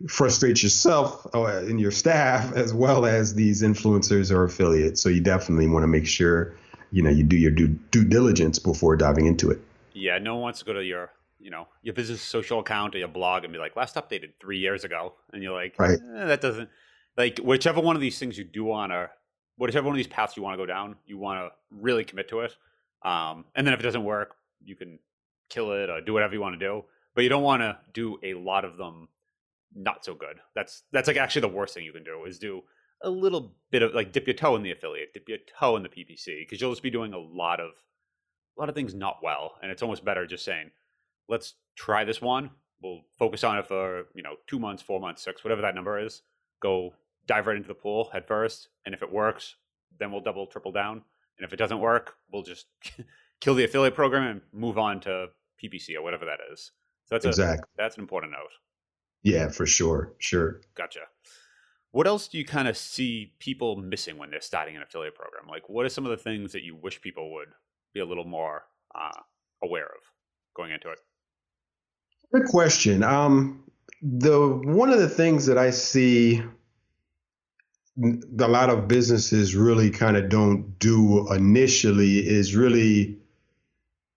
frustrate 0.08 0.62
yourself 0.62 1.26
uh, 1.34 1.44
and 1.44 1.80
your 1.80 1.90
staff 1.90 2.52
as 2.54 2.74
well 2.74 3.06
as 3.06 3.34
these 3.34 3.62
influencers 3.62 4.30
or 4.30 4.44
affiliates. 4.44 5.00
So 5.00 5.08
you 5.08 5.20
definitely 5.20 5.68
want 5.68 5.84
to 5.84 5.88
make 5.88 6.06
sure 6.06 6.54
you 6.92 7.02
know 7.02 7.10
you 7.10 7.24
do 7.24 7.36
your 7.36 7.50
due, 7.50 7.68
due 7.90 8.04
diligence 8.04 8.58
before 8.58 8.96
diving 8.96 9.26
into 9.26 9.50
it. 9.50 9.60
Yeah, 9.92 10.18
no 10.18 10.34
one 10.34 10.42
wants 10.42 10.60
to 10.60 10.64
go 10.64 10.72
to 10.74 10.84
your 10.84 11.10
you 11.40 11.50
know 11.50 11.66
your 11.82 11.94
business 11.94 12.22
social 12.22 12.60
account 12.60 12.94
or 12.94 12.98
your 12.98 13.08
blog 13.08 13.44
and 13.44 13.52
be 13.52 13.58
like 13.58 13.74
last 13.74 13.96
updated 13.96 14.34
three 14.40 14.58
years 14.58 14.84
ago, 14.84 15.14
and 15.32 15.42
you're 15.42 15.52
like, 15.52 15.74
right. 15.78 15.98
Eh, 15.98 16.26
that 16.26 16.40
doesn't 16.40 16.68
like 17.16 17.38
whichever 17.38 17.80
one 17.80 17.96
of 17.96 18.00
these 18.00 18.18
things 18.18 18.38
you 18.38 18.44
do 18.44 18.64
want 18.64 18.92
to 18.92 19.10
whichever 19.56 19.86
one 19.86 19.94
of 19.94 19.96
these 19.96 20.08
paths 20.08 20.36
you 20.36 20.42
want 20.42 20.54
to 20.54 20.56
go 20.56 20.66
down, 20.66 20.96
you 21.06 21.18
want 21.18 21.38
to 21.38 21.50
really 21.70 22.04
commit 22.04 22.28
to 22.28 22.40
it. 22.40 22.56
Um, 23.02 23.44
and 23.54 23.66
then 23.66 23.74
if 23.74 23.80
it 23.80 23.82
doesn't 23.84 24.04
work, 24.04 24.34
you 24.64 24.76
can 24.76 24.98
kill 25.48 25.72
it 25.72 25.90
or 25.90 26.00
do 26.00 26.12
whatever 26.12 26.34
you 26.34 26.40
want 26.40 26.58
to 26.58 26.66
do. 26.66 26.84
But 27.14 27.24
you 27.24 27.28
don't 27.28 27.42
want 27.42 27.60
to 27.60 27.78
do 27.92 28.18
a 28.22 28.34
lot 28.34 28.64
of 28.64 28.76
them 28.76 29.08
not 29.74 30.04
so 30.04 30.14
good. 30.14 30.38
That's 30.54 30.82
that's 30.92 31.08
like 31.08 31.16
actually 31.16 31.42
the 31.42 31.48
worst 31.48 31.74
thing 31.74 31.84
you 31.84 31.92
can 31.92 32.04
do 32.04 32.24
is 32.24 32.38
do 32.38 32.62
a 33.02 33.10
little 33.10 33.54
bit 33.70 33.82
of 33.82 33.94
like 33.94 34.12
dip 34.12 34.26
your 34.26 34.34
toe 34.34 34.56
in 34.56 34.62
the 34.62 34.70
affiliate, 34.70 35.12
dip 35.12 35.28
your 35.28 35.38
toe 35.58 35.76
in 35.76 35.82
the 35.82 35.88
PPC 35.88 36.40
because 36.40 36.60
you'll 36.60 36.72
just 36.72 36.82
be 36.82 36.90
doing 36.90 37.12
a 37.12 37.18
lot 37.18 37.60
of 37.60 37.70
a 38.56 38.60
lot 38.60 38.68
of 38.68 38.74
things 38.74 38.94
not 38.94 39.18
well, 39.22 39.54
and 39.62 39.70
it's 39.70 39.82
almost 39.82 40.04
better 40.04 40.26
just 40.26 40.44
saying, 40.44 40.70
let's 41.28 41.54
try 41.76 42.04
this 42.04 42.20
one. 42.20 42.50
We'll 42.82 43.00
focus 43.18 43.44
on 43.44 43.58
it 43.58 43.66
for 43.66 44.06
you 44.14 44.22
know 44.22 44.36
two 44.46 44.58
months, 44.58 44.82
four 44.82 45.00
months, 45.00 45.22
six, 45.22 45.44
whatever 45.44 45.62
that 45.62 45.74
number 45.74 45.98
is. 45.98 46.22
Go 46.60 46.94
dive 47.26 47.46
right 47.46 47.56
into 47.56 47.68
the 47.68 47.74
pool 47.74 48.10
head 48.12 48.26
first, 48.26 48.68
and 48.84 48.94
if 48.94 49.02
it 49.02 49.12
works, 49.12 49.56
then 49.98 50.12
we'll 50.12 50.20
double, 50.20 50.46
triple 50.46 50.72
down. 50.72 51.02
And 51.38 51.46
if 51.46 51.52
it 51.52 51.56
doesn't 51.56 51.80
work, 51.80 52.14
we'll 52.32 52.42
just 52.42 52.66
kill 53.40 53.54
the 53.54 53.64
affiliate 53.64 53.94
program 53.94 54.24
and 54.24 54.40
move 54.52 54.78
on 54.78 55.00
to 55.00 55.28
PPC 55.62 55.96
or 55.96 56.02
whatever 56.02 56.24
that 56.26 56.38
is. 56.52 56.72
So 57.06 57.14
that's 57.14 57.24
exactly. 57.24 57.64
a, 57.78 57.82
that's 57.82 57.96
an 57.96 58.02
important 58.02 58.32
note. 58.32 58.50
Yeah, 59.22 59.48
for 59.48 59.66
sure. 59.66 60.14
Sure. 60.18 60.60
Gotcha. 60.74 61.00
What 61.92 62.06
else 62.06 62.26
do 62.26 62.38
you 62.38 62.44
kind 62.44 62.68
of 62.68 62.76
see 62.76 63.34
people 63.38 63.76
missing 63.76 64.16
when 64.16 64.30
they're 64.30 64.40
starting 64.40 64.76
an 64.76 64.82
affiliate 64.82 65.14
program? 65.14 65.46
Like, 65.48 65.68
what 65.68 65.84
are 65.86 65.90
some 65.90 66.04
of 66.04 66.10
the 66.10 66.16
things 66.16 66.52
that 66.52 66.62
you 66.62 66.74
wish 66.74 67.00
people 67.00 67.32
would 67.34 67.48
be 67.92 68.00
a 68.00 68.06
little 68.06 68.24
more 68.24 68.64
uh, 68.94 69.20
aware 69.62 69.84
of 69.84 70.00
going 70.56 70.72
into 70.72 70.90
it? 70.90 70.98
Good 72.32 72.46
question. 72.46 73.02
Um, 73.02 73.64
the 74.00 74.48
one 74.64 74.90
of 74.90 74.98
the 74.98 75.08
things 75.08 75.46
that 75.46 75.58
I 75.58 75.70
see 75.70 76.42
a 78.02 78.48
lot 78.48 78.70
of 78.70 78.88
businesses 78.88 79.54
really 79.54 79.90
kind 79.90 80.16
of 80.16 80.30
don't 80.30 80.78
do 80.78 81.30
initially 81.32 82.26
is 82.26 82.56
really 82.56 83.18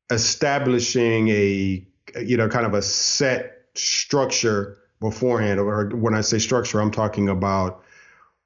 establishing 0.10 1.28
a 1.30 1.86
you 2.22 2.38
know 2.38 2.48
kind 2.48 2.66
of 2.66 2.74
a 2.74 2.82
set 2.82 3.66
structure 3.74 4.78
beforehand 5.00 5.60
or 5.60 5.90
when 5.90 6.14
i 6.14 6.22
say 6.22 6.40
structure 6.40 6.80
i'm 6.80 6.92
talking 6.92 7.30
about 7.30 7.84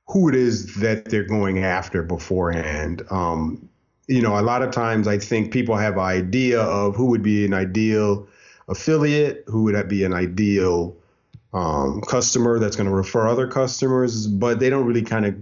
who 0.08 0.28
it 0.30 0.36
is 0.36 0.76
that 0.78 1.06
they're 1.06 1.24
going 1.24 1.64
after 1.64 2.02
beforehand. 2.02 3.04
Um, 3.12 3.70
you 4.08 4.24
know 4.24 4.40
a 4.40 4.42
lot 4.42 4.64
of 4.64 4.72
times 4.72 5.08
i 5.08 5.20
think 5.20 5.54
people 5.54 5.76
have 5.76 5.94
an 5.94 6.00
idea 6.00 6.62
of 6.62 6.96
who 6.96 7.06
would 7.08 7.22
be 7.22 7.46
an 7.46 7.54
ideal 7.54 8.28
affiliate 8.68 9.44
who 9.48 9.64
would 9.64 9.88
be 9.88 10.04
an 10.04 10.14
ideal 10.14 10.96
um, 11.54 12.02
customer 12.02 12.60
that's 12.60 12.76
going 12.76 12.88
to 12.88 12.96
refer 12.96 13.28
other 13.28 13.48
customers, 13.48 14.28
but 14.28 14.60
they 14.60 14.70
don't 14.70 14.86
really 14.86 15.02
kind 15.02 15.26
of 15.26 15.36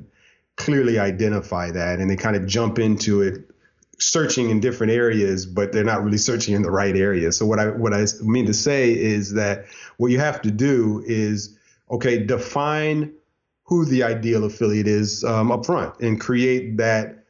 clearly 0.55 0.97
identify 0.97 1.69
that 1.71 1.99
and 1.99 2.09
they 2.09 2.15
kind 2.15 2.35
of 2.35 2.47
jump 2.47 2.79
into 2.79 3.21
it 3.21 3.49
searching 3.99 4.49
in 4.49 4.59
different 4.59 4.93
areas, 4.93 5.45
but 5.45 5.71
they're 5.71 5.83
not 5.83 6.03
really 6.03 6.17
searching 6.17 6.53
in 6.53 6.61
the 6.61 6.71
right 6.71 6.95
area. 6.95 7.31
So 7.31 7.45
what 7.45 7.59
I 7.59 7.69
what 7.69 7.93
I 7.93 8.05
mean 8.21 8.45
to 8.45 8.53
say 8.53 8.91
is 8.91 9.33
that 9.33 9.65
what 9.97 10.11
you 10.11 10.19
have 10.19 10.41
to 10.43 10.51
do 10.51 11.03
is 11.05 11.57
okay, 11.89 12.23
define 12.23 13.13
who 13.63 13.85
the 13.85 14.03
ideal 14.03 14.43
affiliate 14.45 14.87
is 14.87 15.23
um, 15.23 15.51
up 15.51 15.65
front 15.65 15.99
and 15.99 16.19
create 16.19 16.77
that 16.77 17.25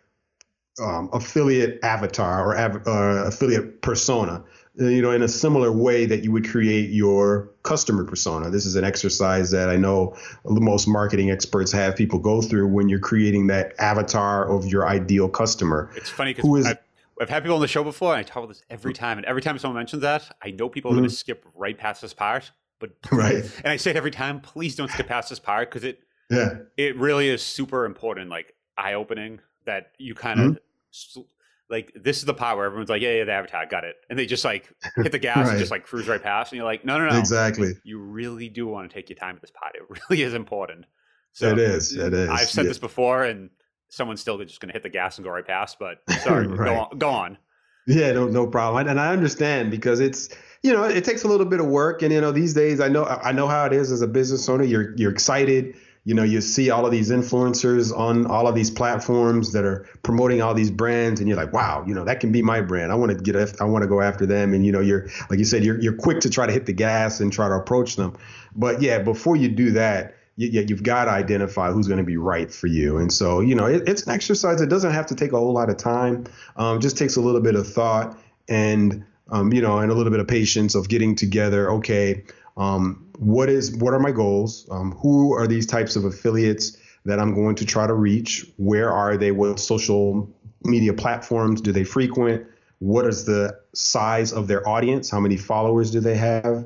um, 0.81 1.09
affiliate 1.11 1.79
avatar 1.83 2.45
or 2.45 2.57
av- 2.57 2.87
uh, 2.87 3.25
affiliate 3.27 3.81
persona 3.81 4.43
you 4.77 5.01
know, 5.01 5.11
in 5.11 5.23
a 5.23 5.27
similar 5.27 5.71
way 5.71 6.05
that 6.05 6.23
you 6.23 6.31
would 6.31 6.47
create 6.47 6.91
your 6.91 7.49
customer 7.63 8.03
persona. 8.03 8.49
This 8.49 8.65
is 8.65 8.75
an 8.75 8.83
exercise 8.83 9.51
that 9.51 9.69
I 9.69 9.75
know 9.75 10.15
most 10.45 10.87
marketing 10.87 11.31
experts 11.31 11.71
have 11.71 11.95
people 11.95 12.19
go 12.19 12.41
through 12.41 12.67
when 12.67 12.87
you're 12.87 12.99
creating 12.99 13.47
that 13.47 13.73
avatar 13.79 14.47
of 14.47 14.65
your 14.67 14.87
ideal 14.87 15.29
customer. 15.29 15.91
It's 15.95 16.09
funny 16.09 16.33
because 16.33 16.67
I've, 16.67 16.77
I've, 17.19 17.29
had 17.29 17.43
people 17.43 17.55
on 17.55 17.61
the 17.61 17.67
show 17.67 17.83
before, 17.83 18.13
and 18.13 18.19
I 18.19 18.23
talk 18.23 18.37
about 18.37 18.49
this 18.49 18.61
every 18.69 18.93
time. 18.93 19.17
And 19.17 19.25
every 19.25 19.41
time 19.41 19.57
someone 19.57 19.77
mentions 19.77 20.03
that, 20.03 20.35
I 20.43 20.51
know 20.51 20.69
people 20.69 20.91
are 20.91 20.93
mm-hmm. 20.93 21.01
going 21.01 21.09
to 21.09 21.15
skip 21.15 21.45
right 21.55 21.77
past 21.77 22.01
this 22.01 22.13
part. 22.13 22.51
But 22.79 23.01
please, 23.01 23.17
right, 23.17 23.51
and 23.63 23.67
I 23.71 23.77
say 23.77 23.91
it 23.91 23.95
every 23.95 24.11
time. 24.11 24.41
Please 24.41 24.75
don't 24.75 24.91
skip 24.91 25.07
past 25.07 25.29
this 25.29 25.39
part 25.39 25.69
because 25.69 25.83
it, 25.83 26.01
yeah, 26.29 26.59
it 26.77 26.95
really 26.97 27.29
is 27.29 27.41
super 27.41 27.85
important, 27.85 28.29
like 28.29 28.53
eye 28.77 28.93
opening 28.93 29.39
that 29.65 29.93
you 29.97 30.13
kind 30.13 30.39
of. 30.39 30.45
Mm-hmm 30.45 31.21
like 31.69 31.91
this 31.95 32.17
is 32.17 32.25
the 32.25 32.33
power. 32.33 32.65
Everyone's 32.65 32.89
like, 32.89 33.01
yeah, 33.01 33.13
yeah, 33.13 33.23
the 33.25 33.31
avatar, 33.31 33.65
got 33.65 33.83
it, 33.83 33.95
and 34.09 34.17
they 34.17 34.25
just 34.25 34.45
like 34.45 34.71
hit 34.95 35.11
the 35.11 35.19
gas 35.19 35.37
right. 35.37 35.49
and 35.49 35.59
just 35.59 35.71
like 35.71 35.85
cruise 35.85 36.07
right 36.07 36.21
past, 36.21 36.51
and 36.51 36.57
you're 36.57 36.65
like, 36.65 36.85
no, 36.85 36.97
no, 36.97 37.09
no, 37.09 37.17
exactly. 37.17 37.73
You 37.83 37.99
really 37.99 38.49
do 38.49 38.67
want 38.67 38.89
to 38.89 38.93
take 38.93 39.09
your 39.09 39.17
time 39.17 39.35
at 39.35 39.41
this 39.41 39.51
part. 39.51 39.75
It 39.75 39.81
really 40.09 40.23
is 40.23 40.33
important. 40.33 40.85
So 41.33 41.51
it 41.51 41.59
is. 41.59 41.95
It 41.95 42.13
is. 42.13 42.29
I've 42.29 42.49
said 42.49 42.63
yeah. 42.63 42.69
this 42.69 42.79
before, 42.79 43.23
and 43.23 43.49
someone's 43.89 44.21
still 44.21 44.37
just 44.39 44.59
going 44.59 44.69
to 44.69 44.73
hit 44.73 44.83
the 44.83 44.89
gas 44.89 45.17
and 45.17 45.25
go 45.25 45.31
right 45.31 45.45
past. 45.45 45.77
But 45.79 45.99
sorry, 46.21 46.47
right. 46.47 46.67
go 46.67 46.79
on. 46.79 46.97
Go 46.97 47.09
on. 47.09 47.37
Yeah, 47.85 48.11
no, 48.11 48.27
no 48.27 48.47
problem. 48.47 48.87
And 48.87 48.99
I 48.99 49.11
understand 49.13 49.71
because 49.71 49.99
it's 49.99 50.29
you 50.63 50.73
know 50.73 50.83
it 50.83 51.03
takes 51.03 51.23
a 51.23 51.27
little 51.27 51.45
bit 51.45 51.59
of 51.59 51.67
work, 51.67 52.01
and 52.01 52.11
you 52.11 52.21
know 52.21 52.31
these 52.31 52.53
days 52.53 52.79
I 52.79 52.87
know 52.87 53.05
I 53.05 53.31
know 53.31 53.47
how 53.47 53.65
it 53.65 53.73
is 53.73 53.91
as 53.91 54.01
a 54.01 54.07
business 54.07 54.47
owner. 54.47 54.63
You're 54.63 54.95
you're 54.95 55.11
excited 55.11 55.75
you 56.07 56.13
know 56.13 56.23
you 56.23 56.39
see 56.39 56.69
all 56.69 56.85
of 56.85 56.91
these 56.93 57.11
influencers 57.11 57.95
on 57.95 58.25
all 58.27 58.47
of 58.47 58.55
these 58.55 58.71
platforms 58.71 59.51
that 59.51 59.65
are 59.65 59.85
promoting 60.03 60.41
all 60.41 60.53
these 60.53 60.71
brands 60.71 61.19
and 61.19 61.27
you're 61.27 61.37
like 61.37 61.51
wow 61.51 61.83
you 61.85 61.93
know 61.93 62.05
that 62.05 62.21
can 62.21 62.31
be 62.31 62.41
my 62.41 62.61
brand. 62.61 62.93
I 62.93 62.95
want 62.95 63.11
to 63.11 63.17
get 63.17 63.35
i 63.59 63.65
want 63.65 63.83
to 63.83 63.89
go 63.89 63.99
after 63.99 64.25
them. 64.25 64.53
And 64.53 64.65
you 64.65 64.71
know 64.71 64.79
you're 64.79 65.09
like 65.29 65.37
you 65.37 65.43
said 65.43 65.65
you're, 65.65 65.77
you're 65.81 65.97
quick 65.97 66.21
to 66.21 66.29
try 66.29 66.45
to 66.45 66.53
hit 66.53 66.65
the 66.65 66.71
gas 66.71 67.19
and 67.19 67.31
try 67.31 67.49
to 67.49 67.55
approach 67.55 67.97
them. 67.97 68.17
But 68.55 68.81
yeah 68.81 68.99
before 68.99 69.35
you 69.35 69.49
do 69.49 69.71
that 69.71 70.15
you, 70.37 70.63
you've 70.65 70.83
got 70.83 71.05
to 71.05 71.11
identify 71.11 71.73
who's 71.73 71.89
going 71.89 71.97
to 71.97 72.05
be 72.05 72.15
right 72.15 72.49
for 72.49 72.67
you. 72.67 72.97
And 72.99 73.11
so 73.11 73.41
you 73.41 73.55
know 73.55 73.65
it, 73.65 73.83
it's 73.85 74.03
an 74.03 74.13
exercise. 74.13 74.61
It 74.61 74.69
doesn't 74.69 74.93
have 74.93 75.07
to 75.07 75.15
take 75.15 75.33
a 75.33 75.37
whole 75.37 75.51
lot 75.51 75.69
of 75.69 75.75
time. 75.75 76.23
Um, 76.55 76.79
just 76.79 76.97
takes 76.97 77.17
a 77.17 77.21
little 77.21 77.41
bit 77.41 77.55
of 77.55 77.67
thought 77.67 78.17
and 78.47 79.03
um, 79.29 79.51
you 79.51 79.61
know 79.61 79.79
and 79.79 79.91
a 79.91 79.93
little 79.93 80.11
bit 80.11 80.21
of 80.21 80.27
patience 80.29 80.73
of 80.73 80.87
getting 80.87 81.17
together 81.17 81.69
okay 81.71 82.23
um, 82.57 83.05
what 83.19 83.49
is 83.49 83.75
what 83.77 83.93
are 83.93 83.99
my 83.99 84.11
goals? 84.11 84.67
Um, 84.71 84.91
who 84.93 85.33
are 85.33 85.47
these 85.47 85.65
types 85.65 85.95
of 85.95 86.05
affiliates 86.05 86.77
that 87.05 87.19
I'm 87.19 87.33
going 87.33 87.55
to 87.55 87.65
try 87.65 87.87
to 87.87 87.93
reach? 87.93 88.45
Where 88.57 88.91
are 88.91 89.17
they? 89.17 89.31
What 89.31 89.59
social 89.59 90.29
media 90.63 90.93
platforms 90.93 91.61
do 91.61 91.71
they 91.71 91.83
frequent? 91.83 92.45
What 92.79 93.05
is 93.05 93.25
the 93.25 93.57
size 93.73 94.33
of 94.33 94.47
their 94.47 94.67
audience? 94.67 95.09
How 95.09 95.19
many 95.19 95.37
followers 95.37 95.91
do 95.91 95.99
they 95.99 96.15
have? 96.15 96.65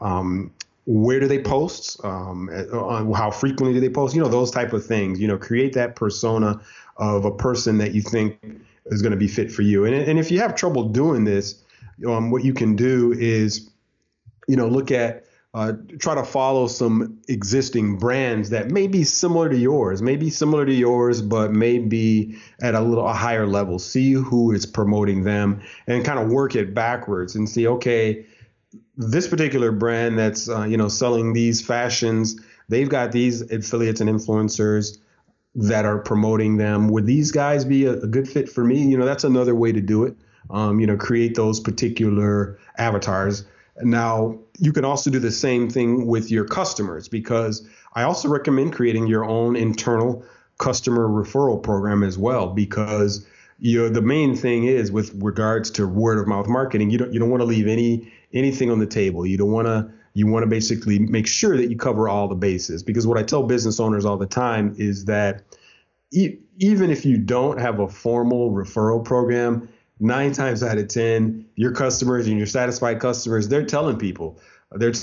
Um, 0.00 0.52
where 0.86 1.20
do 1.20 1.28
they 1.28 1.42
post? 1.42 2.02
Um, 2.04 2.48
how 3.14 3.30
frequently 3.30 3.74
do 3.74 3.80
they 3.80 3.92
post? 3.92 4.14
You 4.14 4.22
know, 4.22 4.28
those 4.28 4.50
type 4.50 4.72
of 4.72 4.84
things. 4.84 5.20
You 5.20 5.28
know, 5.28 5.38
create 5.38 5.72
that 5.74 5.96
persona 5.96 6.60
of 6.96 7.24
a 7.24 7.30
person 7.30 7.78
that 7.78 7.92
you 7.92 8.02
think 8.02 8.38
is 8.86 9.02
going 9.02 9.12
to 9.12 9.18
be 9.18 9.28
fit 9.28 9.52
for 9.52 9.62
you. 9.62 9.84
And, 9.84 9.94
and 9.94 10.18
if 10.18 10.30
you 10.30 10.40
have 10.40 10.54
trouble 10.54 10.84
doing 10.84 11.24
this, 11.24 11.62
um, 12.06 12.30
what 12.30 12.44
you 12.44 12.54
can 12.54 12.74
do 12.74 13.12
is, 13.12 13.68
you 14.46 14.56
know, 14.56 14.66
look 14.66 14.90
at 14.90 15.24
uh, 15.54 15.72
try 15.98 16.14
to 16.14 16.24
follow 16.24 16.66
some 16.66 17.18
existing 17.28 17.98
brands 17.98 18.50
that 18.50 18.70
may 18.70 18.86
be 18.86 19.02
similar 19.02 19.48
to 19.48 19.56
yours, 19.56 20.02
maybe 20.02 20.28
similar 20.28 20.66
to 20.66 20.74
yours, 20.74 21.22
but 21.22 21.52
maybe 21.52 22.36
at 22.60 22.74
a 22.74 22.80
little 22.80 23.08
a 23.08 23.14
higher 23.14 23.46
level. 23.46 23.78
See 23.78 24.12
who 24.12 24.52
is 24.52 24.66
promoting 24.66 25.24
them 25.24 25.62
and 25.86 26.04
kind 26.04 26.18
of 26.18 26.28
work 26.28 26.54
it 26.54 26.74
backwards 26.74 27.34
and 27.34 27.48
see, 27.48 27.66
okay, 27.66 28.26
this 28.96 29.26
particular 29.26 29.72
brand 29.72 30.18
that's 30.18 30.50
uh, 30.50 30.64
you 30.64 30.76
know 30.76 30.88
selling 30.88 31.32
these 31.32 31.62
fashions, 31.62 32.38
they've 32.68 32.88
got 32.88 33.12
these 33.12 33.40
affiliates 33.50 34.02
and 34.02 34.10
influencers 34.10 34.98
that 35.54 35.86
are 35.86 35.98
promoting 35.98 36.58
them. 36.58 36.88
Would 36.88 37.06
these 37.06 37.32
guys 37.32 37.64
be 37.64 37.86
a, 37.86 37.94
a 37.94 38.06
good 38.06 38.28
fit 38.28 38.50
for 38.50 38.64
me? 38.64 38.82
You 38.82 38.98
know, 38.98 39.06
that's 39.06 39.24
another 39.24 39.54
way 39.54 39.72
to 39.72 39.80
do 39.80 40.04
it. 40.04 40.14
Um, 40.50 40.78
you 40.78 40.86
know, 40.86 40.96
create 40.96 41.34
those 41.34 41.58
particular 41.58 42.58
avatars 42.76 43.44
now, 43.82 44.38
you 44.58 44.72
can 44.72 44.84
also 44.84 45.10
do 45.10 45.18
the 45.18 45.30
same 45.30 45.70
thing 45.70 46.06
with 46.06 46.30
your 46.30 46.44
customers 46.44 47.08
because 47.08 47.66
I 47.94 48.02
also 48.02 48.28
recommend 48.28 48.72
creating 48.72 49.06
your 49.06 49.24
own 49.24 49.56
internal 49.56 50.24
customer 50.58 51.08
referral 51.08 51.62
program 51.62 52.02
as 52.02 52.18
well 52.18 52.48
because 52.48 53.26
you 53.60 53.78
know 53.78 53.88
the 53.88 54.02
main 54.02 54.34
thing 54.34 54.64
is 54.64 54.90
with 54.90 55.12
regards 55.22 55.70
to 55.70 55.86
word 55.86 56.18
of 56.18 56.26
mouth 56.26 56.48
marketing 56.48 56.90
you 56.90 56.98
don't 56.98 57.12
you 57.12 57.20
don't 57.20 57.30
want 57.30 57.40
to 57.40 57.46
leave 57.46 57.68
any 57.68 58.12
anything 58.32 58.70
on 58.70 58.78
the 58.78 58.86
table. 58.86 59.26
You 59.26 59.36
don't 59.36 59.52
want 59.52 59.66
to 59.66 59.90
you 60.14 60.26
want 60.26 60.42
to 60.42 60.48
basically 60.48 60.98
make 60.98 61.26
sure 61.26 61.56
that 61.56 61.70
you 61.70 61.76
cover 61.76 62.08
all 62.08 62.28
the 62.28 62.34
bases 62.34 62.82
because 62.82 63.06
what 63.06 63.18
I 63.18 63.22
tell 63.22 63.44
business 63.44 63.78
owners 63.78 64.04
all 64.04 64.16
the 64.16 64.26
time 64.26 64.74
is 64.76 65.04
that 65.04 65.44
e- 66.12 66.38
even 66.58 66.90
if 66.90 67.06
you 67.06 67.18
don't 67.18 67.60
have 67.60 67.78
a 67.78 67.88
formal 67.88 68.50
referral 68.50 69.04
program 69.04 69.68
nine 70.00 70.32
times 70.32 70.62
out 70.62 70.78
of 70.78 70.88
10, 70.88 71.46
your 71.56 71.72
customers 71.72 72.26
and 72.26 72.36
your 72.38 72.46
satisfied 72.46 73.00
customers, 73.00 73.48
they're 73.48 73.64
telling 73.64 73.98
people, 73.98 74.38
they're 74.72 74.94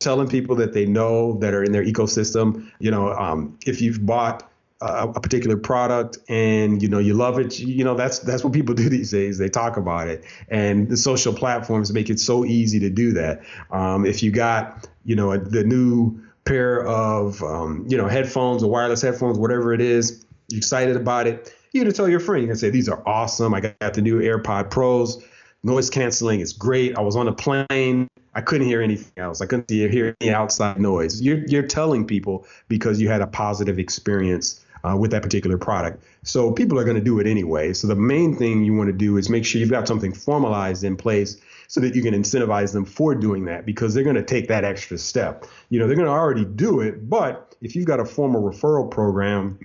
telling 0.00 0.28
people 0.28 0.56
that 0.56 0.72
they 0.72 0.86
know 0.86 1.38
that 1.38 1.54
are 1.54 1.62
in 1.62 1.72
their 1.72 1.84
ecosystem. 1.84 2.70
You 2.78 2.90
know, 2.90 3.12
um, 3.12 3.58
if 3.66 3.80
you've 3.80 4.04
bought 4.04 4.50
a, 4.80 5.08
a, 5.08 5.20
particular 5.20 5.56
product 5.56 6.18
and 6.28 6.82
you 6.82 6.88
know 6.88 6.98
you 6.98 7.14
love 7.14 7.38
it, 7.38 7.58
you 7.58 7.84
know 7.84 7.94
that's 7.94 8.18
that's 8.20 8.42
what 8.42 8.52
people 8.52 8.74
do 8.84 8.88
these 8.88 9.10
days. 9.10 9.38
They 9.38 9.48
talk 9.48 9.76
about 9.76 10.08
it, 10.08 10.24
and 10.48 10.88
the 10.88 10.96
social 10.96 11.34
platforms 11.34 11.92
make 11.92 12.10
it 12.10 12.18
so 12.18 12.44
easy 12.44 12.80
to 12.80 12.90
do 12.90 13.12
that. 13.12 13.42
Um, 13.70 14.06
if 14.06 14.22
you 14.22 14.30
got 14.30 14.88
you 15.04 15.14
know 15.14 15.36
the 15.36 15.64
new 15.64 16.20
pair 16.44 16.84
of 16.86 17.42
um, 17.42 17.84
you 17.88 17.96
know 17.96 18.08
headphones 18.08 18.62
or 18.62 18.70
wireless 18.70 19.02
headphones, 19.02 19.38
whatever 19.38 19.74
it 19.74 19.80
is, 19.80 20.24
you're 20.48 20.58
excited 20.58 20.96
about 20.96 21.26
it. 21.26 21.54
You 21.72 21.84
can 21.84 21.92
tell 21.92 22.08
your 22.08 22.20
friend. 22.20 22.42
You 22.42 22.48
can 22.48 22.56
say 22.56 22.70
these 22.70 22.88
are 22.88 23.02
awesome. 23.06 23.54
I 23.54 23.60
got 23.60 23.94
the 23.94 24.02
new 24.02 24.20
AirPod 24.20 24.70
Pros. 24.70 25.22
Noise 25.62 25.90
canceling 25.90 26.40
is 26.40 26.52
great. 26.52 26.96
I 26.96 27.00
was 27.00 27.16
on 27.16 27.28
a 27.28 27.32
plane. 27.32 28.08
I 28.34 28.40
couldn't 28.40 28.66
hear 28.66 28.80
anything 28.80 29.12
else. 29.16 29.40
I 29.40 29.46
couldn't 29.46 29.68
hear 29.68 30.16
any 30.20 30.30
outside 30.30 30.80
noise. 30.80 31.20
You're 31.20 31.44
you're 31.46 31.66
telling 31.66 32.06
people 32.06 32.46
because 32.68 33.00
you 33.00 33.08
had 33.08 33.20
a 33.20 33.26
positive 33.26 33.78
experience 33.78 34.64
uh, 34.84 34.96
with 34.96 35.10
that 35.10 35.22
particular 35.22 35.58
product. 35.58 36.02
So 36.22 36.52
people 36.52 36.78
are 36.78 36.84
going 36.84 36.96
to 36.96 37.02
do 37.02 37.18
it 37.20 37.26
anyway. 37.26 37.72
So 37.72 37.86
the 37.86 37.96
main 37.96 38.34
thing 38.36 38.64
you 38.64 38.74
want 38.74 38.88
to 38.88 38.96
do 38.96 39.16
is 39.16 39.28
make 39.28 39.44
sure 39.44 39.60
you've 39.60 39.70
got 39.70 39.86
something 39.86 40.12
formalized 40.12 40.84
in 40.84 40.96
place 40.96 41.36
so 41.68 41.80
that 41.80 41.94
you 41.94 42.02
can 42.02 42.14
incentivize 42.14 42.72
them 42.72 42.84
for 42.84 43.14
doing 43.14 43.44
that 43.44 43.66
because 43.66 43.94
they're 43.94 44.04
going 44.04 44.16
to 44.16 44.22
take 44.22 44.48
that 44.48 44.64
extra 44.64 44.98
step. 44.98 45.46
You 45.68 45.78
know, 45.78 45.86
they're 45.86 45.96
going 45.96 46.06
to 46.06 46.12
already 46.12 46.44
do 46.44 46.80
it, 46.80 47.08
but 47.08 47.54
if 47.60 47.76
you've 47.76 47.86
got 47.86 48.00
a 48.00 48.04
formal 48.04 48.42
referral 48.42 48.90
program, 48.90 49.58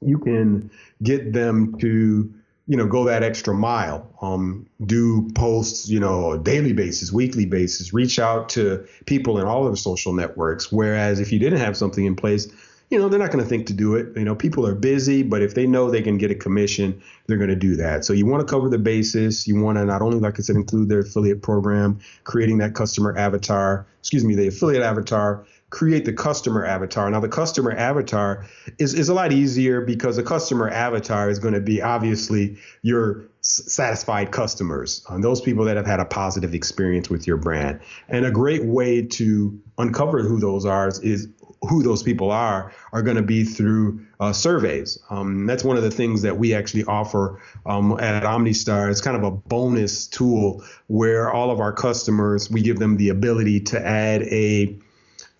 you 0.00 0.18
can 0.18 0.70
get 1.02 1.32
them 1.32 1.78
to 1.78 2.32
you 2.66 2.76
know 2.76 2.86
go 2.86 3.04
that 3.04 3.22
extra 3.22 3.54
mile 3.54 4.08
um, 4.22 4.66
do 4.84 5.28
posts 5.34 5.88
you 5.88 6.00
know 6.00 6.36
daily 6.38 6.72
basis 6.72 7.12
weekly 7.12 7.46
basis 7.46 7.92
reach 7.92 8.18
out 8.18 8.48
to 8.48 8.86
people 9.06 9.38
in 9.38 9.46
all 9.46 9.66
of 9.66 9.72
the 9.72 9.76
social 9.76 10.12
networks 10.12 10.70
whereas 10.70 11.20
if 11.20 11.32
you 11.32 11.38
didn't 11.38 11.58
have 11.58 11.76
something 11.76 12.04
in 12.04 12.16
place 12.16 12.48
you 12.90 12.98
know, 12.98 13.08
they're 13.08 13.20
not 13.20 13.30
going 13.30 13.42
to 13.42 13.48
think 13.48 13.68
to 13.68 13.72
do 13.72 13.94
it. 13.94 14.16
You 14.16 14.24
know, 14.24 14.34
people 14.34 14.66
are 14.66 14.74
busy, 14.74 15.22
but 15.22 15.42
if 15.42 15.54
they 15.54 15.66
know 15.66 15.90
they 15.90 16.02
can 16.02 16.18
get 16.18 16.32
a 16.32 16.34
commission, 16.34 17.00
they're 17.26 17.38
going 17.38 17.50
to 17.50 17.56
do 17.56 17.76
that. 17.76 18.04
So 18.04 18.12
you 18.12 18.26
want 18.26 18.46
to 18.46 18.52
cover 18.52 18.68
the 18.68 18.78
basis. 18.78 19.46
You 19.46 19.60
want 19.60 19.78
to 19.78 19.84
not 19.84 20.02
only, 20.02 20.18
like 20.18 20.40
I 20.40 20.42
said, 20.42 20.56
include 20.56 20.88
their 20.88 20.98
affiliate 20.98 21.40
program, 21.40 22.00
creating 22.24 22.58
that 22.58 22.74
customer 22.74 23.16
avatar, 23.16 23.86
excuse 24.00 24.24
me, 24.24 24.34
the 24.34 24.48
affiliate 24.48 24.82
avatar, 24.82 25.46
create 25.70 26.04
the 26.04 26.12
customer 26.12 26.66
avatar. 26.66 27.08
Now, 27.10 27.20
the 27.20 27.28
customer 27.28 27.72
avatar 27.72 28.46
is, 28.78 28.92
is 28.92 29.08
a 29.08 29.14
lot 29.14 29.32
easier 29.32 29.80
because 29.80 30.16
the 30.16 30.22
customer 30.22 30.68
avatar 30.68 31.30
is 31.30 31.38
going 31.38 31.54
to 31.54 31.60
be 31.60 31.80
obviously 31.80 32.58
your 32.82 33.24
satisfied 33.40 34.32
customers, 34.32 35.04
uh, 35.08 35.18
those 35.18 35.40
people 35.40 35.64
that 35.64 35.76
have 35.76 35.86
had 35.86 36.00
a 36.00 36.04
positive 36.04 36.54
experience 36.54 37.08
with 37.08 37.26
your 37.26 37.36
brand. 37.36 37.80
And 38.08 38.26
a 38.26 38.30
great 38.30 38.64
way 38.64 39.02
to 39.02 39.60
uncover 39.78 40.22
who 40.22 40.40
those 40.40 40.66
are 40.66 40.88
is 40.88 41.28
who 41.62 41.82
those 41.82 42.02
people 42.02 42.30
are 42.30 42.72
are 42.92 43.02
going 43.02 43.16
to 43.16 43.22
be 43.22 43.44
through 43.44 44.04
uh, 44.18 44.32
surveys. 44.32 44.98
Um, 45.10 45.46
that's 45.46 45.62
one 45.62 45.76
of 45.76 45.82
the 45.82 45.90
things 45.90 46.22
that 46.22 46.38
we 46.38 46.54
actually 46.54 46.84
offer 46.84 47.40
um, 47.66 47.98
at 48.00 48.22
OmniStar. 48.22 48.90
It's 48.90 49.00
kind 49.00 49.16
of 49.16 49.22
a 49.22 49.30
bonus 49.30 50.06
tool 50.06 50.64
where 50.88 51.30
all 51.30 51.50
of 51.50 51.60
our 51.60 51.72
customers 51.72 52.50
we 52.50 52.62
give 52.62 52.78
them 52.78 52.96
the 52.96 53.10
ability 53.10 53.60
to 53.60 53.86
add 53.86 54.22
a 54.22 54.78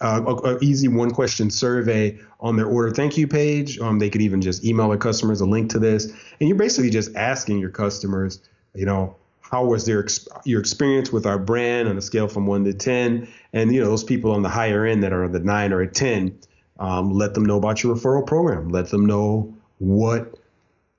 uh, 0.01 0.35
a, 0.45 0.59
easy 0.61 0.89
one 0.89 1.11
question 1.11 1.51
survey 1.51 2.19
on 2.41 2.57
their 2.57 2.67
order 2.67 2.91
thank 2.91 3.19
you 3.19 3.29
page. 3.29 3.79
Um, 3.79 3.99
they 3.99 4.09
could 4.09 4.23
even 4.23 4.41
just 4.41 4.65
email 4.65 4.89
their 4.89 4.99
customers 4.99 5.41
a 5.41 5.47
link 5.47 5.71
to 5.71 5.79
this, 5.79 6.07
and 6.07 6.49
you're 6.49 6.59
basically 6.59 6.91
just 6.91 7.15
asking 7.17 7.59
your 7.59 7.71
customers, 7.71 8.41
you 8.75 8.87
know, 8.87 9.17
how 9.41 9.65
was 9.65 9.85
their 9.85 10.07
your 10.45 10.61
experience 10.61 11.13
with 11.13 11.27
our 11.27 11.39
brand 11.39 11.89
on 11.89 11.99
a 11.99 12.01
scale 12.01 12.29
from 12.29 12.47
one 12.47 12.65
to 12.65 12.73
ten? 12.73 13.29
And 13.53 13.75
you 13.75 13.81
know 13.81 13.89
those 13.89 14.05
people 14.05 14.33
on 14.33 14.43
the 14.43 14.49
higher 14.49 14.87
end 14.87 15.03
that 15.03 15.13
are 15.13 15.29
the 15.29 15.41
nine 15.41 15.73
or 15.73 15.81
a 15.81 15.89
ten, 15.89 16.39
um, 16.79 17.13
let 17.13 17.35
them 17.35 17.45
know 17.45 17.59
about 17.59 17.83
your 17.83 17.95
referral 17.95 18.27
program. 18.27 18.69
Let 18.69 18.89
them 18.89 19.07
know 19.07 19.55
what 19.79 20.35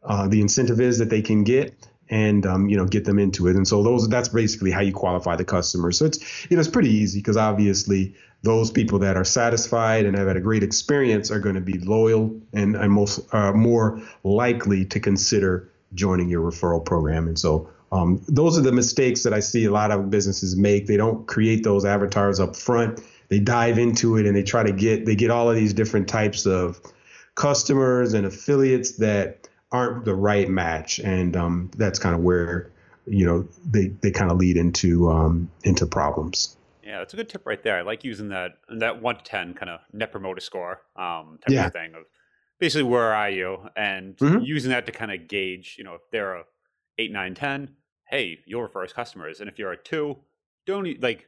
uh, 0.04 0.28
the 0.28 0.42
incentive 0.42 0.82
is 0.82 0.98
that 0.98 1.10
they 1.10 1.22
can 1.22 1.44
get, 1.44 1.74
and 2.12 2.46
um, 2.46 2.70
you 2.70 2.78
know 2.78 2.86
get 2.86 3.06
them 3.06 3.18
into 3.18 3.48
it. 3.48 3.56
And 3.56 3.68
so 3.68 3.82
those 3.82 4.08
that's 4.08 4.30
basically 4.30 4.70
how 4.70 4.82
you 4.82 4.94
qualify 4.94 5.36
the 5.36 5.46
customer. 5.46 5.92
So 5.92 6.06
it's 6.06 6.20
you 6.50 6.58
know 6.58 6.60
it's 6.60 6.70
pretty 6.70 6.90
easy 6.90 7.20
because 7.20 7.38
obviously 7.38 8.14
those 8.44 8.70
people 8.70 9.00
that 9.00 9.18
are 9.18 9.24
satisfied 9.24 10.06
and 10.06 10.18
have 10.18 10.28
had 10.28 10.38
a 10.38 10.42
great 10.42 10.64
experience 10.64 11.32
are 11.32 11.40
going 11.40 11.56
to 11.56 11.62
be 11.62 11.78
loyal 11.80 12.36
and, 12.54 12.76
and 12.76 12.92
most 12.92 13.20
uh, 13.34 13.54
more 13.54 14.02
likely 14.24 14.84
to 14.86 15.00
consider 15.00 15.70
joining 15.94 16.28
your 16.28 16.42
referral 16.42 16.84
program. 16.84 17.28
And 17.28 17.38
so 17.38 17.70
um, 17.92 18.20
those 18.28 18.58
are 18.58 18.62
the 18.62 18.72
mistakes 18.72 19.22
that 19.24 19.34
I 19.34 19.42
see 19.42 19.66
a 19.66 19.72
lot 19.72 19.92
of 19.92 20.10
businesses 20.10 20.56
make. 20.56 20.88
They 20.88 20.98
don't 20.98 21.28
create 21.28 21.64
those 21.64 21.86
avatars 21.86 22.40
up 22.40 22.56
front. 22.56 23.00
They 23.28 23.40
dive 23.40 23.78
into 23.78 24.18
it 24.18 24.26
and 24.26 24.36
they 24.36 24.44
try 24.44 24.64
to 24.64 24.72
get 24.72 25.06
they 25.06 25.16
get 25.16 25.30
all 25.30 25.50
of 25.50 25.56
these 25.56 25.74
different 25.74 26.08
types 26.08 26.46
of 26.46 26.82
customers 27.36 28.14
and 28.14 28.26
affiliates 28.26 28.94
that 28.98 29.48
aren't 29.72 30.06
the 30.06 30.16
right 30.16 30.50
match, 30.50 31.00
and 31.00 31.36
um, 31.36 31.72
that's 31.78 32.00
kind 32.00 32.16
of 32.16 32.22
where 32.22 32.72
you 33.06 33.26
know 33.26 33.48
they 33.70 33.88
they 33.88 34.12
kind 34.12 34.32
of 34.32 34.38
lead 34.38 34.58
into 34.58 35.10
um, 35.10 35.50
into 35.64 35.86
problems. 35.86 36.58
Yeah, 36.84 37.00
that's 37.00 37.14
a 37.14 37.18
good 37.18 37.30
tip 37.30 37.46
right 37.46 37.62
there. 37.64 37.78
I 37.78 37.82
like 37.82 38.04
using 38.04 38.30
that 38.30 38.58
that 38.70 39.02
one 39.02 39.18
to 39.18 39.24
ten 39.24 39.54
kind 39.54 39.70
of 39.70 39.82
net 39.94 40.12
promoter 40.12 40.42
score 40.42 40.82
um, 40.96 41.40
type 41.42 41.54
yeah. 41.54 41.68
of 41.68 41.74
thing 41.74 41.96
of 41.96 42.04
basically 42.60 42.84
where 42.84 43.14
are 43.14 43.30
you 43.30 43.58
and 43.76 44.16
mm-hmm. 44.18 44.44
using 44.44 44.70
that 44.70 44.86
to 44.86 44.92
kind 44.92 45.12
of 45.12 45.28
gauge 45.28 45.76
you 45.80 45.84
know 45.84 45.96
if 45.96 46.02
they're 46.12 46.36
a 46.36 46.44
eight, 47.02 47.12
nine, 47.12 47.36
ten, 47.36 47.76
hey, 48.10 48.40
you'll 48.46 48.62
refer 48.62 48.84
as 48.84 48.94
customers. 48.94 49.40
And 49.40 49.50
if 49.50 49.58
you're 49.58 49.72
a 49.72 49.78
two, 49.78 50.18
don't 50.66 51.02
like 51.02 51.28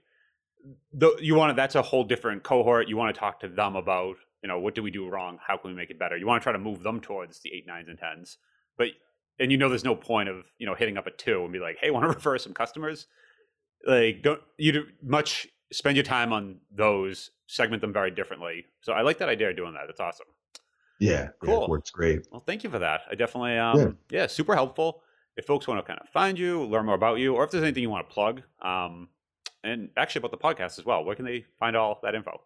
the, 0.94 1.16
you 1.20 1.36
want 1.36 1.50
to, 1.50 1.56
that's 1.56 1.76
a 1.76 1.82
whole 1.82 2.04
different 2.04 2.44
cohort. 2.44 2.88
You 2.88 2.98
want 2.98 3.14
to 3.14 3.20
talk 3.20 3.40
to 3.42 3.48
them 3.48 3.76
about, 3.76 4.18
you 4.44 4.50
know, 4.50 4.60
what 4.60 4.76
do 4.76 4.84
we 4.84 4.92
do 4.92 5.10
wrong? 5.10 5.40
How 5.46 5.58
can 5.58 5.72
we 5.72 5.76
make 5.76 5.90
it 5.90 5.98
better? 5.98 6.18
You 6.18 6.28
want 6.28 6.42
to 6.42 6.44
try 6.44 6.54
to 6.54 6.60
move 6.60 6.84
them 6.84 7.00
towards 7.00 7.40
the 7.40 7.52
eight, 7.54 7.66
nines, 7.66 7.88
and 7.88 7.98
tens. 7.98 8.38
But 8.78 8.90
and 9.40 9.52
you 9.52 9.58
know 9.58 9.70
there's 9.70 9.84
no 9.84 9.96
point 9.96 10.30
of, 10.30 10.46
you 10.60 10.68
know, 10.68 10.76
hitting 10.76 10.98
up 10.98 11.08
a 11.08 11.12
two 11.12 11.44
and 11.44 11.52
be 11.52 11.60
like, 11.60 11.78
hey, 11.82 11.90
want 11.92 12.04
to 12.04 12.10
refer 12.10 12.38
some 12.38 12.54
customers? 12.54 13.08
Like 13.86 14.22
don't 14.22 14.42
you 14.58 14.72
do 14.72 14.84
much 15.02 15.48
spend 15.72 15.98
your 15.98 16.04
time 16.04 16.32
on 16.32 16.58
those, 16.72 17.32
segment 17.48 17.82
them 17.82 17.92
very 17.92 18.12
differently. 18.12 18.66
So 18.82 18.94
I 18.94 19.02
like 19.02 19.18
that 19.18 19.30
idea 19.30 19.50
of 19.50 19.58
doing 19.58 19.74
that. 19.74 19.84
That's 19.88 20.00
awesome. 20.00 20.28
Yeah, 21.00 21.30
cool. 21.44 21.62
Yeah, 21.62 21.68
works 21.68 21.90
great. 21.90 22.28
Well, 22.32 22.44
thank 22.46 22.64
you 22.64 22.70
for 22.70 22.80
that. 22.80 23.02
I 23.12 23.16
definitely, 23.16 23.58
um, 23.58 23.80
yeah. 23.80 24.20
yeah, 24.22 24.28
super 24.28 24.54
helpful 24.54 25.02
if 25.36 25.46
folks 25.46 25.68
want 25.68 25.80
to 25.80 25.88
kind 25.88 26.00
of 26.00 26.08
find 26.10 26.38
you, 26.38 26.64
learn 26.66 26.86
more 26.86 26.96
about 26.96 27.20
you, 27.20 27.36
or 27.36 27.44
if 27.44 27.52
there's 27.52 27.64
anything 27.64 27.84
you 27.84 27.90
want 27.90 28.08
to 28.08 28.14
plug, 28.14 28.44
um, 28.62 29.10
and 29.64 29.90
actually 29.98 30.20
about 30.20 30.32
the 30.32 30.38
podcast 30.38 30.78
as 30.78 30.86
well, 30.86 31.04
where 31.04 31.16
can 31.16 31.26
they 31.26 31.46
find 31.60 31.76
all 31.76 32.00
that 32.04 32.16
info? 32.16 32.40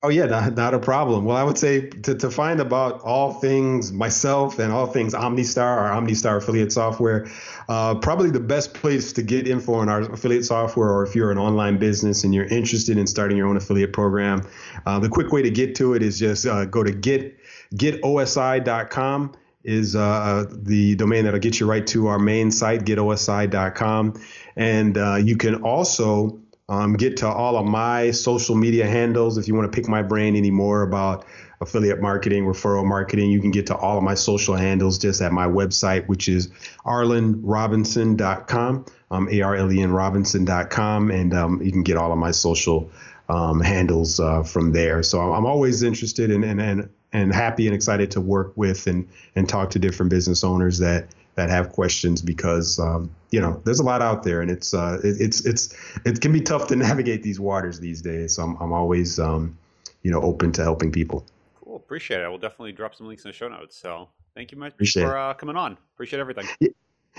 Oh 0.00 0.10
yeah, 0.10 0.26
not, 0.26 0.54
not 0.54 0.74
a 0.74 0.78
problem. 0.78 1.24
Well, 1.24 1.36
I 1.36 1.42
would 1.42 1.58
say 1.58 1.88
to, 1.88 2.14
to 2.14 2.30
find 2.30 2.60
about 2.60 3.00
all 3.00 3.32
things 3.32 3.90
myself 3.90 4.60
and 4.60 4.72
all 4.72 4.86
things 4.86 5.12
OmniStar, 5.12 5.58
our 5.58 5.90
OmniStar 5.90 6.36
affiliate 6.36 6.70
software, 6.70 7.26
uh, 7.68 7.96
probably 7.96 8.30
the 8.30 8.38
best 8.38 8.74
place 8.74 9.12
to 9.14 9.22
get 9.22 9.48
info 9.48 9.74
on 9.74 9.88
our 9.88 10.02
affiliate 10.02 10.44
software, 10.44 10.88
or 10.88 11.02
if 11.02 11.16
you're 11.16 11.32
an 11.32 11.38
online 11.38 11.78
business 11.78 12.22
and 12.22 12.32
you're 12.32 12.46
interested 12.46 12.96
in 12.96 13.08
starting 13.08 13.36
your 13.36 13.48
own 13.48 13.56
affiliate 13.56 13.92
program, 13.92 14.40
uh, 14.86 15.00
the 15.00 15.08
quick 15.08 15.32
way 15.32 15.42
to 15.42 15.50
get 15.50 15.74
to 15.74 15.94
it 15.94 16.02
is 16.04 16.16
just 16.16 16.46
uh, 16.46 16.64
go 16.64 16.84
to 16.84 16.92
get 16.92 17.36
getosi.com 17.74 19.32
is 19.64 19.96
uh, 19.96 20.46
the 20.50 20.94
domain 20.94 21.24
that'll 21.24 21.40
get 21.40 21.58
you 21.58 21.66
right 21.66 21.88
to 21.88 22.06
our 22.06 22.20
main 22.20 22.52
site, 22.52 22.84
getosi.com. 22.84 24.14
And 24.54 24.96
uh, 24.96 25.16
you 25.16 25.36
can 25.36 25.56
also 25.56 26.40
um, 26.68 26.94
get 26.94 27.18
to 27.18 27.28
all 27.28 27.56
of 27.56 27.66
my 27.66 28.10
social 28.10 28.54
media 28.54 28.86
handles 28.86 29.38
if 29.38 29.48
you 29.48 29.54
want 29.54 29.70
to 29.70 29.76
pick 29.76 29.88
my 29.88 30.02
brain 30.02 30.36
anymore 30.36 30.82
about 30.82 31.24
affiliate 31.60 32.00
marketing, 32.00 32.44
referral 32.44 32.84
marketing. 32.84 33.30
You 33.30 33.40
can 33.40 33.50
get 33.50 33.66
to 33.68 33.76
all 33.76 33.98
of 33.98 34.04
my 34.04 34.14
social 34.14 34.54
handles 34.54 34.98
just 34.98 35.20
at 35.20 35.32
my 35.32 35.46
website, 35.46 36.06
which 36.06 36.28
is 36.28 36.48
arlenrobinson.com, 36.84 38.86
um, 39.10 39.28
A-R-L-E-N 39.30 39.90
Robinson.com. 39.90 41.10
And 41.10 41.34
um, 41.34 41.62
you 41.62 41.72
can 41.72 41.82
get 41.82 41.96
all 41.96 42.12
of 42.12 42.18
my 42.18 42.30
social 42.30 42.90
um, 43.28 43.60
handles 43.60 44.20
uh, 44.20 44.42
from 44.42 44.72
there. 44.72 45.02
So 45.02 45.32
I'm 45.32 45.46
always 45.46 45.82
interested 45.82 46.30
in, 46.30 46.44
in, 46.44 46.60
in 46.60 46.88
and 47.12 47.32
happy 47.32 47.66
and 47.66 47.74
excited 47.74 48.10
to 48.12 48.20
work 48.20 48.52
with 48.56 48.86
and 48.86 49.08
and 49.34 49.48
talk 49.48 49.70
to 49.70 49.78
different 49.78 50.10
business 50.10 50.44
owners 50.44 50.78
that 50.78 51.08
that 51.38 51.48
have 51.50 51.70
questions 51.70 52.20
because 52.20 52.78
um, 52.80 53.10
you 53.30 53.40
know 53.40 53.62
there's 53.64 53.78
a 53.78 53.84
lot 53.84 54.02
out 54.02 54.24
there 54.24 54.42
and 54.42 54.50
it's 54.50 54.74
uh, 54.74 54.98
it, 55.02 55.20
it's 55.20 55.46
it's 55.46 55.74
it 56.04 56.20
can 56.20 56.32
be 56.32 56.40
tough 56.40 56.66
to 56.66 56.76
navigate 56.76 57.22
these 57.22 57.40
waters 57.40 57.80
these 57.80 58.02
days. 58.02 58.34
So 58.36 58.42
I'm 58.42 58.56
I'm 58.56 58.72
always 58.72 59.18
um, 59.18 59.56
you 60.02 60.10
know 60.10 60.20
open 60.20 60.52
to 60.52 60.62
helping 60.62 60.92
people. 60.92 61.24
Cool, 61.64 61.76
appreciate 61.76 62.20
it. 62.20 62.24
I 62.24 62.28
will 62.28 62.38
definitely 62.38 62.72
drop 62.72 62.94
some 62.94 63.06
links 63.06 63.24
in 63.24 63.30
the 63.30 63.32
show 63.32 63.48
notes. 63.48 63.76
So 63.76 64.08
thank 64.34 64.52
you 64.52 64.58
much 64.58 64.72
appreciate 64.72 65.04
for 65.04 65.16
uh, 65.16 65.34
coming 65.34 65.56
on. 65.56 65.78
Appreciate 65.94 66.20
everything. 66.20 66.46
Yeah. 66.60 66.68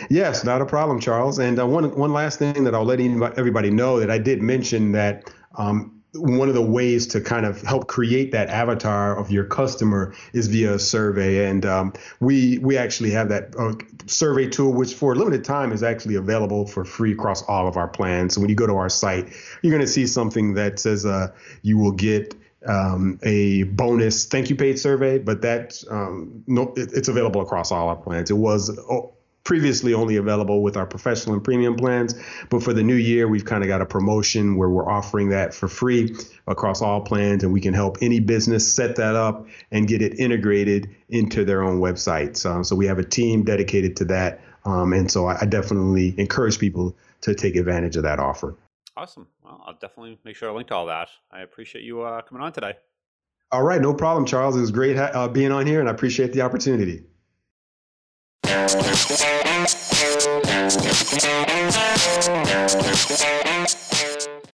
Yes, 0.09 0.45
not 0.45 0.61
a 0.61 0.65
problem, 0.65 0.99
Charles. 0.99 1.39
And 1.39 1.59
uh, 1.59 1.65
one 1.65 1.95
one 1.95 2.13
last 2.13 2.39
thing 2.39 2.63
that 2.65 2.75
I'll 2.75 2.85
let 2.85 2.99
everybody 3.37 3.69
know 3.69 3.99
that 3.99 4.11
I 4.11 4.17
did 4.17 4.41
mention 4.41 4.91
that 4.93 5.31
um, 5.55 5.98
one 6.13 6.49
of 6.49 6.55
the 6.55 6.61
ways 6.61 7.07
to 7.07 7.21
kind 7.21 7.45
of 7.45 7.61
help 7.61 7.87
create 7.87 8.31
that 8.31 8.49
avatar 8.49 9.17
of 9.17 9.31
your 9.31 9.45
customer 9.45 10.15
is 10.33 10.47
via 10.47 10.73
a 10.73 10.79
survey, 10.79 11.47
and 11.47 11.65
um, 11.65 11.93
we 12.19 12.57
we 12.59 12.77
actually 12.77 13.11
have 13.11 13.29
that 13.29 13.55
uh, 13.57 13.73
survey 14.07 14.47
tool, 14.49 14.73
which 14.73 14.95
for 14.95 15.13
a 15.13 15.15
limited 15.15 15.43
time 15.43 15.71
is 15.71 15.83
actually 15.83 16.15
available 16.15 16.65
for 16.65 16.83
free 16.83 17.11
across 17.11 17.43
all 17.43 17.67
of 17.67 17.77
our 17.77 17.87
plans. 17.87 18.33
So 18.33 18.41
when 18.41 18.49
you 18.49 18.55
go 18.55 18.65
to 18.65 18.75
our 18.75 18.89
site, 18.89 19.29
you're 19.61 19.71
going 19.71 19.85
to 19.85 19.91
see 19.91 20.07
something 20.07 20.55
that 20.55 20.79
says 20.79 21.05
uh, 21.05 21.31
you 21.61 21.77
will 21.77 21.91
get 21.91 22.33
um, 22.67 23.19
a 23.23 23.63
bonus 23.63 24.25
thank 24.25 24.49
you 24.49 24.55
paid 24.55 24.79
survey, 24.79 25.19
but 25.19 25.43
that 25.43 25.81
um, 25.89 26.43
no, 26.47 26.73
it, 26.75 26.91
it's 26.93 27.07
available 27.07 27.41
across 27.41 27.71
all 27.71 27.89
our 27.89 27.95
plans. 27.95 28.31
It 28.31 28.37
was 28.37 28.69
oh, 28.69 29.13
previously 29.43 29.93
only 29.93 30.17
available 30.17 30.61
with 30.61 30.77
our 30.77 30.85
professional 30.85 31.33
and 31.33 31.43
premium 31.43 31.75
plans. 31.75 32.15
But 32.49 32.63
for 32.63 32.73
the 32.73 32.83
new 32.83 32.95
year, 32.95 33.27
we've 33.27 33.45
kind 33.45 33.63
of 33.63 33.67
got 33.67 33.81
a 33.81 33.85
promotion 33.85 34.55
where 34.57 34.69
we're 34.69 34.89
offering 34.89 35.29
that 35.29 35.53
for 35.53 35.67
free 35.67 36.15
across 36.47 36.81
all 36.81 37.01
plans, 37.01 37.43
and 37.43 37.53
we 37.53 37.61
can 37.61 37.73
help 37.73 37.97
any 38.01 38.19
business 38.19 38.71
set 38.71 38.95
that 38.97 39.15
up 39.15 39.47
and 39.71 39.87
get 39.87 40.01
it 40.01 40.19
integrated 40.19 40.89
into 41.09 41.45
their 41.45 41.63
own 41.63 41.79
websites. 41.79 42.45
Um, 42.45 42.63
so 42.63 42.75
we 42.75 42.85
have 42.87 42.99
a 42.99 43.03
team 43.03 43.43
dedicated 43.43 43.95
to 43.97 44.05
that. 44.05 44.41
Um, 44.65 44.93
and 44.93 45.09
so 45.09 45.27
I, 45.27 45.39
I 45.41 45.45
definitely 45.45 46.13
encourage 46.17 46.59
people 46.59 46.95
to 47.21 47.33
take 47.33 47.55
advantage 47.55 47.95
of 47.95 48.03
that 48.03 48.19
offer. 48.19 48.55
Awesome. 48.95 49.27
Well, 49.43 49.63
I'll 49.65 49.73
definitely 49.73 50.19
make 50.25 50.35
sure 50.35 50.49
to 50.49 50.55
link 50.55 50.67
to 50.67 50.75
all 50.75 50.85
that. 50.87 51.09
I 51.31 51.41
appreciate 51.41 51.83
you 51.83 52.01
uh, 52.01 52.21
coming 52.21 52.43
on 52.43 52.51
today. 52.51 52.73
All 53.51 53.63
right, 53.63 53.81
no 53.81 53.93
problem, 53.93 54.25
Charles. 54.25 54.55
It 54.55 54.59
was 54.59 54.71
great 54.71 54.95
ha- 54.95 55.11
uh, 55.13 55.27
being 55.27 55.51
on 55.51 55.65
here, 55.65 55.79
and 55.79 55.89
I 55.89 55.91
appreciate 55.91 56.33
the 56.33 56.41
opportunity. 56.41 57.03